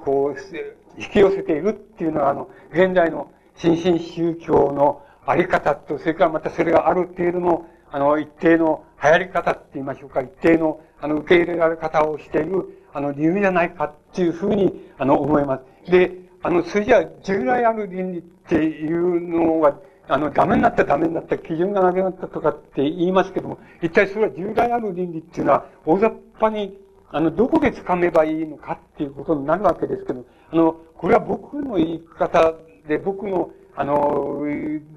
[0.00, 15.90] こう、引き寄せているっていうのは、あの、現在の新進宗教のあり方と、それからまたそれがある程度の、あの、一定の流行り方って言いましょうか、一定の、あの、受け入れられ方をしている、あの、理由じゃないかっていうふうに、あの、思います。
[15.90, 16.12] で、
[16.42, 19.76] あの、それじゃ従来ある倫理っていうのが、
[20.08, 26.10] あの、ダメになったダメになった、基準がなくなったとかって言いますけども、一体それは従来ある倫理っていうのは、大雑
[26.40, 26.78] 把に、
[27.10, 32.54] あの、どこで掴めばいいのかっていうことになるわけですけど、あの、これは僕の言い方
[32.86, 34.42] で、僕の、あの、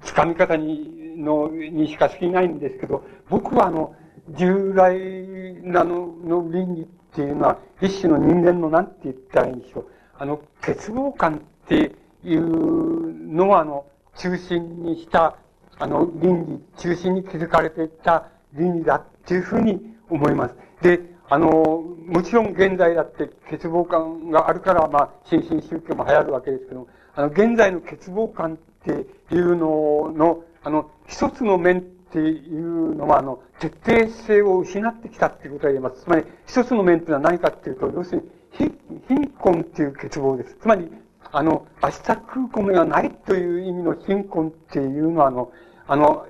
[0.02, 3.94] 掴み方に、の、にしか過ぎないんですけど、僕はあの、
[4.30, 9.86] 従来なの、の倫理っていうのは、一種の人間の、なんて言ったらいいんでしょう。
[10.18, 11.92] あの、欠乏感って
[12.24, 13.86] いうのは、あの、
[14.18, 15.36] 中心にした、
[15.80, 19.80] あの、倫理、中心に築かれていった倫理だっていうふうに
[20.10, 20.56] 思います。
[20.82, 36.04] で、あの、もちろん現在だって欠乏感があるから、まあ、新進宗教も流行るわけですけどあの、現在の欠乏感っていうのの、あの、一つの面っていうのは、あの、徹底性を失ってきたっていうことが言えます。
[36.04, 38.30] つまり、一つの面というのは何かっていうと、要する
[38.60, 38.72] に、
[39.08, 40.58] 貧困っていう欠乏です。
[40.60, 40.92] つまり、
[41.34, 45.52] あの、明日食う米がないという意味の貧困っていうのは、あの、
[45.88, 46.28] あの、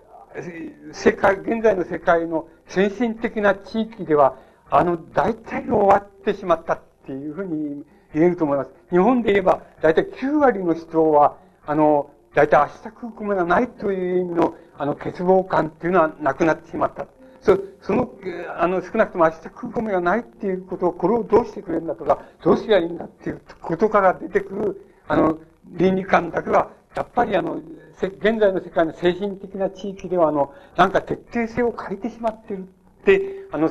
[0.94, 4.38] 世界、現在の世界の先進的な地域では、
[4.70, 7.84] あの、大体終わってしまったっていうふうに
[8.14, 8.70] 言えると思います。
[8.92, 17.08] 日本で言えば、大体9割の人は、あの、大体明日食う米がないという意味の、あの、欠乏感っていうのはなくなってしまった。
[17.42, 18.14] そその、
[18.58, 27.62] あの、少なくとも明日食う米がないっていうことを、これをどうしてくれるんだとか、どうすりゃいいんだっていうことから出てくる、あの、倫理観だけは、やっぱりあの、
[28.02, 32.66] 現在の世界の精神的な地域では、あの、なんか徹底性を欠いてしまっているっ
[33.04, 33.70] て、あの、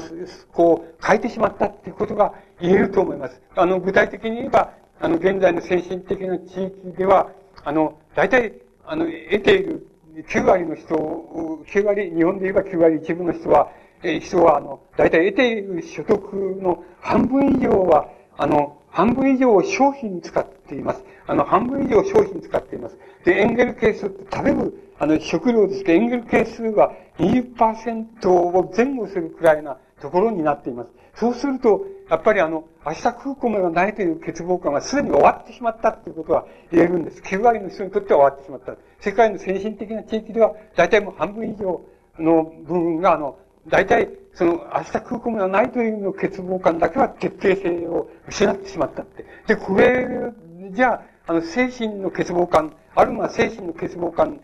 [0.53, 3.41] こう、変えてしまったっていうことが言えると思います。
[3.57, 7.31] あの、具体的に言えば、あの、現在の先進的な地域では、
[7.65, 8.55] あの、大体、
[8.85, 9.87] あの、得ている
[10.29, 13.71] 9割の人、9割、日本で言えば9割一部の人は、
[14.03, 21.05] え人は、あの、大体得ている所得の半分以上は、あの、半分以上を商品に使ってています。
[21.27, 22.97] あの、半分以上商品使っています。
[23.25, 30.91] で、エンゲル係数って食べる、あの、食料ですけど、エンゲル係数は20%を前後するくらいなところになっています。
[31.15, 37.21] そうすると、やっぱりあの、明日食う米がないという欠乏感がすでに終わってしまったということは言えるんです。
[37.23, 38.77] 9割の人にとっては終わってしまった。
[39.01, 41.81] 世界の先進的な地域では、大体もう半分以上
[42.19, 43.37] の部分が、あの、
[43.69, 49.27] 大体、その、明日食う米がないというの欠乏感だけは徹底性を失ってしまったって。
[49.47, 50.07] で、これ、
[50.73, 54.41] じゃあ、あの、精神の欠乏感、あるいは精神の欠乏感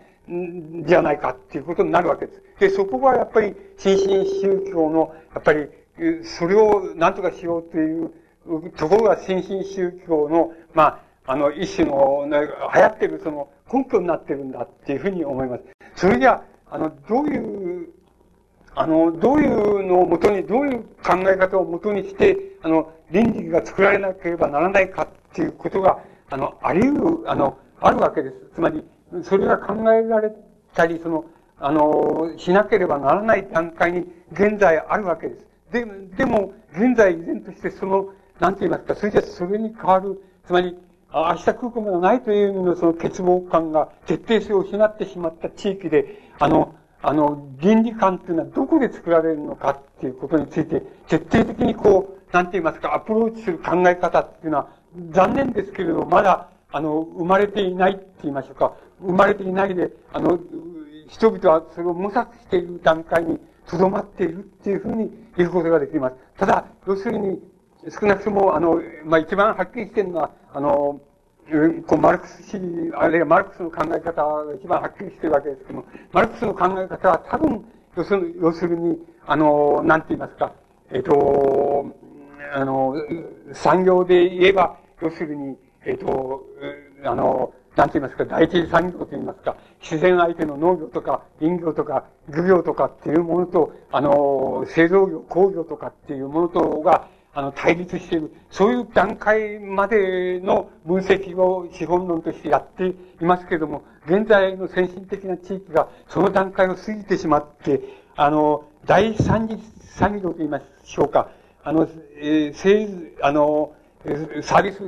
[0.86, 2.42] じゃないかっていうことになるわけです。
[2.58, 5.68] で、そこはやっぱり、新進宗教の、やっぱり、
[6.24, 8.12] それを何とかしようという
[8.76, 15.64] ところが新進宗教の、まあ、あの、一種の、ね、流行ってるその根拠になってるんだっていうふうに思います。
[15.96, 17.88] それじゃああ、の、どういう、
[18.76, 25.98] あの、どういうのをもとに、どういう考え方をもとにして、あの、倫理が作られなければならないかっていうことが、
[26.28, 28.36] あの、あり得る、あの、あるわけです。
[28.54, 28.84] つまり、
[29.22, 30.30] それが考えられ
[30.74, 31.24] たり、その、
[31.58, 35.46] あの、しなければならない段階に現在あるわけです。
[35.72, 35.86] で、
[36.18, 40.76] でも、現在依然としてその、なんて言いますか、それじゃそれに変わる、つまり、
[41.14, 46.74] 明日空港がないという意味のその欠乏感が徹底性を失ってしまった地域で、あの、
[47.06, 54.68] あの、倫理観っていうのはどこで作られるのかっていうことについて、徹底的にこう、なんて言いますか、アプローチする考え方っていうのは、
[55.10, 60.40] 残念ですけれど、まだ、あの、生まれていないって言いましょうか、生まれていないで、あの、
[61.08, 63.38] 人々はそれを模索している段階に
[63.68, 66.16] とどまっているっていうふうに言うことができます。
[66.36, 67.40] ただ、要するに、
[67.88, 71.00] 少なくとも、あの、まあ、一番はっきりしてるのは、あの、
[71.86, 77.64] こう、マルクス主義、あるいはマルクスの考え方が一番はっきりしてるわけですけども、マルクスの考え方は多分、
[77.96, 80.52] 要するに、要するに、あの、なんて言いますか、
[80.90, 81.86] えっ、と、
[82.52, 82.96] あの、
[83.52, 86.44] 産業で言えば、要するに、えっ、と、
[87.04, 98.32] あの、なんて言いますか、第一次産業と言いますか、自然相手の農業とか林業とか漁業とかっていうものと、あの、製造業、工業とかっていうものとが、あの、対立している。
[98.50, 102.94] そういう段階までの分析を資本論としてやってい
[103.26, 107.82] ますけれども、現在の先進的な地域がその段階を過ぎてしまって、
[108.16, 111.28] あの、第三次産業と言いましょうか。
[111.62, 111.86] あの、
[112.16, 113.74] えー、あの、
[114.40, 114.80] サービス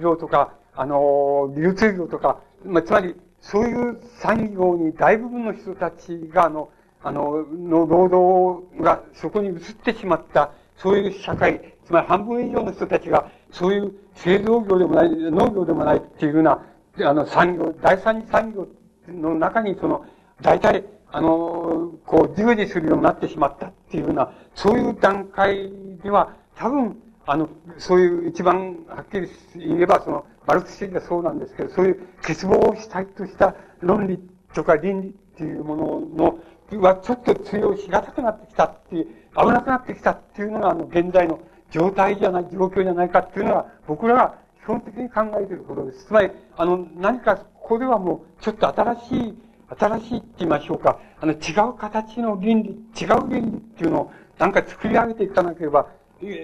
[0.00, 6.70] 業とか、あの、流通業とか、まあ、つまり、そういう産業に大部分の人たちが、あの、
[7.02, 16.62] あの、の労働がそこに移ってしまった、そういう社会、つまり半分以上の人たちが、そういう製造業でもない、農業でもないっていうような、
[17.02, 18.66] あの、産業、第三次産業
[19.08, 20.04] の中に、その、
[20.40, 25.70] 大体、あの、こう、従事するようになってしまったっていうような、そういう段階
[26.02, 26.96] では、多分、
[27.26, 34.18] あの、そういう一番はっきり言えば、その、マルクス主義がそうなんですけど、そういう欠乏を主体とした論理
[34.54, 36.38] とか倫理っていうものの、
[36.78, 41.40] はちょっと通用しがたくなってきたっていう、危なくなってきたっていうのが、あの、現在の
[41.70, 46.06] 状態じゃない、状況じゃないかっていうのは、僕らが基本的に考えていることです。
[46.06, 47.44] つまり、あの、何か、こ
[47.74, 49.38] こではもう、ちょっと新しい、
[49.78, 51.36] 新しいって言いましょうか、あの、違
[51.70, 52.70] う形の倫理、
[53.00, 55.86] 違う倫理っていうのを、なんか作り上げていかなければ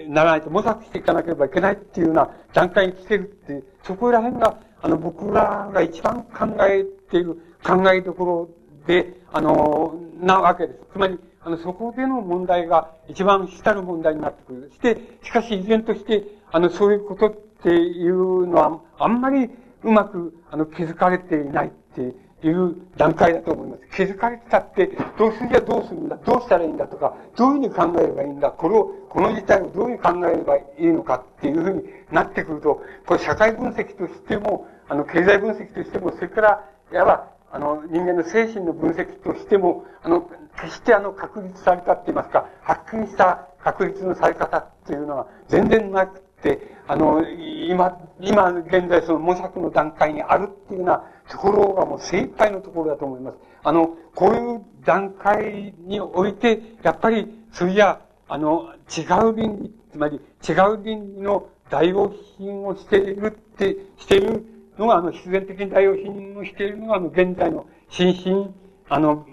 [0.07, 8.49] ならないと模索していかなければいけないっていうような段階に来てるっていう、そこら辺が、あの、僕らが一番考えている考えどころ
[8.87, 10.79] で、あの、なわけです。
[10.93, 14.71] つまり、あの、そこでの問題が一番主たる問題になってくる。
[14.73, 17.31] して、しかし依然として、あの、そういうことっ
[17.63, 19.49] ていうのは、あんまり
[19.83, 22.15] うまく、あの、気づかれていないって
[22.45, 23.95] いう段階だと思います。
[23.95, 24.87] 気づかれてたって、
[25.17, 40.29] どうするにはどうするんだ、どうしたらいいんだとか、どういうふうに考えればいいんだ、これを、この事態をどういうふうに考えればいいのかっていうふうになってくると、これ社会分析としても、あの、経済分析としても、それから、いわば、あの、人間の精神の分析としても、あの、
[40.61, 53.37] 決してあの、確立されたって言いますか、はっきりした確立のされ方っていうのは全然なくて、あの、今、今現在その模索の段階にあるっていうようなところがもう精一杯のところだと思います。
[53.63, 64.45] あの、こういう段階において、やっぱり、それや、あの、違う倫理、つまり違う倫理の代用品をしているって、している
[64.77, 68.53] のが、あの、必然的に代用品をしているのが、あの、現在の新進、
[68.89, 69.25] あの、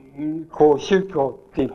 [0.50, 1.68] こう、宗教って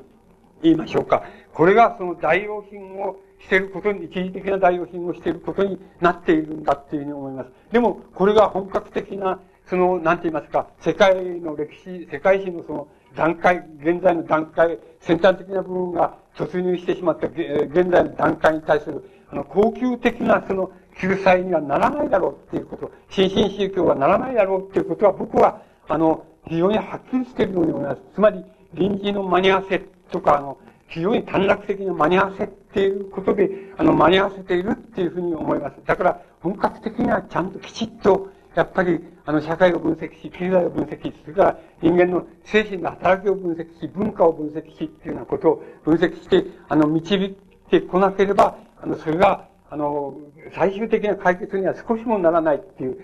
[0.62, 1.24] 言いましょうか。
[1.54, 7.50] これがその代用品をしていることに、一時的な代用品をしていることになっているんだっていうふうに思います。
[7.72, 28.02] でも、これが本格的な、その、なんて言いますか、世界の歴史、世界史のその段階、現在の段階、先端的な部分が突入してしまった現在の段階に対する、あの、恒久的なその救済にはならないだろうっていうこと、新進宗教はならないだろうっていうことは僕は、あの、非常にはっきりしているように思います。
[28.14, 28.44] つまり、
[28.74, 29.80] 臨時の間に合わせ
[30.12, 30.58] とか、あの、
[30.88, 35.76] 非常に短絡的に間に合わせっていうことで、あの、間に合わせているっていうふうに思います。
[35.86, 47.38] だから、本格的にはちゃんときちっと、やっぱり、あの、社会を分析し、経済を分析し、それから人間の精神の働きを分析し、文化を分析し、っていうようなことを分析して、あの、導い
[47.70, 50.16] てこなければ、あの、それが、あの、
[50.56, 52.98] 最終的な解決には少しもならないっていう。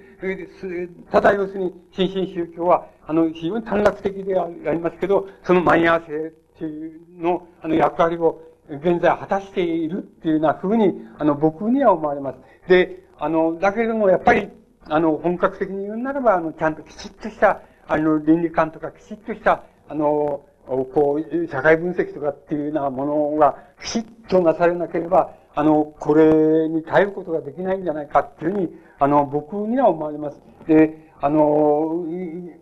[1.11, 12.39] ただ要するに、新進宗教は、あの、非常に短絡的でありますけど、その間に合わせっていうの、あの、役割を現在果たしているっていうような風に、あの、僕には思われます。
[12.67, 14.49] で、あの、だけれども、やっぱり、
[14.89, 28.69] あの、本格的に言うならば、あの、ちゃんときちっとした、あの、倫理観とかきちっとした、あの、こう、社会分析とかっていうようなものがきちっとなされなければ、あの、これに耐えることができないんじゃないかっていうふうに、
[28.99, 30.41] あの、僕には思われます。
[30.67, 32.05] で、あの、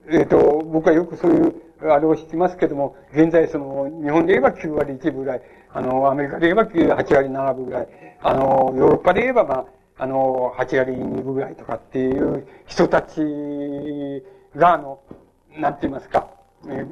[0.10, 5.42] えっ、ー、と、僕はよくそういう、あれを知ってますけども、現在その、日本で言えば9割1分ぐらい、
[5.74, 7.88] あの、アメリカで言えば8割7分ぐらい、
[8.22, 9.66] あの、ヨーロッパで言えばまあ、
[9.98, 13.22] あの、8割2分ぐらいとかっていう人たち
[14.56, 15.00] が、あの、
[15.58, 16.30] なんて言いますか、
[16.70, 16.86] え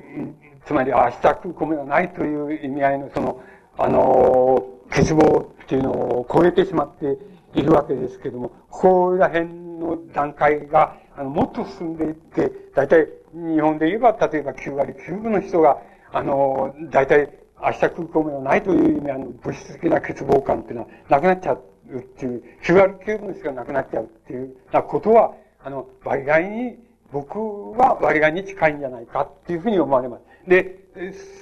[0.65, 3.41] つまり明日食う米がないという意味合いのその、
[3.78, 7.18] あの、欠乏っていうのを超えてしまって
[7.57, 9.48] いるわけですけども、ここら辺
[9.80, 15.77] の段階が、あの、もっと進んでいって、大体、日本で言えば、例えば9割9分の人が、
[16.11, 17.30] あの、大体、
[17.64, 21.61] 明日空港目がないという意味、あの、物質的な欠乏感っていうのはなくなっちゃう
[21.95, 26.80] っていう、9割9分の人がなくなっちゃうっていうなことは、あの、割合に、
[27.14, 27.39] 僕
[27.77, 30.49] は割合に近いんじゃないかっていうふうに思われます。
[30.49, 30.80] で、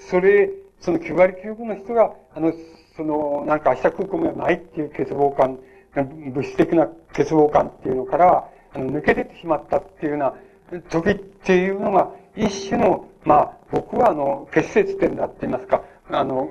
[0.07, 2.53] それ、その9割9分の人が、あの、
[2.99, 5.57] その、なんか明日空港目がないっていう欠乏感、
[5.95, 10.33] 物質的な欠乏感っていうのから、あの、抜け出てしまったっていうよ
[10.71, 15.81] うな時っていうのが、一種の、まあ、僕はあの、結節点だって言いますか、
[16.11, 16.49] あの、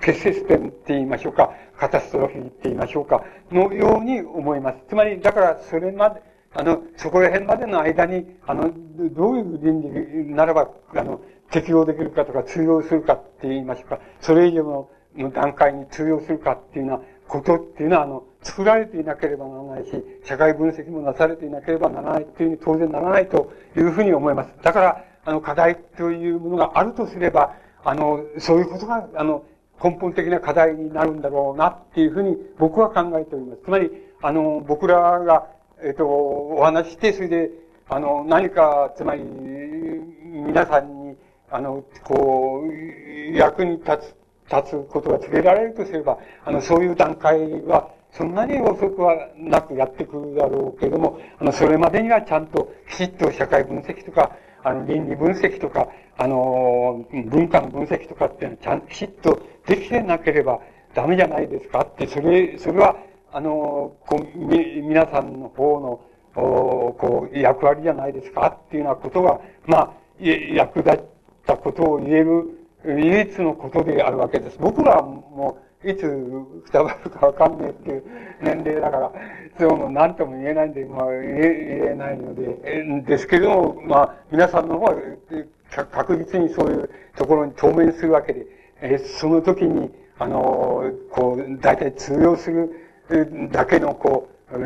[0.00, 4.78] 結節点って言いましょうか、カタストロフィーって言いましょうか、のように思います。
[4.88, 6.22] つまり、だからそれまで、
[6.54, 8.70] あの、そこら辺までの間に、あの、
[9.12, 11.20] どういう倫理ならば、あの、
[11.50, 19.90] 適用できるかとか通用するかって言いましょうか、それ以上のの段階に通用するかっていうようなことっていうのは、あの、作られていなければならないし、
[20.24, 24.50] 社会分析もなされていなければならないっていうふうに当然ならないというふうに思います。
[24.62, 27.54] だから、あの、課題というものがあるとすれば、
[27.84, 29.44] あの、そういうことが、あの、
[29.82, 33.62] 根本的な課題になるんだろうなっていうふうに僕は考えております。
[33.64, 33.90] つまり、
[34.22, 35.46] あの、僕らが、
[35.82, 37.50] えっと、お話して、それで、
[37.88, 41.16] あの、何か、つまり、皆さんに、
[41.50, 60.60] あの、こう、役に立つ立つことが告げられるとすれば、あの、そういう段階は、そんなに遅くはなくやってくるだろうけれども、あの、それまでにはちゃんときちっと社会分析とか、あの、倫理分析とか、あの、文化の分析とかっていうのはちゃんときちっとできてなければ
[60.94, 62.96] ダメじゃないですかって、それ、それは、
[63.32, 66.00] あの、こ、み、皆さんの方の、
[66.36, 71.00] おこう、役割じゃないですかっていうようなことが、まあ、役立っ
[71.46, 74.58] たことを言える唯一のことであるわけです。
[74.60, 76.02] 僕らも、いつ
[76.64, 78.04] くたばるかわかんないっていう
[78.40, 79.12] 年齢だから、
[79.58, 84.94] そうも何とも言えないんで、まあ言え言えないので、ですけども、まあ皆さんの方は
[85.92, 88.46] 確実にそういうところに当面するわけで、
[88.80, 92.70] えその時に、あの、こう、大体通用する
[93.50, 94.58] だけの、こう、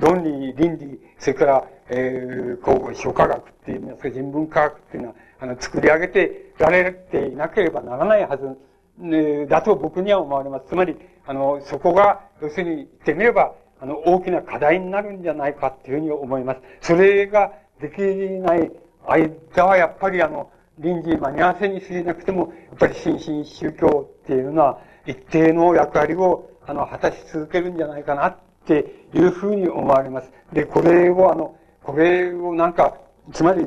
[0.00, 8.56] 論理、倫理、それから、えー、こう、諸科学っていいますか、人文科学っていうのは、あの、作り上げてられていなければならないはず、
[8.96, 10.66] ね、だと僕には思われます。
[10.68, 10.96] つまり、
[11.26, 16.60] あの、そこが、要するに言ってみれば、あの、大きな課題になるんじゃないかっていうふうに思います。
[16.80, 18.00] それができ
[18.40, 18.70] ない
[19.04, 20.48] 間は、やっぱりあの、
[20.78, 30.30] 臨時間に合わせに過ぎなくても、やっぱり新進宗教っていうのは、一定の役割を、あの、果たし続けるんじゃないかなっていうふうに思われます。
[30.52, 32.96] で、これをあの、これをなんか、
[33.32, 33.66] つまり、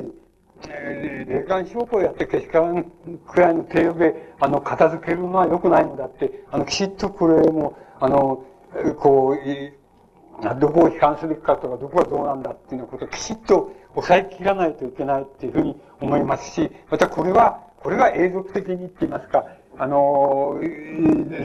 [0.64, 8.44] 霊感商法やってけしからんくらいの程度で、あの、片付けるのは良くないのだって、あの、きちっとこれも、あの、
[8.98, 19.44] こう、どこを批判するかとか、どこがどうなんだっていうようなことをきちっと抑え切らないといけないっていうふうに思いますし、またこれは、これが永続的にって言いますか、
[19.78, 20.58] あの、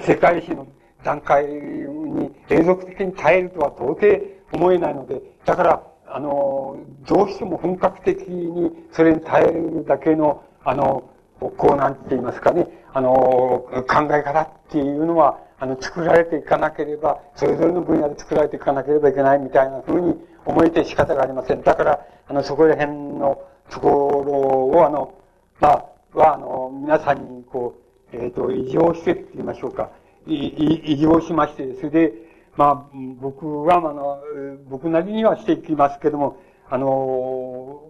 [0.06, 0.68] 世界史の
[1.04, 4.22] 段階に永続的に耐えるとは到底
[4.54, 5.84] 思えないので、だから、
[6.14, 6.78] あの、
[7.08, 11.10] どうしても本格的にそれに耐えるだけの、あの、
[11.40, 20.16] こうなんて言いますかね、あの、考え方っていうのは、あの、作られていかなければ、それぞれの分野で作られていかなければいけないみたいな風に
[20.46, 21.62] 思えて仕方がありません。
[21.62, 25.14] だから、あの、そこら辺のところを、あの、
[25.60, 27.76] まあ、は、あの、皆さんに、こ
[28.14, 29.92] う、えっ、ー、と、異常してって言いましょうか。
[30.28, 32.14] 異常しまして、それで、
[32.62, 34.22] まあ、僕は、あの、
[34.70, 36.38] 僕なりにはしていきますけども、
[36.70, 36.86] あの、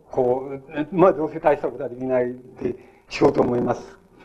[0.09, 0.49] こ
[0.93, 2.77] う、まあ、どうせ大したことはできないで
[3.09, 3.81] しようと思います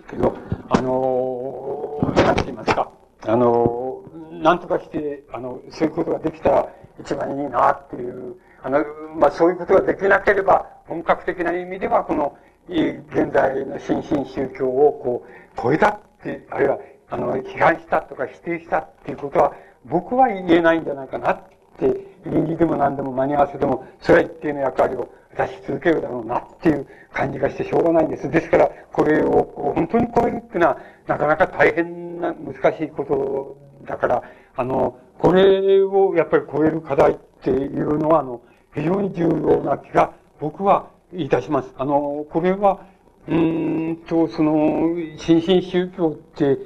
[0.08, 0.36] けど、
[0.68, 2.92] あの、なんて言いますか、
[3.26, 6.68] あの、なんとかして、あの、そういうことができたら
[7.00, 8.84] 一番いいなっていう、あの、
[9.16, 16.78] まあ、そういうことができなければ、本格的な意味では、この、現在の新進宗教をこう、超えたって、あるいは、
[17.08, 19.52] あの、批判したとか否定したっていうことは、
[19.88, 21.42] 僕は言えないんじゃないかなっ
[21.78, 28.30] て、倫理でも何でも間に合わせても、それは一定の役割を出し続けるだろうなっていう感じがしてしょうがないんです。
[28.30, 33.56] ですから、これを本当に超えるっていうのは、なかなか大変な難しいこと
[33.86, 34.22] だから、
[34.56, 38.40] あの、これをやっぱり超える課題っていうのは、あの、
[38.74, 41.72] 非常に重要な気が僕はいたします。
[41.76, 42.80] あの、これは、
[43.28, 46.58] うんと、その、新進宗教って、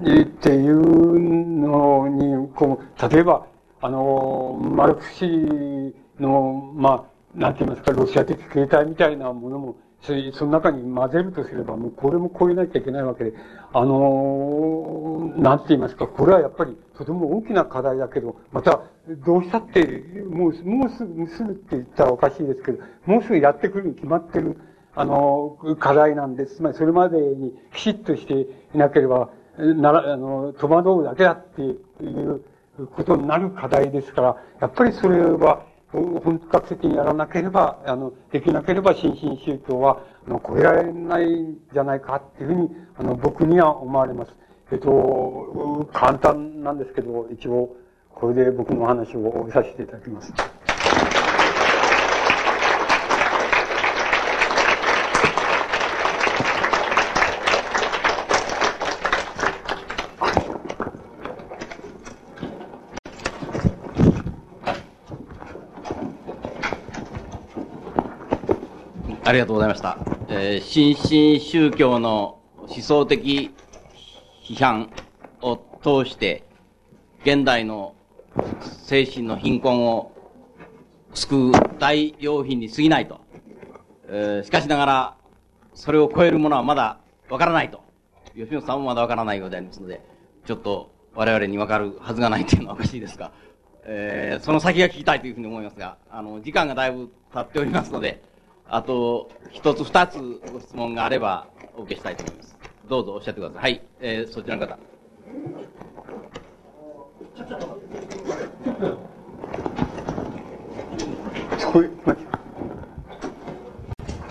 [0.00, 3.46] っていうのに、こう、例えば、
[3.80, 13.34] あの、マルク氏の、まあ、なんて言いますか、ロシア的形態みたいなものも、その中に混ぜるとすれば、もうこれも超えなきゃいけないわけで、
[13.72, 18.82] あの、なんて言いますか、これはやっぱりとても大きな課題だけど、また、
[19.26, 19.84] どうしたって、
[20.30, 24.56] もう、もうすぐ、すぐって言ったらおかしいですけど、もうすぐやってくるに決まってる、
[24.94, 26.56] あの、課題なんです。
[26.56, 32.42] つまり、それまでにきちっとしていなければ、なら、あの、戸惑うだけだっていう
[32.94, 44.32] ことになる課題ですから、やっぱりそれは、本格的にやらなければ、あの、できなければ新進宗教は、あの、超えられないんじゃないかっていうふうに、あの、僕には思われます。
[44.70, 47.74] えっと、簡単なんですけど、一応、
[48.14, 50.32] これで僕の話をさせていただきます。
[69.28, 69.98] ありがとうございました。
[70.30, 73.50] えー、新進宗教の思想的
[74.42, 74.90] 批判
[75.42, 76.44] を通して、
[77.26, 77.94] 現代の
[78.86, 80.12] 精神の貧困を
[81.12, 83.20] 救う大用品に過ぎないと。
[84.08, 85.16] えー、しかしながら、
[85.74, 86.98] それを超えるものはまだ
[87.28, 87.82] わからないと。
[88.34, 90.00] 吉本さんもまだわからないようでありますので、
[90.46, 93.32] ちょっと我々にわかるはずがないというのはおかしいですが、
[93.84, 98.26] えー、その先が聞きたいというふうに思いますが、あの、時間がだいぶ経っておりますので、
[98.70, 100.18] あと、一つ二つ
[100.52, 102.58] ご質問があれば、お受けしたいと思います。
[102.86, 103.62] どうぞおっしゃってください。
[103.62, 104.78] はい、えー、そちらの方。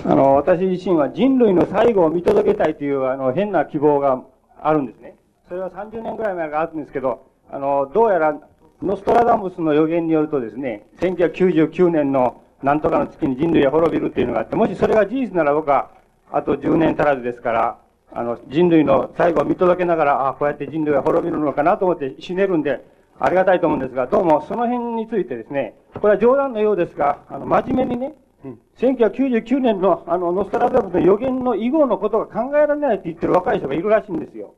[0.05, 4.21] あの、私自身は人類の最後を見届けたいというあの変な希望が
[4.61, 5.15] あるんですね。
[5.47, 8.39] それは30年ぐらい前からあるんですけど、あの、どうやら
[8.83, 15.89] ノストラダムスの予言によるとですね、1999年のなんとかの月に人類は滅びるっていうのがあって、もしそれが事実なら僕は、
[16.31, 17.77] あと10年足らずですから、
[18.11, 22.83] あの、人類の最後を見届けながら、ああ、こうやって人類が滅びるのかなと思って死ねるんで、
[23.19, 28.13] ありがたいと思うんですが、どうもその辺についてですね、これは冗談のようですが、あの、真面目にね、
[28.45, 34.53] うん、1999年のあの、ノストラダムスの予言の以後のことが考えられないって言ってる若い人がいるらしいんですよ。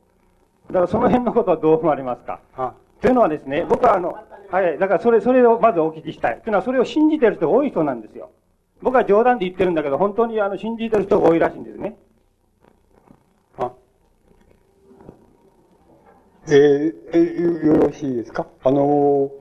[0.68, 2.42] だからその辺のことはどう思われますか？
[2.56, 4.18] あというのはですね、僕はあの、
[4.50, 6.42] はい、だからそれ、それをまずお聞きしたい。
[6.42, 8.32] というのは、それを信じてる人が多い人なんですよ。
[8.82, 11.98] 僕は冗談で言ってるんだけど、本当にあの、信じてる人が多いらしいんですね。
[13.58, 13.72] あ
[16.48, 18.48] えー、えよろしいですか？
[18.64, 19.32] あの、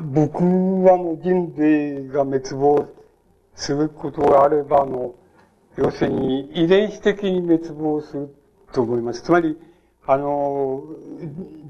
[0.00, 2.86] 僕はもう人類が滅亡
[3.54, 5.14] することがあれば、あの、
[5.76, 8.34] 要するに遺伝子的に滅亡する
[8.72, 9.22] と思います。
[9.22, 9.58] つまり、
[10.06, 10.84] あの、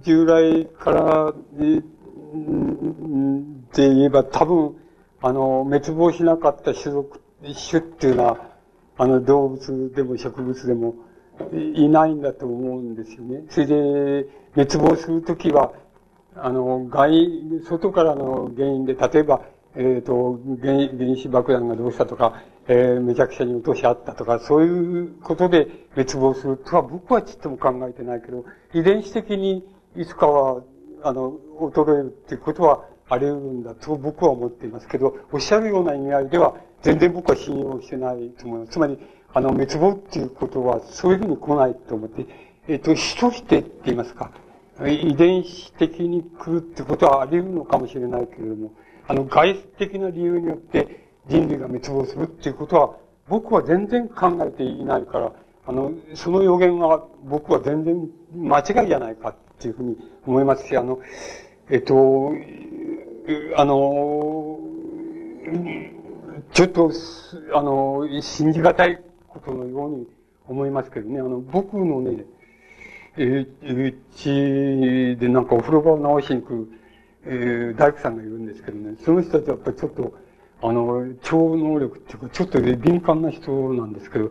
[0.02, 1.82] 従来からで、
[3.72, 4.76] で言えば多分、
[5.22, 7.20] あの、滅亡しなかった種族、
[7.70, 8.38] 種っていうのは、
[8.98, 10.94] あの、動物でも植物でも
[11.52, 13.44] いないんだと思うんですよね。
[13.48, 15.72] それで、滅亡するときは、
[16.36, 19.42] あの、外、外からの原因で、例えば、
[19.76, 29.64] えっ、ー、と、原原子爆弾がどうしたとか、えー、めちゃくちゃに落としあったとか、そういうことで滅亡するとは僕はちっとも考えてないけど、遺伝子的に
[29.96, 30.62] いつかは、
[31.02, 38.72] あの、衰えるっていうことはあり得るんだと僕は思っていますけど、おっしゃるような意味合いでは、全然僕は信用してないと思います。
[38.72, 38.98] つまり、
[39.32, 42.26] あの、滅亡っていうことは、そういうふうに来ないと思って、
[42.68, 44.30] えっ、ー、と、死としてって言いますか、
[44.86, 48.72] 遺伝子的に来るってことはあり得るのかもしれないけれども、
[49.06, 52.96] あの、外出的な理由によって人類が滅亡するっていうことは、
[53.28, 55.32] 僕は全然考えていないから、
[55.66, 59.96] あの、その予言は僕は全然間違いじゃないかっていうふうに
[60.26, 60.98] 思いますし、あの、
[61.70, 62.32] えっと、
[63.56, 64.58] あの、
[66.52, 66.90] ちょっと、
[67.54, 70.06] あの、信じがたいことのように
[70.46, 72.24] 思いますけどね、あの、僕のね、
[73.16, 76.68] えうちでなんかお風呂場を直しに来る、
[77.24, 80.14] えー、大工さんがいるんですけどね、その人たちはやっぱりちょっと、
[80.66, 84.30] あの、超能力っていうか、ちょっとで敏感な人なんですけど、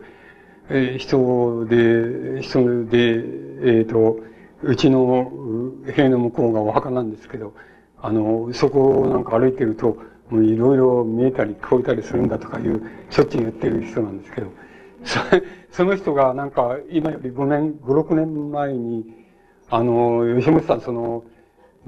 [0.68, 4.18] えー、人で、人で、えっ、ー、と、
[4.64, 5.30] うちの
[5.86, 7.54] 塀の向こうがお墓なんですけど、
[8.02, 9.96] あの、そこをなんか歩いてると、
[10.28, 14.50] もういろいろ見えたり聞こえたりするんだとかいう、しょっちゅう言ってる人なんですけど、
[15.04, 15.20] そ
[15.70, 19.04] その人がなんか、今より5年、5、6年前に、
[19.70, 21.22] あの、吉本さん、その、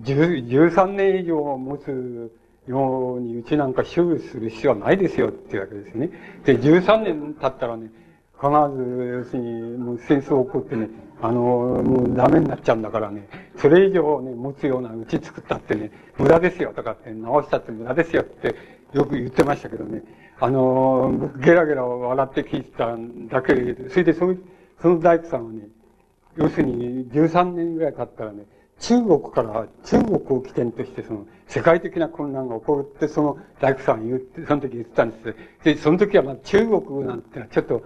[0.02, 2.30] 13年以上持つ
[2.66, 6.10] ように、うちなんか修理する必要はないですよっていうわけですね。
[6.44, 7.90] で、13年経ったらね、
[8.34, 10.90] 必ず、要するに、もう戦争起こってね、
[11.22, 18.54] あの、もうダメになっちゃうんだからね、それ以上ね、持つようなうち作ったってね、無駄ですよとかって、直したって無駄ですよって
[18.92, 20.02] よく言ってましたけどね、
[20.38, 24.36] あの、ゲラゲラ笑って聞いたんだけれど、それでその、
[24.82, 25.68] その大工さんはね、
[26.36, 28.44] 要するに13年ぐらい経ったらね、
[28.80, 35.36] 中国から、中国を起点として、その、世界的な混乱が起こるって、その大工さん言って、その時言ってたんです。
[35.64, 37.82] で、その時はまあ中国なんてちょっと、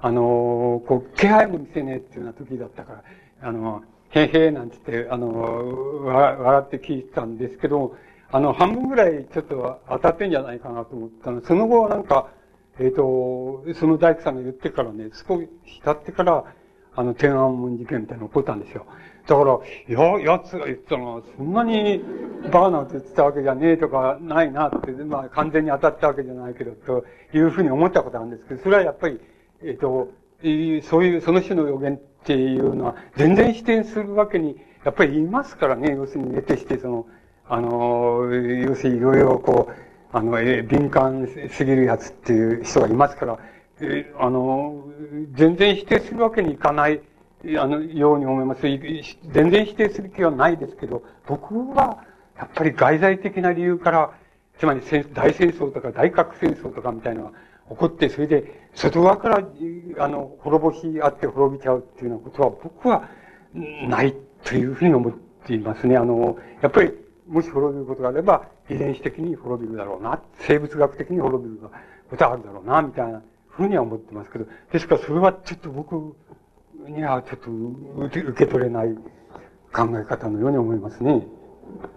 [0.00, 2.92] あの、こう、気配も見せねえっていうような時だったか
[3.40, 7.96] ら、あの、へへなんて言って、あの、笑って聞いてたんですけど、
[8.30, 11.40] あの、半分ぐらいちょっと当たってんじゃないかなと思ったの。
[11.40, 12.28] その後はなんか、
[12.78, 15.48] えっ、と、その大工さんが言ってからね、少し
[15.84, 16.44] 経ってから、
[16.96, 18.86] あの、天安門事件みたいなの起こったんですよ。
[19.26, 22.02] だから、や、奴が言ったのは、そんなに
[22.52, 29.18] バーナーと言ってたわけじゃねえとか、ないなって、まあ、完全に当たったわけじゃないけど、というふうに思ったことあるんですけど、それはやっぱり、
[29.62, 30.10] えっ、ー、と、
[30.86, 37.06] そういう、その種の予言っていうのは、全然否定するわけに、やっぱり言いますからね、要するに得てして、その、
[37.48, 43.38] あの、要するにいろいろこう、あの、え敏感すぎるやつっていう人がいますから、
[43.80, 44.84] えあの、
[45.32, 47.00] 全然否定するわけにいかない、
[47.58, 48.62] あの、ように思います。
[48.62, 52.04] 全然否定する気はないですけど、僕は、
[52.36, 54.10] やっぱり外在的な理由から、
[54.58, 54.80] つまり
[55.12, 57.32] 大戦争とか大核戦争とかみたいなのが
[57.70, 59.42] 起こって、それで、外側から、
[59.98, 63.08] あの、滅ぼしあって滅びちゃうっていうようなことは、僕は、
[63.88, 65.12] ないというふうに思っ
[65.46, 65.96] ていますね。
[65.96, 66.92] あの、やっぱり、
[67.26, 71.60] もし滅びることがあれば、遺伝子的に滅びるだろうな、生物学的に滅びる
[72.10, 76.16] ことがあるだろうな、みたいなふうには思ってますけど、ですからそれはちょっと僕
[76.90, 77.50] にはちょっと
[78.06, 78.94] 受け取れない
[79.72, 81.26] 考え方のように思いますね。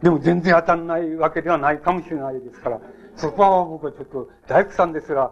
[0.01, 2.81] でも全然当たらないわけではないかもしれないですから、
[3.15, 5.31] そこは僕はちょっと大工さんですら、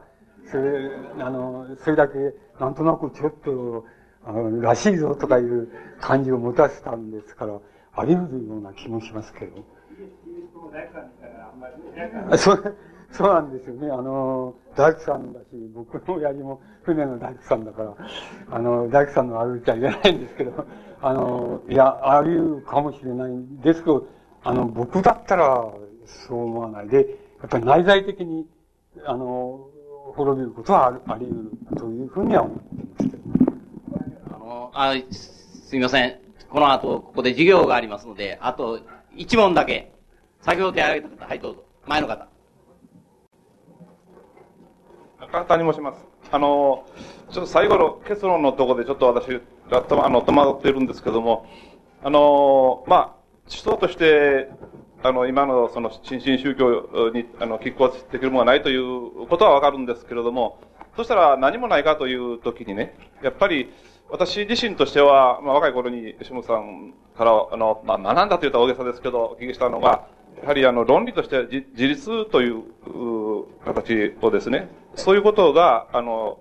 [0.52, 2.14] それ、あの、それだけ、
[2.60, 3.86] なんとなくちょっと、
[4.26, 5.69] あの、らしいぞとかいう
[5.99, 7.60] 感じを持たせたんですから、
[7.94, 9.64] あり得るような気もしますけど。
[12.38, 12.76] そう、
[13.11, 13.90] そうなんですよね。
[13.90, 17.95] あの、大工さんだし、僕の親父も船の大工さんだから、
[18.52, 20.66] あの、大工さんの歩いちゃいけないんですけど、
[21.02, 24.07] あの、いや、あり得るかもしれないんですけど、
[24.44, 25.68] あの、僕だったら、
[26.06, 26.98] そう思わないで、
[27.40, 28.48] やっぱり内在的に、
[29.06, 29.68] あの、
[30.16, 33.24] 滅びることはあり得るというふうには思ってますけど。
[34.36, 36.20] あの、あ、すみません。
[36.49, 38.80] この後、ここで授業がありますので、あと
[39.16, 39.91] 一問だけ。
[40.41, 41.64] 先ほど手挙げた方、はい、どうぞ。
[41.88, 42.28] 前の方。
[45.32, 46.14] 簡単に申します。
[46.31, 46.85] あの、
[47.31, 49.41] ちょっと最後の結論のところでちょっと私、
[49.72, 51.45] あの、戸惑っているんですけども、
[52.03, 53.02] あの、まあ、
[53.47, 54.49] 思想として、
[55.03, 60.60] あの、今のその新進宗教に、あの、拮抗できるものがないということはわかるんですけれども、
[60.95, 63.72] そしたら何もないかというときにね、やっぱり、
[64.10, 70.07] 私自身としては、まあ、若い頃に吉本さんから、あの、まあ、学んだというと大げさですけど、お聞きしたのが、
[70.41, 72.64] やはりあの、論理として自立という
[73.64, 76.40] 形をですね、そういうことが、あの、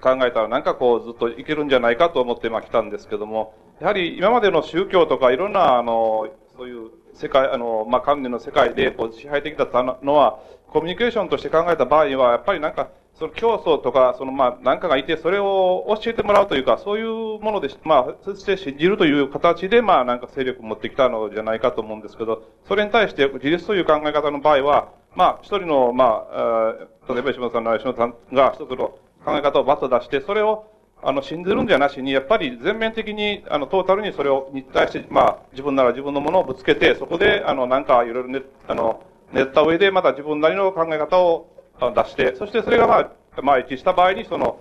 [0.00, 12.88] 考えたらなんかこうずっといけるんじゃないかと思ってまあ来たんですけども、やはり今までの宗教とかいろんなあの、そういう世界、あの、まあ、観念の世界でこう支配的だったのは、コミュニケーションとして考えた場合には、やっぱりなんか、
[13.22, 26.74] その競争とか、そのまあ、なんかがいて、それを教えてもらうというか、そういうもので、まあ、そして信じるという形で、まあ、なんか勢力を持ってきたのじゃないかと思うんですけど、それに対して自立という考え方の場合は、まあ、一人の、まあ、
[27.08, 30.66] 例えば石本さんの石本さんが一つの考え方をバッと出して、それを、
[31.00, 41.51] あの、信ずるんじゃなしに、やっぱり全面的に、あの、トータルにそれを、に対して、まあ、自分なら自分のものをぶつけて、そこで、あの、なんか、いろいろね、あの、練った上で、また自分なりの考え方を
[41.90, 44.60] 出して、そしてそれがまあ、まあ一致した場合に、その、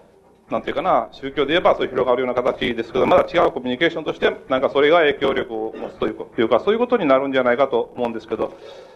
[0.50, 8.54] なんていうかな、宗教で言えばそういう広がるような形ですけど、まだ違うコミュニケーションとして、なんかそれが影響力を持つというか、そういうことになるんじゃないかと思うんですけど、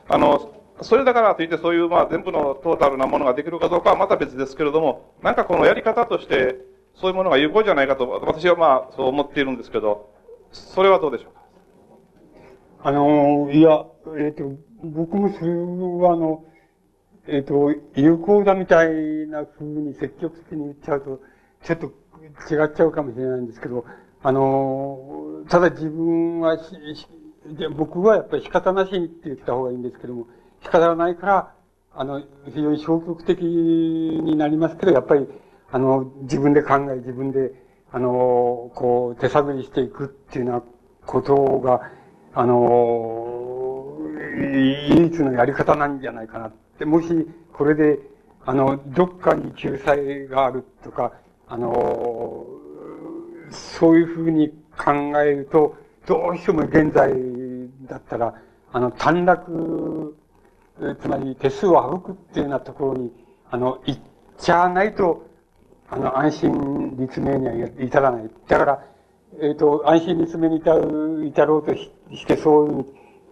[0.10, 6.57] あの、それだからといってそういうまあ全部のトータルなものができるかどうかはまた別ですけれども、なんかこのやり方として、
[6.95, 10.10] そういうものが有効じゃないかと、私はまあそう思っているんですけど、
[10.52, 11.41] それはどうでしょうか？
[12.84, 13.85] あの、いや、
[14.18, 14.52] えっ、ー、と、
[14.84, 16.43] 僕もそれはあの、
[17.27, 21.22] えっ、ー、と、有効だみたいな風に積極的に言っちゃうと、
[21.64, 21.88] ちょっと
[22.53, 23.85] 違っちゃうかもしれないんですけど、
[24.22, 27.07] あの、ただ自分はし、
[27.76, 30.27] 僕はやっぱり仕方なしにって言った方がいいんですけども、
[30.64, 31.53] 仕方がないから、
[31.93, 32.22] あの、
[32.53, 35.27] 非常に消極的になりますけど、やっぱり、
[35.72, 37.53] あの、自分で考え、自分で、
[37.91, 40.64] あの、こう、手探りしていくっていうような
[41.06, 41.91] ことが、
[42.34, 43.97] あの、
[44.38, 47.99] 唯一のやり方なんじゃないかなって、もし、これで、
[48.45, 51.14] あの、どっかに救済があるとか、
[51.47, 52.45] あの、
[53.52, 54.91] そういうふうに考
[55.22, 55.76] えると、
[56.06, 57.11] どうしても現在
[57.88, 58.35] だったら、
[58.72, 60.14] あの、短絡
[61.02, 63.11] つまり手数を省くっていうようなところに、
[63.49, 64.02] あの、行っ
[64.38, 65.26] ちゃわないと、
[65.89, 68.30] あの、安心立命には至らない。
[68.47, 68.85] だから、
[69.39, 72.85] えっ、ー、と、安心立命に至る、至ろうとして、そういう、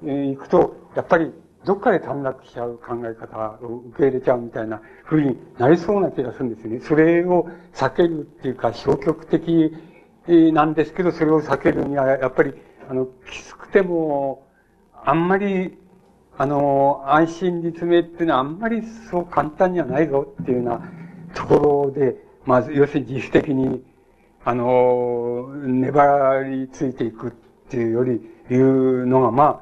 [0.04, 1.34] えー、行くと、やっぱり、
[1.66, 6.80] どっかで短絡しちゃう考え方を受け入れちゃうみたいな風になりそうな気がするんですね。
[6.82, 9.74] それを避けるっていうか、消極的
[10.28, 12.54] なんですけど、それを避けるには、やっぱり、
[12.90, 14.48] あの、きつくても、
[15.06, 15.78] あんまり
[16.36, 18.82] あの、安心立命っていうのはあんまり
[19.12, 20.82] そう簡単にはないぞっていうような
[21.36, 22.16] ところで、
[22.46, 23.84] まず、要するに自主的に、
[24.44, 27.32] あの、粘りついていくっ
[27.70, 29.62] ていうより、いうのが、まあ、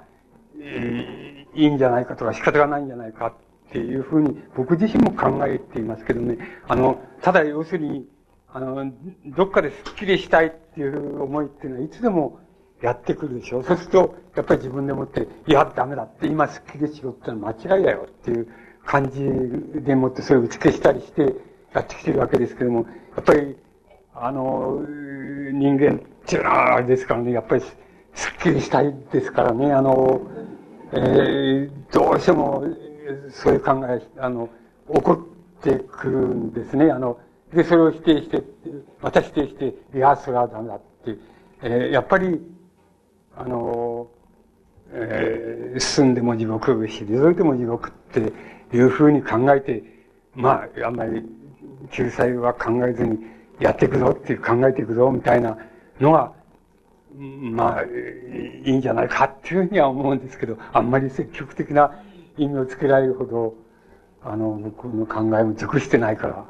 [0.60, 3.34] えー、いいんじゃないかとか仕方がないんじゃないかっ
[3.72, 6.38] ていうふうに僕自身も考えていますけどね。
[6.68, 8.08] あの、ただ要するに、
[8.54, 8.92] あの、
[9.26, 12.40] どっかでスッキリしたいっていう思いっていうのはいつでも
[12.82, 13.64] やってくるでしょ。
[13.64, 18.48] そうすると、やっぱり自分でもって、いや、ダメだって、今スッキリしろってのは間違いだよっていう
[18.86, 19.30] 感じ
[19.82, 21.34] でもってそれを打ち消したりして
[21.74, 23.56] やってきてるわけですけども、やっぱり、
[24.14, 24.82] あの、
[25.54, 27.62] 人間っていうのはあれですからね、やっぱり
[28.14, 30.22] スッキリしたいですからね、あの、
[30.94, 32.64] えー、どうしても、
[33.30, 34.50] そういう考え、あの、
[34.94, 36.92] 起こってくるんですね。
[36.92, 37.18] あの、
[37.54, 38.44] で、それを否定して、
[39.02, 41.18] また否定して、いや、それはダメだって。
[41.64, 42.42] えー、やっぱり、
[43.36, 44.08] あの、
[44.94, 48.34] えー、進んでも地獄、退いても地獄って
[48.76, 49.84] いうふうに考えて、
[50.34, 51.26] まあ、あんまり
[51.92, 53.20] 救済は考えずに
[53.60, 55.58] やっていくぞっていう考えていくぞみたいな
[56.00, 56.34] のが、
[57.18, 62.04] まあ、いいんじゃないかっていうふうには思うんですけど、あんまり積極的な
[62.38, 63.56] 意味をつけられるほど、
[64.24, 66.46] あの、僕の考えも熟してないから、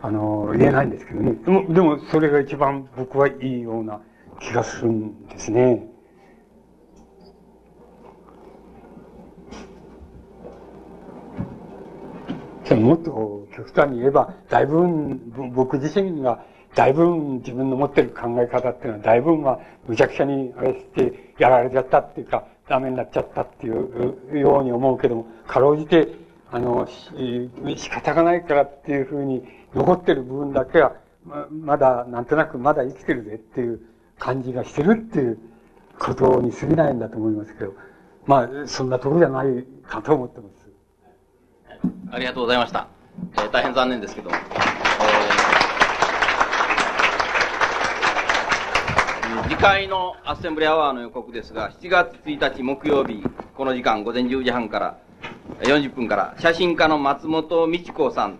[0.00, 1.32] あの、言えないんですけどね。
[1.32, 4.00] でも、でもそれが一番僕はいいような
[4.40, 5.88] 気がするんですね。
[12.74, 14.86] もっと極端に言えば、だいぶ
[15.54, 16.44] 僕自身が、
[16.74, 17.06] だいぶ
[17.38, 26.08] 自分の持ってる考え方っていうのは、だいぶまあ、むちゃくちゃにあれしてやられちゃったっていうか、ダメになっちゃったっていうように思うけども、かろうじて、
[26.50, 29.42] あの、仕方がないからっていうふうに
[29.74, 30.94] 残ってる部分だけは、
[31.24, 33.80] ままだ、なんとなくまだ生きてるぜっていう
[34.18, 35.38] 感じがしてるっていう
[35.98, 37.74] ことに過ぎないんだと思いますけど、
[38.26, 40.62] まあ、そんなところじゃないかと思ってます。
[42.10, 42.86] ありがとうございました。
[43.34, 44.36] えー、大変残念ですけども。
[44.36, 53.22] えー、次回のアッセンブリアワーの予告ですが、7月1日木曜日、
[53.54, 54.98] この時間午前10時半から
[55.60, 58.38] 40分から、写真家の松本美智子さん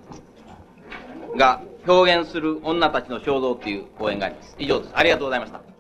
[1.36, 4.56] が表現する女たちの肖像という講演があります。
[4.58, 4.92] 以上です。
[4.94, 5.71] ありがとうございました。